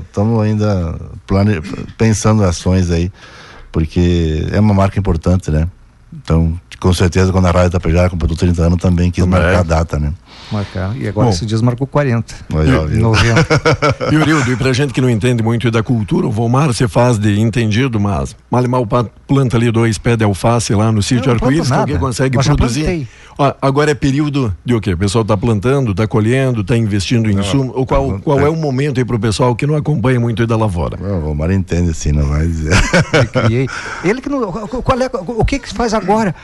estamos 0.01 0.39
ah. 0.39 0.43
ainda 0.43 0.95
plane... 1.28 1.61
pensando 1.97 2.43
ações 2.43 2.89
aí, 2.89 3.11
porque 3.71 4.47
é 4.51 4.59
uma 4.59 4.74
marca 4.74 4.99
importante, 4.99 5.51
né? 5.51 5.67
Então, 6.11 6.59
com 6.80 6.93
certeza, 6.93 7.32
quando 7.32 7.45
a 7.45 7.51
Rádio 7.51 7.71
Tapejara 7.71 8.09
completou 8.09 8.36
30 8.36 8.61
anos, 8.63 8.78
também 8.80 9.11
quis 9.11 9.24
também 9.24 9.39
marcar 9.39 9.59
a 9.59 9.63
data, 9.63 9.99
né? 9.99 10.11
Marcar. 10.54 10.95
E 10.95 11.08
agora 11.08 11.28
Bom, 11.28 11.34
esses 11.34 11.45
dias 11.45 11.62
marcou 11.62 11.86
40. 11.88 12.34
Aí, 12.56 12.97
90. 12.97 14.12
e 14.12 14.16
Urildo, 14.16 14.51
e 14.51 14.56
pra 14.56 14.72
gente 14.72 14.93
que 14.93 15.01
não 15.01 15.10
entende 15.10 15.43
muito 15.43 15.70
da 15.70 15.84
cultura, 15.84 16.28
o 16.28 16.32
Volmar 16.32 16.68
você 16.68 16.88
faz 16.88 17.18
de 17.18 17.39
entendido, 17.39 17.99
mas 17.99 18.36
mal 18.49 18.68
mal 18.68 18.88
planta 19.28 19.58
ali 19.58 19.72
dois 19.72 19.97
pés 19.97 20.18
de 20.18 20.24
alface 20.24 20.74
lá 20.74 20.91
no 20.91 21.01
sítio 21.01 21.32
Arco-Íris, 21.32 21.68
que 21.68 21.74
alguém 21.74 21.97
consegue 21.97 22.38
mas 22.38 22.45
produzir. 22.45 23.08
Ó, 23.38 23.54
agora 23.62 23.91
é 23.91 23.95
período 23.95 24.56
de 24.64 24.76
o 24.76 24.82
quê? 24.82 24.93
O 24.93 24.97
pessoal 24.97 25.26
tá 25.26 25.36
plantando, 25.36 25.93
tá 25.93 26.08
colhendo, 26.08 26.64
tá 26.64 26.78
investindo 26.78 27.30
em 27.30 27.39
insumo. 27.39 27.72
Ou 27.76 27.86
qual, 27.86 28.20
qual 28.20 28.39
é 28.39 28.49
o 28.49 28.56
momento 28.56 28.99
aí 28.99 29.06
pro 29.06 29.20
pessoal 29.20 29.56
que 29.56 29.66
não 29.66 29.76
acompanha 29.76 30.20
muito 30.20 30.41
aí 30.41 30.47
da 30.47 30.56
lavoura? 30.56 30.97
o 31.01 31.22
Volmar 31.22 31.51
entende 31.51 31.89
assim, 31.89 32.12
não 32.12 32.28
vai 32.28 32.45
dizer. 32.45 32.74
Ele 34.04 34.22
que 34.22 34.30
não. 34.30 34.51
Qual 34.51 34.99
é, 34.99 35.10
o 35.14 35.45
que 35.45 35.60
que 35.60 35.74
faz 35.74 35.93
agora? 35.93 36.36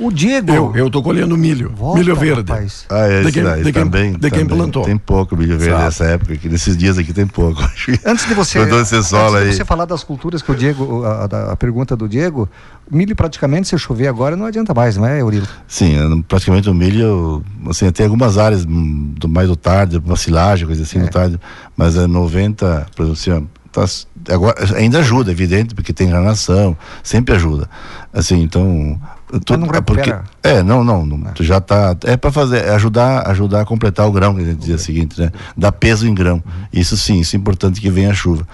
O 0.00 0.10
Diego. 0.10 0.50
Eu, 0.52 0.72
eu 0.74 0.90
tô 0.90 1.02
colhendo 1.02 1.36
milho. 1.36 1.72
Volta, 1.76 1.98
milho 1.98 2.16
verde. 2.16 2.50
rapaz. 2.50 2.84
Ah, 2.88 3.00
é, 3.06 3.22
De 3.22 3.32
quem- 3.32 3.42
daí 3.44 3.62
de 3.62 3.72
quem- 3.72 3.82
também, 3.84 4.12
de 4.12 4.18
quem 4.18 4.30
também. 4.30 4.46
plantou. 4.56 4.82
Tem 4.84 4.96
pouco 4.96 5.36
milho 5.36 5.58
verde 5.58 5.72
Sabe. 5.72 5.84
nessa 5.84 6.04
época, 6.04 6.32
aqui, 6.32 6.48
nesses 6.48 6.76
dias 6.76 6.96
aqui 6.98 7.12
tem 7.12 7.26
pouco. 7.26 7.60
Antes 8.06 8.26
de 8.26 8.34
você, 8.34 8.58
antes 8.60 8.90
de 8.90 9.54
você 9.56 9.64
falar 9.64 9.84
das 9.84 10.02
culturas 10.02 10.40
que 10.42 10.50
o 10.50 10.54
Diego, 10.54 11.04
a, 11.04 11.24
a- 11.30 11.52
a 11.52 11.56
pergunta 11.56 11.94
do 11.94 12.08
Diego, 12.08 12.48
milho 12.90 13.14
praticamente 13.14 13.68
se 13.68 13.78
chover 13.78 14.08
agora 14.08 14.36
não 14.36 14.46
adianta 14.46 14.72
mais, 14.72 14.96
não 14.96 15.06
é, 15.06 15.20
Eurilo? 15.20 15.46
Sim, 15.68 15.96
é, 15.96 16.22
praticamente 16.26 16.68
o 16.70 16.74
milho, 16.74 17.42
assim, 17.68 17.90
tem 17.90 18.06
algumas 18.06 18.38
áreas 18.38 18.64
hum, 18.64 19.12
do 19.16 19.28
mais 19.28 19.48
do 19.48 19.56
tarde, 19.56 19.98
uma 20.04 20.16
silagem, 20.16 20.66
coisa 20.66 20.82
assim, 20.82 20.98
É. 20.98 21.02
do 21.02 21.08
tarde, 21.08 21.38
mas 21.76 21.96
é 21.96 22.06
90, 22.06 22.86
por 22.96 23.06
exemplo, 23.06 23.48
assim, 23.76 24.06
tá, 24.24 24.34
agora, 24.34 24.56
ainda 24.76 24.98
ajuda, 25.00 25.30
evidente, 25.30 25.74
porque 25.74 25.92
tem 25.92 26.06
engranação, 26.08 26.76
sempre 27.02 27.34
ajuda. 27.34 27.68
Assim, 28.12 28.42
então. 28.42 28.98
Tu- 29.44 29.56
não 29.56 29.66
é 29.68 29.80
porque- 29.80 30.10
recupera. 30.10 30.24
é, 30.42 30.62
não, 30.62 30.82
não, 30.82 31.06
não, 31.06 31.18
tu 31.32 31.44
já 31.44 31.60
tá. 31.60 31.96
É 32.04 32.16
para 32.16 32.32
fazer, 32.32 32.64
é 32.64 32.70
ajudar, 32.74 33.28
ajudar 33.28 33.60
a 33.60 33.64
completar 33.64 34.06
o 34.08 34.12
grão, 34.12 34.34
que 34.34 34.42
a 34.42 34.44
gente 34.44 34.58
dizia 34.58 34.74
o 34.76 34.78
seguinte, 34.78 35.20
né? 35.20 35.30
Dar 35.56 35.72
peso 35.72 36.06
em 36.08 36.14
grão. 36.14 36.42
Isso 36.72 36.96
sim, 36.96 37.20
isso 37.20 37.36
é 37.36 37.38
importante 37.38 37.80
que 37.80 37.90
venha 37.90 38.10
a 38.10 38.14
chuva. 38.14 38.46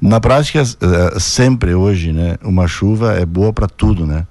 Na 0.00 0.20
prática, 0.20 0.60
eh, 0.62 1.18
sempre 1.18 1.74
hoje, 1.74 2.12
né? 2.12 2.36
Uma 2.42 2.66
chuva 2.66 3.12
é 3.14 3.26
boa 3.26 3.52
para 3.52 3.66
tudo, 3.66 4.06
né? 4.06 4.26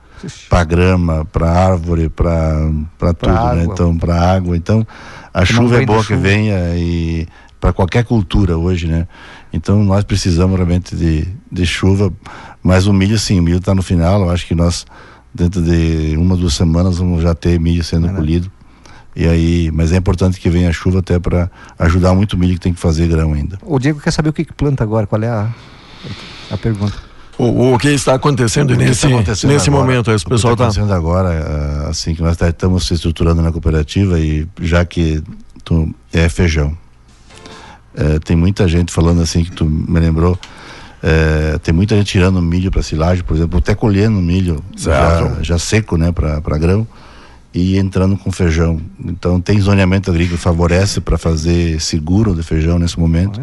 Para 0.50 0.64
grama, 0.64 1.26
para 1.26 1.50
árvore, 1.50 2.08
para 2.10 2.70
tudo, 3.18 3.32
né? 3.32 3.38
água. 3.40 3.64
Então, 3.64 3.98
para 3.98 4.16
água. 4.36 4.56
Então, 4.58 4.86
a 5.34 5.44
chuva 5.46 5.82
é 5.82 5.86
boa 5.86 6.04
que 6.04 6.16
venha 6.16 6.76
e 6.76 7.28
para 7.60 7.74
qualquer 7.74 8.04
cultura 8.04 8.58
hoje, 8.58 8.88
né? 8.88 9.08
Então, 9.54 9.84
nós 9.84 10.04
precisamos 10.04 10.56
realmente 10.56 10.96
de, 10.96 11.28
de 11.52 11.66
chuva. 11.66 12.12
Mas 12.64 12.86
o 12.86 12.94
milho, 12.94 13.18
sim, 13.18 13.40
o 13.40 13.44
milho 13.44 13.58
está 13.58 13.74
no 13.74 13.82
final. 13.82 14.22
Eu 14.22 14.30
acho 14.30 14.46
que 14.46 14.54
nós, 14.56 14.86
dentro 15.34 15.62
de 15.62 16.16
uma, 16.18 16.36
duas 16.36 16.54
semanas, 16.54 16.98
vamos 16.98 17.22
já 17.24 17.34
ter 17.34 17.60
milho 17.60 17.84
sendo 17.84 18.10
colhido. 18.10 18.52
E 19.16 19.28
aí, 19.28 19.70
mas 19.74 19.92
é 19.92 19.98
importante 19.98 20.40
que 20.40 20.50
venha 20.50 20.70
a 20.70 20.72
chuva 20.74 21.00
até 21.00 21.20
para 21.20 21.52
ajudar 21.80 22.14
muito 22.14 22.34
o 22.34 22.38
milho 22.38 22.54
que 22.54 22.60
tem 22.62 22.74
que 22.74 22.80
fazer 22.80 23.08
grão 23.08 23.34
ainda. 23.34 23.58
O 23.62 23.78
Diego 23.78 24.00
quer 24.00 24.12
saber 24.12 24.30
o 24.30 24.34
que, 24.34 24.46
que 24.46 24.54
planta 24.54 24.84
agora, 24.84 25.06
qual 25.06 25.22
é 25.22 25.28
a, 25.28 25.50
a 26.50 26.58
pergunta. 26.58 26.96
O, 27.38 27.74
o 27.74 27.78
que 27.80 27.90
está 27.90 28.14
acontecendo 28.14 28.72
O 28.72 28.78
que 28.78 28.84
nesse, 28.84 28.92
está 28.94 29.08
acontecendo 29.08 29.52
nesse 29.52 29.70
agora- 29.70 29.84
momento? 29.86 30.12
Esse 30.12 30.24
o 30.24 30.28
que 30.30 30.36
pessoal 30.36 30.54
está 30.54 30.66
tá. 30.66 30.70
acontecendo 30.70 30.94
agora, 30.94 31.30
ah, 31.30 31.90
assim, 31.90 32.14
que 32.16 32.22
nós 32.22 32.38
tá- 32.38 32.48
estamos 32.50 32.86
se 32.88 32.94
estruturando 32.94 33.42
na 33.42 33.52
cooperativa 33.52 34.18
e 34.20 34.48
já 34.62 34.86
que 34.86 35.22
tu, 35.66 35.94
é 36.14 36.30
feijão. 36.30 36.78
Eh, 37.96 38.20
tem 38.20 38.38
muita 38.38 38.68
gente 38.68 38.94
falando 38.94 39.22
assim 39.22 39.44
que 39.44 39.52
tu 39.52 39.66
me 39.66 40.00
lembrou. 40.00 40.40
Eh, 41.04 41.60
tem 41.64 41.74
muita 41.74 41.96
gente 41.96 42.08
tirando 42.08 42.42
milho 42.42 42.72
para 42.72 42.84
silagem, 42.84 43.24
por 43.24 43.36
exemplo, 43.36 43.60
até 43.60 43.74
colhendo 43.74 44.22
milho 44.22 44.64
já, 44.76 45.38
já 45.42 45.58
seco, 45.58 45.98
né, 45.98 46.12
para 46.12 46.58
grão 46.58 46.88
e 47.54 47.78
entrando 47.78 48.16
com 48.18 48.32
feijão. 48.32 48.80
Então 49.04 49.42
tem 49.42 49.60
zoneamento 49.60 50.10
agrícola 50.10 50.38
que 50.38 50.44
favorece 50.44 51.02
para 51.02 51.18
fazer 51.18 51.82
seguro 51.82 52.36
de 52.36 52.44
feijão 52.44 52.80
nesse 52.80 53.00
momento. 53.00 53.42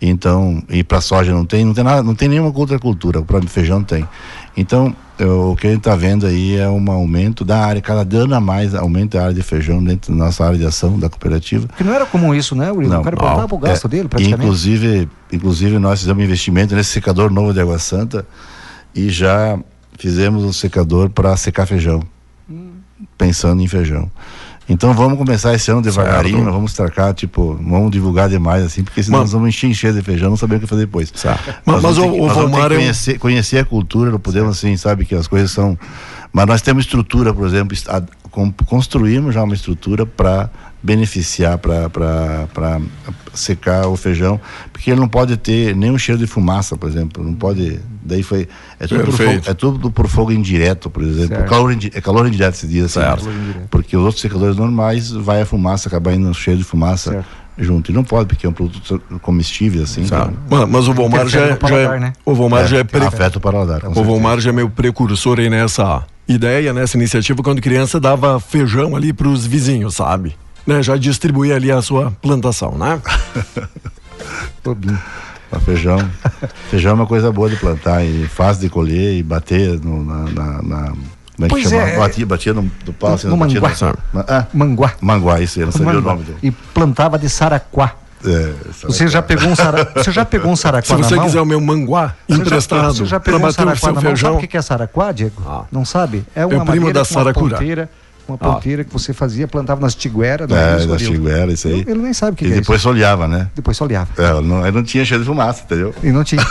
Então, 0.00 0.62
e 0.68 0.84
para 0.84 1.00
soja 1.00 1.32
não 1.32 1.44
tem, 1.46 1.64
não 1.64 1.72
tem 1.72 1.82
nada, 1.82 2.02
não 2.02 2.14
tem 2.14 2.28
nenhuma 2.28 2.52
outra 2.54 2.78
cultura, 2.78 3.18
o 3.20 3.24
próprio 3.24 3.48
feijão 3.48 3.82
tem. 3.82 4.06
Então, 4.54 4.94
eu- 5.18 5.52
o 5.52 5.56
que 5.56 5.66
a 5.66 5.70
gente 5.70 5.78
está 5.78 5.96
vendo 5.96 6.26
aí 6.26 6.54
é 6.56 6.68
um 6.68 6.90
aumento 6.90 7.46
da 7.46 7.64
área, 7.64 7.80
cada 7.80 8.16
ano 8.18 8.34
a 8.34 8.40
mais 8.40 8.74
aumenta 8.74 9.18
a 9.18 9.22
área 9.22 9.34
de 9.34 9.42
feijão 9.42 9.82
dentro 9.82 10.12
da 10.12 10.24
nossa 10.24 10.44
área 10.44 10.58
de 10.58 10.66
ação 10.66 10.98
da 10.98 11.08
cooperativa. 11.08 11.66
Porque 11.68 11.82
não 11.82 11.94
era 11.94 12.04
comum 12.04 12.34
isso, 12.34 12.54
né, 12.54 12.68
Eurilo? 12.68 12.98
O 12.98 13.02
cara 13.02 13.16
plantava 13.16 13.54
o 13.54 13.58
gasto 13.58 13.86
É, 13.86 13.88
dele 13.88 14.08
praticamente. 14.08 14.42
Inclusive, 14.44 15.08
inclusive 15.32 15.78
nós 15.78 16.00
fizemos 16.00 16.22
investimento 16.22 16.74
nesse 16.74 16.90
secador 16.90 17.30
novo 17.30 17.54
de 17.54 17.60
Água 17.60 17.78
Santa 17.78 18.26
e 18.94 19.08
já 19.08 19.58
fizemos 19.98 20.44
um 20.44 20.52
secador 20.52 21.08
para 21.08 21.34
secar 21.38 21.64
feijão, 21.64 22.02
pensando 23.16 23.62
em 23.62 23.66
feijão. 23.68 24.10
Então 24.68 24.92
vamos 24.94 25.16
começar 25.16 25.54
esse 25.54 25.70
ano 25.70 25.80
devagarinho, 25.80 26.44
vamos 26.52 26.72
tracar, 26.72 27.14
tipo, 27.14 27.54
vamos 27.54 27.90
divulgar 27.90 28.28
demais 28.28 28.64
assim, 28.64 28.82
porque 28.82 29.02
senão 29.02 29.20
Mas- 29.20 29.26
nós 29.28 29.32
vamos 29.32 29.48
encher, 29.48 29.70
encher 29.70 29.92
de 29.92 30.02
feijão, 30.02 30.30
não 30.30 30.36
sabemos 30.36 30.64
o 30.64 30.66
que 30.66 30.70
fazer 30.70 30.86
depois. 30.86 31.12
Mas- 31.64 31.76
Nós 31.76 31.82
mas 31.82 31.96
vamos 31.96 31.98
o- 31.98 32.12
que- 32.14 32.20
o 32.20 32.24
é 32.26 32.68
conhecer, 32.80 33.18
conhecer 33.18 33.58
a 33.58 33.64
cultura, 33.64 34.10
não 34.10 34.18
podemos 34.18 34.56
assim, 34.58 34.76
sabe 34.76 35.04
que 35.04 35.14
as 35.14 35.28
coisas 35.28 35.50
são. 35.52 35.78
Mas 36.32 36.46
nós 36.46 36.62
temos 36.62 36.84
estrutura, 36.84 37.32
por 37.32 37.46
exemplo, 37.46 37.76
a- 37.88 38.02
construímos 38.66 39.34
já 39.34 39.42
uma 39.42 39.54
estrutura 39.54 40.04
para 40.04 40.50
beneficiar, 40.86 41.58
para 41.58 42.80
secar 43.34 43.88
o 43.88 43.96
feijão, 43.96 44.40
porque 44.72 44.90
ele 44.90 45.00
não 45.00 45.08
pode 45.08 45.36
ter 45.36 45.74
nenhum 45.74 45.98
cheiro 45.98 46.18
de 46.20 46.26
fumaça, 46.26 46.76
por 46.76 46.88
exemplo, 46.88 47.22
não 47.24 47.34
pode. 47.34 47.80
Daí 48.02 48.22
foi. 48.22 48.48
É 48.78 48.86
tudo, 48.86 49.04
por 49.04 49.12
fogo, 49.12 49.30
é 49.46 49.54
tudo 49.54 49.90
por 49.90 50.06
fogo 50.08 50.32
indireto, 50.32 50.88
por 50.88 51.02
exemplo. 51.02 51.44
Calor, 51.44 51.72
indi- 51.72 51.90
é 51.92 52.00
calor 52.00 52.26
indireto 52.28 52.54
se 52.54 52.66
diz 52.68 52.84
assim. 52.84 53.00
Certo. 53.00 53.24
né? 53.28 53.62
Porque 53.68 53.96
os 53.96 54.02
outros 54.04 54.20
secadores 54.22 54.56
normais 54.56 55.10
vai 55.10 55.42
a 55.42 55.46
fumaça, 55.46 55.88
acaba 55.88 56.12
indo 56.14 56.32
cheio 56.32 56.56
de 56.56 56.62
fumaça 56.64 57.10
Certo. 57.10 57.26
junto. 57.58 57.90
E 57.90 57.94
não 57.94 58.04
pode, 58.04 58.28
porque 58.28 58.46
é 58.46 58.48
um 58.48 58.52
produto 58.52 59.02
comestível, 59.20 59.82
assim. 59.82 60.02
Então, 60.04 60.32
Mas, 60.48 60.68
mas 60.68 60.88
o 60.88 60.92
Volmar 60.94 61.26
já, 61.26 61.40
Interfere 61.40 61.44
é- 61.44 61.48
no 61.48 61.54
já 61.54 61.56
paladar, 61.68 61.96
é, 61.96 62.00
né? 62.00 62.12
o 62.24 62.32
Volmar 62.34 62.66
já 62.68 62.78
é 62.78 62.84
pre- 62.84 63.04
afeta 63.04 63.38
o 63.38 63.40
paladar. 63.40 63.84
O. 63.86 64.04
Volmar 64.04 64.38
já 64.38 64.50
é 64.50 64.52
meio 64.52 64.70
precursor 64.70 65.40
aí 65.40 65.50
nessa 65.50 66.04
ideia, 66.28 66.72
nessa 66.72 66.96
iniciativa, 66.96 67.42
quando 67.42 67.60
criança 67.60 67.98
dava 67.98 68.38
feijão 68.38 68.94
ali 68.94 69.12
para 69.12 69.26
os 69.28 69.44
vizinhos, 69.44 69.96
sabe? 69.96 70.36
Né? 70.66 70.82
Já 70.82 70.96
distribuía 70.96 71.56
ali 71.56 71.70
a 71.70 71.80
sua 71.80 72.10
plantação, 72.10 72.72
né? 72.76 73.00
Tobinho. 74.62 74.98
Feijão, 75.64 75.98
feijão 76.70 76.90
é 76.90 76.94
uma 76.94 77.06
coisa 77.06 77.30
boa 77.32 77.48
de 77.48 77.56
plantar 77.56 78.04
e 78.04 78.26
fácil 78.26 78.62
de 78.62 78.68
colher 78.68 79.16
e 79.16 79.22
bater 79.22 79.80
no, 79.80 80.04
na, 80.04 80.24
na, 80.30 80.62
na- 80.62 80.88
como 80.90 81.44
é 81.44 81.48
que 81.48 81.48
Pois 81.48 81.64
chama? 81.70 81.82
é. 81.82 81.98
Batia, 81.98 82.26
batia 82.26 82.52
no, 82.54 82.62
do 82.84 82.92
pau, 82.92 83.14
assim, 83.14 83.28
No 83.28 83.36
manguá. 83.36 83.70
no, 84.12 84.20
ah, 84.26 84.46
Manguá. 84.52 84.92
manguá, 85.00 85.40
isso 85.40 85.58
aí, 85.58 85.64
não 85.64 85.72
sabia 85.72 85.86
Manguá. 85.94 86.00
o 86.12 86.14
nome 86.16 86.24
dele. 86.26 86.38
E 86.42 86.50
plantava 86.50 87.18
de 87.18 87.28
saraquá. 87.30 87.94
É, 88.24 88.52
Você 88.84 89.06
já 89.08 89.22
pegou 89.22 89.48
um 89.48 89.54
saraquá? 89.54 90.02
Você 90.02 90.10
já 90.10 90.24
pegou 90.24 90.50
um 90.50 90.56
saraquá 90.56 90.86
Se 90.96 91.02
você 91.02 91.14
mão? 91.14 91.24
quiser 91.26 91.40
o 91.40 91.44
meu 91.46 91.60
manguá 91.60 92.14
Você 92.28 92.36
já- 92.36 92.42
emprestado 92.42 92.94
Você 92.94 93.04
já 93.06 93.20
pegou 93.20 93.40
um 93.46 93.52
saraquá 93.52 93.76
seu 93.78 93.92
na 93.94 94.00
mão? 94.00 94.16
Sabe 94.16 94.44
o 94.44 94.48
que 94.48 94.56
é 94.56 94.62
saraquá, 94.62 95.12
Diego? 95.12 95.42
Ah. 95.46 95.64
Não 95.70 95.84
sabe? 95.84 96.24
É 96.34 96.44
o 96.44 96.48
uma 96.48 96.64
primo 96.64 96.86
madeira 96.86 97.04
da 97.24 97.32
com 97.34 97.48
uma 98.28 98.38
ponteira, 98.38 98.82
que 98.84 98.92
você 98.92 99.12
fazia, 99.12 99.46
plantava 99.46 99.80
nas 99.80 99.94
tigueras. 99.94 100.50
É, 100.50 100.54
Ariel? 100.94 100.98
chiguera, 100.98 101.52
isso 101.52 101.68
aí. 101.68 101.84
Ele 101.86 102.00
nem 102.00 102.12
sabe 102.12 102.32
o 102.32 102.36
que, 102.36 102.44
E 102.44 102.48
que 102.48 102.54
é 102.54 102.60
depois 102.60 102.80
isso. 102.80 102.88
né? 103.28 103.48
Depois 103.54 103.76
só 103.76 103.84
olhava. 103.84 104.08
É, 104.18 104.40
não, 104.40 104.64
aí 104.64 104.72
não 104.72 104.82
tinha 104.82 105.04
cheiro 105.04 105.22
de 105.22 105.28
fumaça, 105.28 105.62
entendeu? 105.64 105.94
E 106.02 106.10
não 106.10 106.24
tinha. 106.24 106.44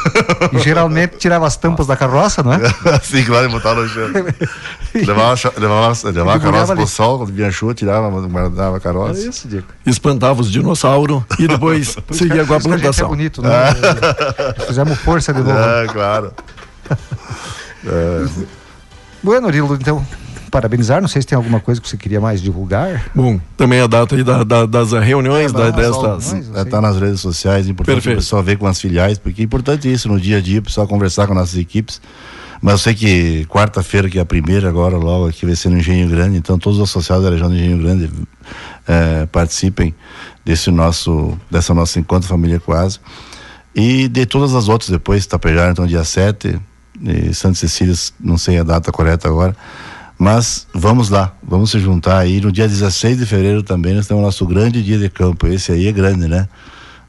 E 0.53 0.59
geralmente 0.59 1.17
tirava 1.17 1.45
as 1.45 1.57
tampas 1.57 1.87
da 1.87 1.95
carroça, 1.95 2.41
não 2.43 2.53
é? 2.53 2.59
assim, 2.95 3.23
claro, 3.23 3.47
e 3.47 3.51
botava 3.51 3.81
no 3.81 3.89
chão. 3.89 4.07
levava, 4.95 5.35
levava, 5.57 6.09
levava 6.09 6.35
a 6.35 6.39
carroça 6.39 6.71
ali. 6.73 6.81
pro 6.81 6.87
sol, 6.87 7.17
quando 7.19 7.33
vinha 7.33 7.51
chuva, 7.51 7.73
tirava, 7.73 8.09
guardava 8.27 8.75
a 8.75 8.77
É 8.77 8.79
carroça. 8.79 9.27
isso, 9.27 9.47
Diego. 9.47 9.65
espantava 9.85 10.41
os 10.41 10.51
dinossauros 10.51 11.23
e 11.39 11.47
depois 11.47 11.97
seguia 12.11 12.45
com 12.45 12.53
a 12.53 12.59
gente 12.59 12.67
plantação. 12.69 13.05
É 13.05 13.09
bonito, 13.09 13.41
né? 13.41 13.49
Fizemos 14.67 14.97
força 14.99 15.33
de 15.33 15.39
novo. 15.41 15.57
É, 15.59 15.87
claro. 15.87 16.31
Bueno, 19.23 19.41
Nurilo, 19.47 19.75
então, 19.75 20.05
parabenizar. 20.55 21.01
Não 21.01 21.07
sei 21.09 21.21
se 21.21 21.27
tem 21.27 21.35
alguma 21.35 21.59
coisa 21.59 21.81
que 21.81 21.89
você 21.89 21.97
queria 21.97 22.21
mais 22.21 22.41
divulgar. 22.41 23.05
Bom, 23.13 23.39
também 23.57 23.81
a 23.81 23.87
data 23.87 24.15
aí 24.15 24.23
da- 24.23 24.43
da- 24.45 24.65
das 24.65 24.93
reuniões, 24.93 25.51
da- 25.51 25.69
das 25.69 25.75
destas. 25.75 26.31
reuniões. 26.31 26.55
É, 26.57 26.63
tá 26.63 26.79
nas 26.79 26.97
redes 26.97 27.19
sociais, 27.19 27.67
é 27.67 27.71
importante 27.71 27.95
Perfeito. 27.95 28.17
o 28.17 28.21
pessoal 28.21 28.41
ver 28.41 28.57
com 28.57 28.65
as 28.65 28.79
filiais, 28.79 29.17
porque 29.17 29.41
é 29.41 29.45
importante 29.45 29.91
isso 29.91 30.07
no 30.07 30.17
dia 30.19 30.37
a 30.37 30.41
dia, 30.41 30.59
o 30.59 30.63
pessoal 30.63 30.87
conversar 30.87 31.27
com 31.27 31.33
nossas 31.33 31.57
equipes. 31.57 32.01
Mas 32.61 32.71
eu 32.73 32.77
sei 32.79 32.93
que 32.95 33.45
quarta-feira, 33.47 34.09
que 34.09 34.17
é 34.17 34.21
a 34.21 34.25
primeira 34.25 34.69
agora, 34.69 34.95
logo 34.95 35.27
aqui 35.27 35.45
vai 35.45 35.55
ser 35.57 35.67
no 35.69 35.77
Engenho 35.77 36.07
Grande, 36.09 36.37
então 36.37 36.57
todos 36.57 36.79
os 36.79 36.89
associados 36.89 37.25
da 37.25 37.29
região 37.31 37.49
do 37.49 37.55
Engenho 37.55 37.77
Grande 37.77 38.09
eh, 38.87 39.27
participem 39.31 39.93
desse 40.45 40.71
nosso, 40.71 41.37
dessa 41.51 41.73
nossa 41.73 41.99
encontro 41.99 42.29
família 42.29 42.59
quase. 42.59 42.99
E 43.75 44.07
de 44.07 44.25
todas 44.25 44.55
as 44.55 44.69
outras 44.69 44.89
depois, 44.89 45.25
Tapejara, 45.27 45.71
então 45.73 45.85
dia 45.85 46.03
7, 46.05 46.57
e 47.01 47.33
Santa 47.33 47.55
Cecília, 47.55 47.93
não 48.21 48.37
sei 48.37 48.57
a 48.57 48.63
data 48.63 48.89
correta 48.91 49.27
agora. 49.27 49.53
Mas 50.17 50.65
vamos 50.73 51.09
lá, 51.09 51.33
vamos 51.43 51.71
se 51.71 51.79
juntar 51.79 52.19
aí. 52.19 52.39
No 52.39 52.51
dia 52.51 52.67
16 52.67 53.17
de 53.17 53.25
fevereiro 53.25 53.61
também 53.61 53.93
nós 53.93 54.07
temos 54.07 54.21
o 54.21 54.25
nosso 54.25 54.45
grande 54.45 54.81
dia 54.81 54.97
de 54.97 55.09
campo. 55.09 55.47
Esse 55.47 55.71
aí 55.71 55.87
é 55.87 55.91
grande, 55.91 56.27
né? 56.27 56.47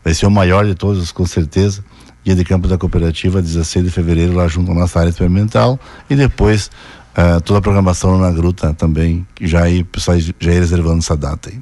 Vai 0.05 0.15
ser 0.15 0.27
o 0.27 0.31
maior 0.31 0.67
de 0.67 0.75
todos, 0.75 1.13
com 1.13 1.27
certeza. 1.27 1.85
Dia 2.25 2.35
de 2.35 2.45
campo 2.45 2.67
da 2.67 2.77
cooperativa, 2.77 3.41
16 3.41 3.85
de 3.85 3.91
fevereiro, 3.91 4.35
lá 4.35 4.49
junto 4.49 4.73
à 4.73 4.75
nossa 4.75 4.99
área 4.99 5.11
experimental. 5.11 5.79
E 6.11 6.17
depois 6.17 6.71
eh, 7.15 7.41
toda 7.41 7.61
a 7.61 7.63
programação 7.63 8.19
na 8.19 8.31
gruta 8.31 8.75
também, 8.75 9.27
já 9.41 9.63
aí 9.63 9.85
pessoal 9.85 10.19
já 10.19 10.53
ia 10.53 10.61
reservando 10.61 10.99
essa 10.99 11.17
data 11.17 11.49
aí. 11.49 11.61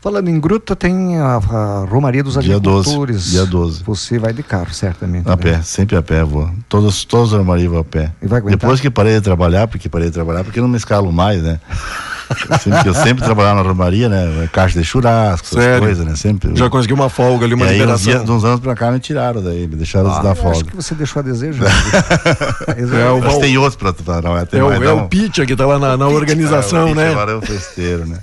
Falando 0.00 0.28
em 0.28 0.38
gruta, 0.38 0.76
tem 0.76 1.18
a, 1.18 1.36
a 1.36 1.84
Romaria 1.88 2.22
dos 2.22 2.34
Dia 2.38 2.60
12, 2.60 2.88
Agricultores. 2.90 3.30
dia 3.30 3.46
12. 3.46 3.82
Você 3.84 4.18
vai 4.18 4.32
de 4.32 4.42
carro, 4.42 4.72
certamente. 4.72 5.26
A 5.26 5.30
né? 5.30 5.36
pé, 5.36 5.62
sempre 5.62 5.96
a 5.96 6.02
pé 6.02 6.22
vou. 6.22 6.48
Todos, 6.68 7.04
todos 7.04 7.32
os 7.32 7.38
armários 7.38 7.68
vou 7.68 7.80
a 7.80 7.84
pé. 7.84 8.12
Depois 8.48 8.80
que 8.80 8.90
parei 8.90 9.14
de 9.14 9.20
trabalhar, 9.22 9.66
porque 9.66 9.88
parei 9.88 10.08
de 10.08 10.14
trabalhar, 10.14 10.44
porque 10.44 10.60
não 10.60 10.68
me 10.68 10.76
escalo 10.76 11.12
mais, 11.12 11.42
né? 11.42 11.58
Eu 12.50 12.58
sempre, 12.58 12.88
eu 12.88 12.94
sempre 12.94 13.24
trabalhava 13.24 13.62
na 13.62 13.68
romaria, 13.68 14.08
né? 14.08 14.48
Caixa 14.52 14.78
de 14.78 14.84
churrasco, 14.84 15.46
essas 15.58 15.78
coisas, 15.78 16.04
né? 16.04 16.16
Sempre. 16.16 16.50
Já 16.56 16.68
conseguiu 16.68 16.96
uma 16.96 17.08
folga 17.08 17.44
ali, 17.46 17.54
uma 17.54 17.66
e 17.66 17.68
aí, 17.68 17.74
uns, 17.76 17.80
liberação. 17.80 18.12
dias- 18.12 18.24
de 18.24 18.30
uns 18.32 18.44
anos 18.44 18.60
pra 18.60 18.74
cá, 18.74 18.90
me 18.90 18.98
tiraram 18.98 19.42
daí, 19.42 19.66
me 19.66 19.76
deixaram 19.76 20.08
dar 20.10 20.24
Eu 20.24 20.30
acho 20.32 20.42
folga. 20.42 20.64
que 20.70 20.76
você 20.76 20.94
deixou 20.94 21.20
a 21.20 21.22
desejar. 21.22 21.66
É 22.68 23.10
o 23.10 23.20
Mas 23.20 23.38
tem 23.38 23.56
outros 23.58 23.76
pra, 23.76 23.92
pra 23.92 24.20
não, 24.22 24.46
tem 24.46 24.60
É 24.60 24.62
o, 24.62 24.68
mais 24.68 24.80
é 24.80 24.84
não. 24.84 25.04
o 25.04 25.08
Pitcha 25.08 25.46
que 25.46 25.54
tá 25.56 25.66
lá 25.66 25.78
na, 25.78 25.96
na 25.96 26.08
organização, 26.08 26.88
É, 26.88 26.92
o 26.92 26.94
né? 26.94 27.10
Agora 27.10 27.32
é 27.32 27.34
o 27.36 27.42
festeiro, 27.42 28.06
né? 28.06 28.18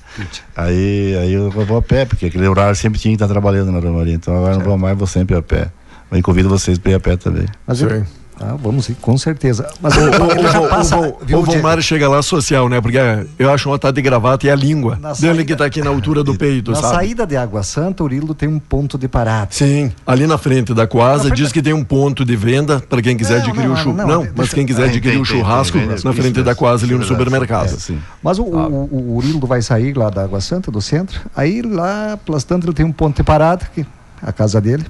Aí, 0.55 1.17
aí 1.21 1.33
eu 1.33 1.49
vou 1.49 1.77
a 1.77 1.81
pé, 1.81 2.05
porque 2.05 2.25
aquele 2.27 2.47
horário 2.47 2.75
sempre 2.75 2.99
tinha 2.99 3.11
que 3.11 3.15
estar 3.23 3.27
trabalhando 3.31 3.71
na 3.71 3.79
romaria. 3.79 4.13
Então 4.13 4.35
agora 4.35 4.53
eu 4.53 4.59
não 4.59 4.65
vou 4.65 4.77
mais, 4.77 4.97
vou 4.97 5.07
sempre 5.07 5.35
a 5.35 5.41
pé. 5.41 5.67
Mas 6.11 6.21
convido 6.21 6.49
vocês 6.49 6.77
para 6.77 6.91
ir 6.91 6.95
a 6.95 6.99
pé 6.99 7.15
também. 7.17 7.45
Mas 7.65 7.79
Sim. 7.79 7.85
eu, 7.85 8.05
ah, 8.51 8.55
vamos 8.61 8.89
ir, 8.89 8.95
com 8.95 9.17
certeza. 9.17 9.67
Mas 9.81 9.95
O, 9.97 10.01
o, 10.01 10.05
o, 10.65 10.69
passa, 10.69 10.97
o, 10.97 11.01
viu, 11.01 11.13
o 11.13 11.25
Diego? 11.25 11.43
Volmar 11.43 11.81
chega 11.81 12.07
lá 12.09 12.21
social, 12.21 12.67
né? 12.69 12.79
Porque 12.81 12.97
eu 13.39 13.51
acho 13.51 13.69
uma 13.69 13.79
tá 13.79 13.91
de 13.91 14.01
gravata 14.01 14.45
e 14.47 14.49
a 14.49 14.55
língua 14.55 14.97
Na 15.01 15.13
dele 15.13 15.15
saída- 15.33 15.43
que 15.45 15.55
tá 15.55 15.65
aqui 15.65 15.81
na 15.81 15.89
altura 15.89 16.23
do 16.23 16.35
peito, 16.35 16.71
Na 16.71 16.77
sabe? 16.77 16.95
saída 16.95 17.25
de 17.25 17.35
Água 17.37 17.63
Santa, 17.63 18.03
Urilo 18.03 18.33
tem 18.33 18.47
um 18.49 18.59
ponto 18.59 18.97
de 18.97 19.07
parada. 19.07 19.47
Sim, 19.51 19.91
ali 20.05 20.27
na 20.27 20.37
frente 20.37 20.73
da 20.73 20.85
Coasa 20.87 21.23
frente 21.25 21.37
diz 21.37 21.51
que 21.51 21.61
tem 21.61 21.73
um 21.73 21.83
ponto 21.83 22.23
de 22.25 22.35
venda 22.35 22.79
para 22.79 23.01
quem 23.01 23.15
quiser 23.17 23.39
Não, 23.39 23.45
adquirir 23.45 23.67
não, 23.67 23.73
o 23.73 23.77
churrasco. 23.77 24.07
não, 24.07 24.23
Não, 24.23 24.31
mas 24.35 24.53
quem 24.53 24.65
quiser 24.65 24.83
Tem, 24.83 24.91
adquirir 24.91 25.13
tem, 25.13 25.21
o 25.21 25.25
tem, 25.25 25.37
churrasco 25.37 25.77
na 25.77 26.13
frente 26.13 26.35
isso, 26.35 26.43
da 26.43 26.55
Coasa 26.55 26.85
ali 26.85 26.95
no 26.95 27.03
supermercado. 27.03 27.65
É, 27.73 27.77
sim. 27.77 27.99
Mas 28.21 28.39
o, 28.39 28.43
o, 28.43 28.89
o 28.91 29.15
Urilo 29.17 29.45
vai 29.47 29.61
sair 29.61 29.95
lá 29.97 30.09
da 30.09 30.23
Água 30.23 30.41
Santa, 30.41 30.71
do 30.71 30.81
centro. 30.81 31.21
Aí 31.35 31.61
lá, 31.61 32.17
ele 32.63 32.73
tem 32.73 32.85
um 32.85 32.91
ponto 32.91 33.15
de 33.17 33.23
parada, 33.23 33.65
que 33.73 33.81
é 33.81 33.85
a 34.21 34.31
casa 34.31 34.59
dele. 34.61 34.85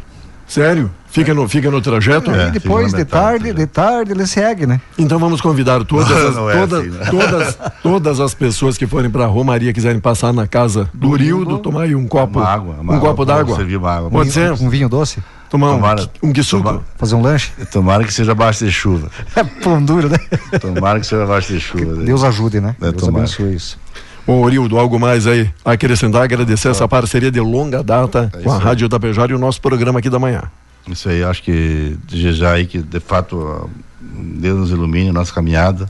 Sério? 0.54 0.91
Fica 1.10 1.34
no, 1.34 1.47
fica 1.47 1.70
no 1.72 1.82
trajeto? 1.82 2.30
É, 2.32 2.47
e 2.47 2.51
depois, 2.51 2.93
de 2.93 3.06
tarde, 3.06 3.45
metade, 3.45 3.58
de 3.60 3.68
tarde, 3.68 4.12
ele 4.12 4.26
segue, 4.28 4.66
né? 4.66 4.80
Então 4.97 5.18
vamos 5.20 5.41
convidar 5.41 5.84
todas 5.84 6.10
Não, 6.10 6.28
as, 6.30 6.36
não 6.36 6.49
é 6.49 6.54
todas, 6.60 6.80
assim, 6.80 6.89
né? 6.89 7.06
todas, 7.10 7.58
todas 7.84 8.20
as 8.20 8.34
pessoas 8.34 8.78
que 8.78 8.86
forem 8.88 9.10
para 9.10 9.26
Romaria 9.26 9.72
quiserem 9.74 9.99
passar 9.99 10.32
na 10.34 10.47
casa 10.47 10.89
do 10.93 11.10
Urildo, 11.10 11.60
tomar 11.60 11.84
aí 11.84 11.95
um 11.95 12.08
copo, 12.08 12.39
Uma 12.39 12.47
água, 12.49 12.76
uma 12.82 12.93
um 12.93 12.95
água, 12.97 13.10
copo 13.10 13.26
d'água. 13.26 13.56
servir 13.56 13.78
uma 13.78 13.91
água. 13.95 14.10
Pode 14.10 14.30
Um- 14.30 14.32
ser? 14.32 14.51
Um 14.54 14.70
vinho 14.70 14.88
doce, 14.89 15.22
Tomar 15.49 15.70
um, 15.72 15.76
Tomara- 15.76 16.10
um 16.24 16.32
guisuco. 16.34 16.64
tomara- 16.64 16.84
fazer 16.97 17.14
um 17.16 17.22
lanche. 17.22 17.51
Tomara 17.72 18.04
que 18.04 18.12
seja 18.14 18.34
baixo 18.34 18.66
de 18.66 18.72
chuva. 18.72 19.08
É 19.36 19.43
pão 19.43 19.84
duro, 19.84 20.10
né? 20.10 20.18
Tomara 20.60 20.99
que 20.99 21.06
seja 21.06 21.28
baixo 21.28 21.54
de 21.54 21.60
chuva. 21.60 21.93
né? 21.93 22.06
Deus 22.06 22.24
ajude, 22.24 22.60
né? 22.60 22.76
É, 22.82 22.89
Deus 22.89 23.04
tomara. 23.04 23.26
abençoe 23.26 23.54
isso. 23.56 23.78
Bom, 24.26 24.42
Urildo, 24.42 24.80
algo 24.80 24.98
mais 24.98 25.28
aí 25.28 25.50
a 25.66 25.74
acrescentar, 25.74 26.24
agradecer 26.24 26.70
essa 26.70 26.88
parceria 26.88 27.30
de 27.30 27.42
longa 27.42 27.84
data 27.84 28.32
É 28.34 28.42
com 28.42 28.52
a. 28.52 28.58
Rádio 28.58 28.88
Tapejara 28.88 29.32
e 29.34 29.36
o 29.36 29.40
nosso 29.40 29.60
programa 29.60 30.00
aqui 30.00 30.10
da 30.10 30.18
manhã. 30.18 30.44
Isso 30.88 31.10
aí, 31.10 31.24
acho 31.24 31.44
que 31.44 31.98
desejar 32.08 32.54
aí 32.54 32.66
que 32.66 32.82
de 32.82 33.00
fato 33.00 33.70
Deus 34.00 34.60
nos 34.60 34.72
ilumine 34.72 35.10
a 35.10 35.14
nossa 35.14 35.34
caminhada, 35.34 35.90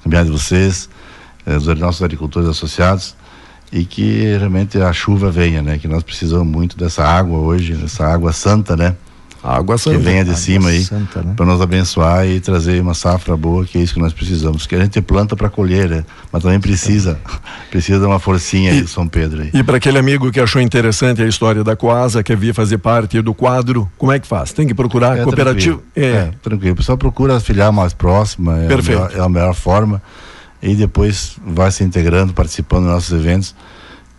a 0.00 0.02
caminhada 0.04 0.26
de 0.26 0.32
vocês, 0.32 0.90
eh, 1.46 1.56
os 1.56 1.66
nossos 1.78 2.02
agricultores 2.02 2.48
associados 2.48 3.14
e 3.72 3.84
que 3.84 4.36
realmente 4.36 4.78
a 4.78 4.92
chuva 4.92 5.30
venha, 5.30 5.62
né? 5.62 5.78
Que 5.78 5.88
nós 5.88 6.02
precisamos 6.02 6.46
muito 6.46 6.76
dessa 6.76 7.04
água 7.04 7.38
hoje, 7.38 7.74
dessa 7.74 8.06
água 8.06 8.32
santa, 8.32 8.76
né? 8.76 8.94
Água 9.42 9.76
Que 9.76 9.82
santa. 9.84 9.98
venha 9.98 10.24
de 10.24 10.38
cima 10.38 10.68
aí 10.68 10.86
né? 10.90 11.06
para 11.34 11.46
nos 11.46 11.60
abençoar 11.62 12.26
e 12.26 12.40
trazer 12.40 12.80
uma 12.82 12.92
safra 12.94 13.36
boa, 13.36 13.64
que 13.64 13.78
é 13.78 13.80
isso 13.80 13.94
que 13.94 14.00
nós 14.00 14.12
precisamos. 14.12 14.66
Que 14.66 14.74
a 14.74 14.80
gente 14.80 15.00
planta 15.00 15.34
para 15.34 15.48
colher, 15.48 15.88
né? 15.88 16.04
Mas 16.30 16.42
também 16.42 16.60
precisa, 16.60 17.18
precisa 17.70 17.98
de 17.98 18.04
uma 18.04 18.18
forcinha 18.18 18.70
aí 18.72 18.78
E- 18.78 18.82
do 18.82 18.88
São 18.88 19.08
Pedro 19.08 19.42
aí. 19.42 19.50
E 19.54 19.62
para 19.62 19.78
aquele 19.78 19.98
amigo 19.98 20.30
que 20.30 20.38
achou 20.40 20.60
interessante 20.60 21.22
a 21.22 21.26
história 21.26 21.64
da 21.64 21.74
Coasa, 21.74 22.22
quer 22.22 22.36
vir 22.36 22.52
fazer 22.54 22.78
parte 22.78 23.20
do 23.22 23.32
quadro, 23.32 23.90
como 23.96 24.12
é 24.12 24.18
que 24.18 24.26
faz? 24.26 24.52
Tem 24.52 24.66
que 24.66 24.74
procurar 24.74 25.18
É 25.18 25.22
cooperativo. 25.22 25.82
tranquilo. 25.94 26.14
É. 26.14 26.30
tranquilo. 26.42 26.72
O 26.74 26.76
pessoal 26.76 26.98
procura 26.98 27.36
a 27.36 27.40
filial 27.40 27.72
mais 27.72 27.94
próxima, 27.94 28.58
é 28.58 28.66
a, 28.72 28.76
melhor, 28.76 29.12
é 29.16 29.20
a 29.20 29.28
melhor 29.28 29.54
forma. 29.54 30.02
E 30.62 30.74
depois 30.74 31.36
vai 31.46 31.70
se 31.72 31.82
integrando, 31.82 32.34
participando 32.34 32.84
dos 32.84 32.92
nossos 32.92 33.12
eventos, 33.18 33.54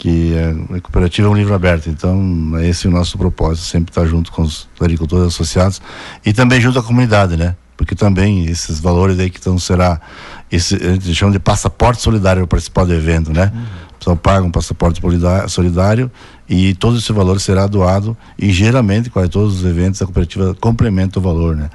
que 0.01 0.33
é, 0.33 0.49
a 0.77 0.81
cooperativa 0.81 1.27
é 1.27 1.31
um 1.31 1.35
livro 1.35 1.53
aberto. 1.53 1.87
Então, 1.87 2.53
é 2.57 2.67
esse 2.67 2.87
o 2.87 2.91
nosso 2.91 3.19
propósito, 3.19 3.67
sempre 3.67 3.91
estar 3.91 4.03
junto 4.07 4.31
com 4.31 4.41
os 4.41 4.67
agricultores 4.79 5.27
associados 5.27 5.79
e 6.25 6.33
também 6.33 6.59
junto 6.59 6.79
à 6.79 6.81
comunidade, 6.81 7.37
né? 7.37 7.55
Porque 7.77 7.93
também 7.93 8.45
esses 8.45 8.79
valores 8.79 9.19
aí 9.19 9.29
que 9.29 9.37
estão 9.37 9.59
será 9.59 10.01
esse 10.51 10.73
a 10.75 10.93
gente 10.93 11.13
chama 11.13 11.31
de 11.31 11.37
passaporte 11.37 12.01
solidário 12.01 12.41
para 12.41 12.47
participar 12.47 12.85
do 12.85 12.93
evento, 12.95 13.31
né? 13.31 13.51
O 13.91 13.99
pessoal 13.99 14.17
paga 14.17 14.43
um 14.43 14.49
passaporte 14.49 14.99
solidá- 14.99 15.47
solidário 15.47 16.11
e 16.53 16.75
todo 16.75 16.97
esse 16.97 17.13
valor 17.13 17.39
será 17.39 17.65
doado 17.65 18.15
e 18.37 18.51
geralmente 18.51 19.09
quase 19.09 19.29
todos 19.29 19.59
os 19.59 19.65
eventos 19.65 20.01
a 20.01 20.05
cooperativa 20.05 20.53
complementa 20.59 21.17
o 21.17 21.21
valor, 21.21 21.55
né? 21.55 21.69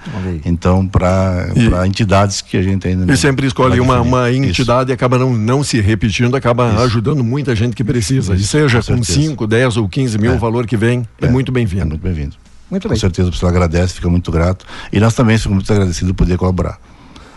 Então 0.45 0.87
para 0.87 1.49
E- 1.57 1.71
para 1.71 1.87
entidades 1.87 2.43
que 2.43 2.59
a 2.59 2.63
gente 2.63 2.87
ainda 2.87 3.07
não- 3.07 3.15
E 3.15 3.17
sempre 3.17 3.47
escolhe 3.47 3.81
uma, 3.81 4.03
uma 4.03 4.31
Isso. 4.31 4.45
entidade 4.45 4.91
e 4.91 4.93
acaba 4.93 5.17
não, 5.19 5.35
não 5.35 5.65
se 5.65 5.81
repetindo, 5.81 6.37
acaba 6.37 6.69
Isso. 6.75 6.83
ajudando 6.83 7.25
muita 7.25 7.57
gente 7.57 7.75
que 7.75 7.83
precisa. 7.83 8.35
E 8.35 8.37
Isso, 8.37 8.49
seja 8.49 8.83
com 8.83 8.95
com 8.99 9.03
certeza. 9.03 9.29
5, 9.29 9.47
10 9.47 9.77
ou 9.79 9.89
15 9.89 10.19
mil, 10.19 10.33
É. 10.33 10.35
o 10.37 10.39
valor 10.39 10.67
que 10.67 10.77
vem 10.77 11.07
é, 11.23 11.27
É, 11.27 11.31
muito 11.31 11.51
É 11.51 11.55
bem-vindo. 11.55 11.87
muito 11.87 12.03
bem-vindo. 12.03 12.37
Muito 12.71 12.83
Com 12.83 12.89
bem. 12.91 12.99
certeza 12.99 13.29
o 13.29 13.33
pessoal 13.33 13.51
agradece, 13.51 13.95
fica 13.95 14.11
muito 14.11 14.31
grato. 14.31 14.67
E 14.93 15.01
nós 15.01 15.15
também 15.15 15.39
ficamos 15.39 15.57
muito 15.57 15.73
agradecidos 15.73 16.13
por 16.13 16.25
poder 16.25 16.37
colaborar. 16.37 16.79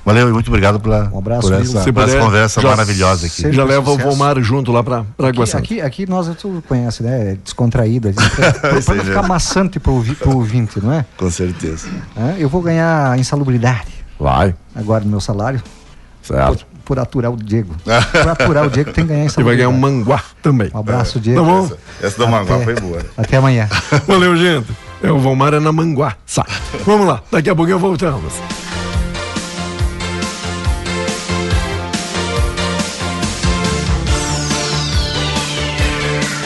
Valeu 0.05 0.29
e 0.29 0.31
muito 0.31 0.47
obrigado 0.47 0.79
pela, 0.79 1.09
Um 1.13 1.19
abraço, 1.19 1.47
por 1.47 1.53
essa, 1.61 1.93
por 1.93 2.03
essa 2.03 2.19
conversa 2.19 2.61
já- 2.61 2.69
maravilhosa 2.69 3.27
aqui. 3.27 3.51
Já 3.51 3.63
leva 3.63 3.89
o 3.89 3.93
sucesso. 3.93 4.07
Volmar 4.07 4.41
junto 4.41 4.71
lá 4.71 4.81
para 4.83 5.03
Água 5.19 5.43
Aqui, 5.43 5.55
aqui, 5.57 5.81
aqui 5.81 6.09
nós, 6.09 6.27
tu 6.37 6.63
conhece, 6.67 7.03
né? 7.03 7.31
É 7.31 7.35
Descontraída. 7.35 8.11
Para 8.85 8.95
não 8.95 9.03
ficar 9.05 9.23
maçante 9.23 9.79
pro, 9.79 9.93
ouvi- 9.93 10.15
pro 10.15 10.35
ouvinte, 10.35 10.79
não 10.81 10.93
é? 10.93 11.05
Com 11.17 11.29
certeza. 11.29 11.87
É, 12.15 12.35
Eu 12.39 12.49
vou 12.49 12.61
ganhar 12.61 13.17
insalubridade 13.19 13.87
Vai. 14.19 14.55
agora 14.75 15.03
no 15.03 15.09
meu 15.11 15.19
salário 15.21 15.61
por, 16.25 16.35
Certo. 16.35 16.65
por 16.85 16.97
aturar 16.99 17.31
o 17.31 17.37
Diego. 17.37 17.75
por 18.11 18.27
aturar 18.29 18.65
o 18.65 18.69
Diego 18.69 18.91
tem 18.93 19.05
que 19.05 19.13
ganhar 19.13 19.25
E 19.37 19.43
vai 19.43 19.55
ganhar 19.55 19.69
um 19.69 19.77
manguá 19.77 20.23
também. 20.41 20.71
Um 20.73 20.79
abraço, 20.79 21.19
Diego. 21.19 21.41
Tá 21.41 21.45
bom? 21.45 21.65
Essa, 21.65 21.77
essa 22.01 22.17
do 22.17 22.27
Manguá 22.27 22.59
foi 22.59 22.75
boa. 22.75 23.01
Até 23.17 23.37
amanhã. 23.37 23.67
Valeu, 24.07 24.35
gente. 24.35 24.67
É 25.03 25.11
o 25.11 25.19
Volmar 25.19 25.53
é 25.53 25.59
na 25.59 25.71
Manguá. 25.71 26.15
Sai. 26.25 26.45
Vamos 26.85 27.05
lá, 27.07 27.21
daqui 27.31 27.49
a 27.49 27.55
pouquinho 27.55 27.79
voltamos. 27.79 28.33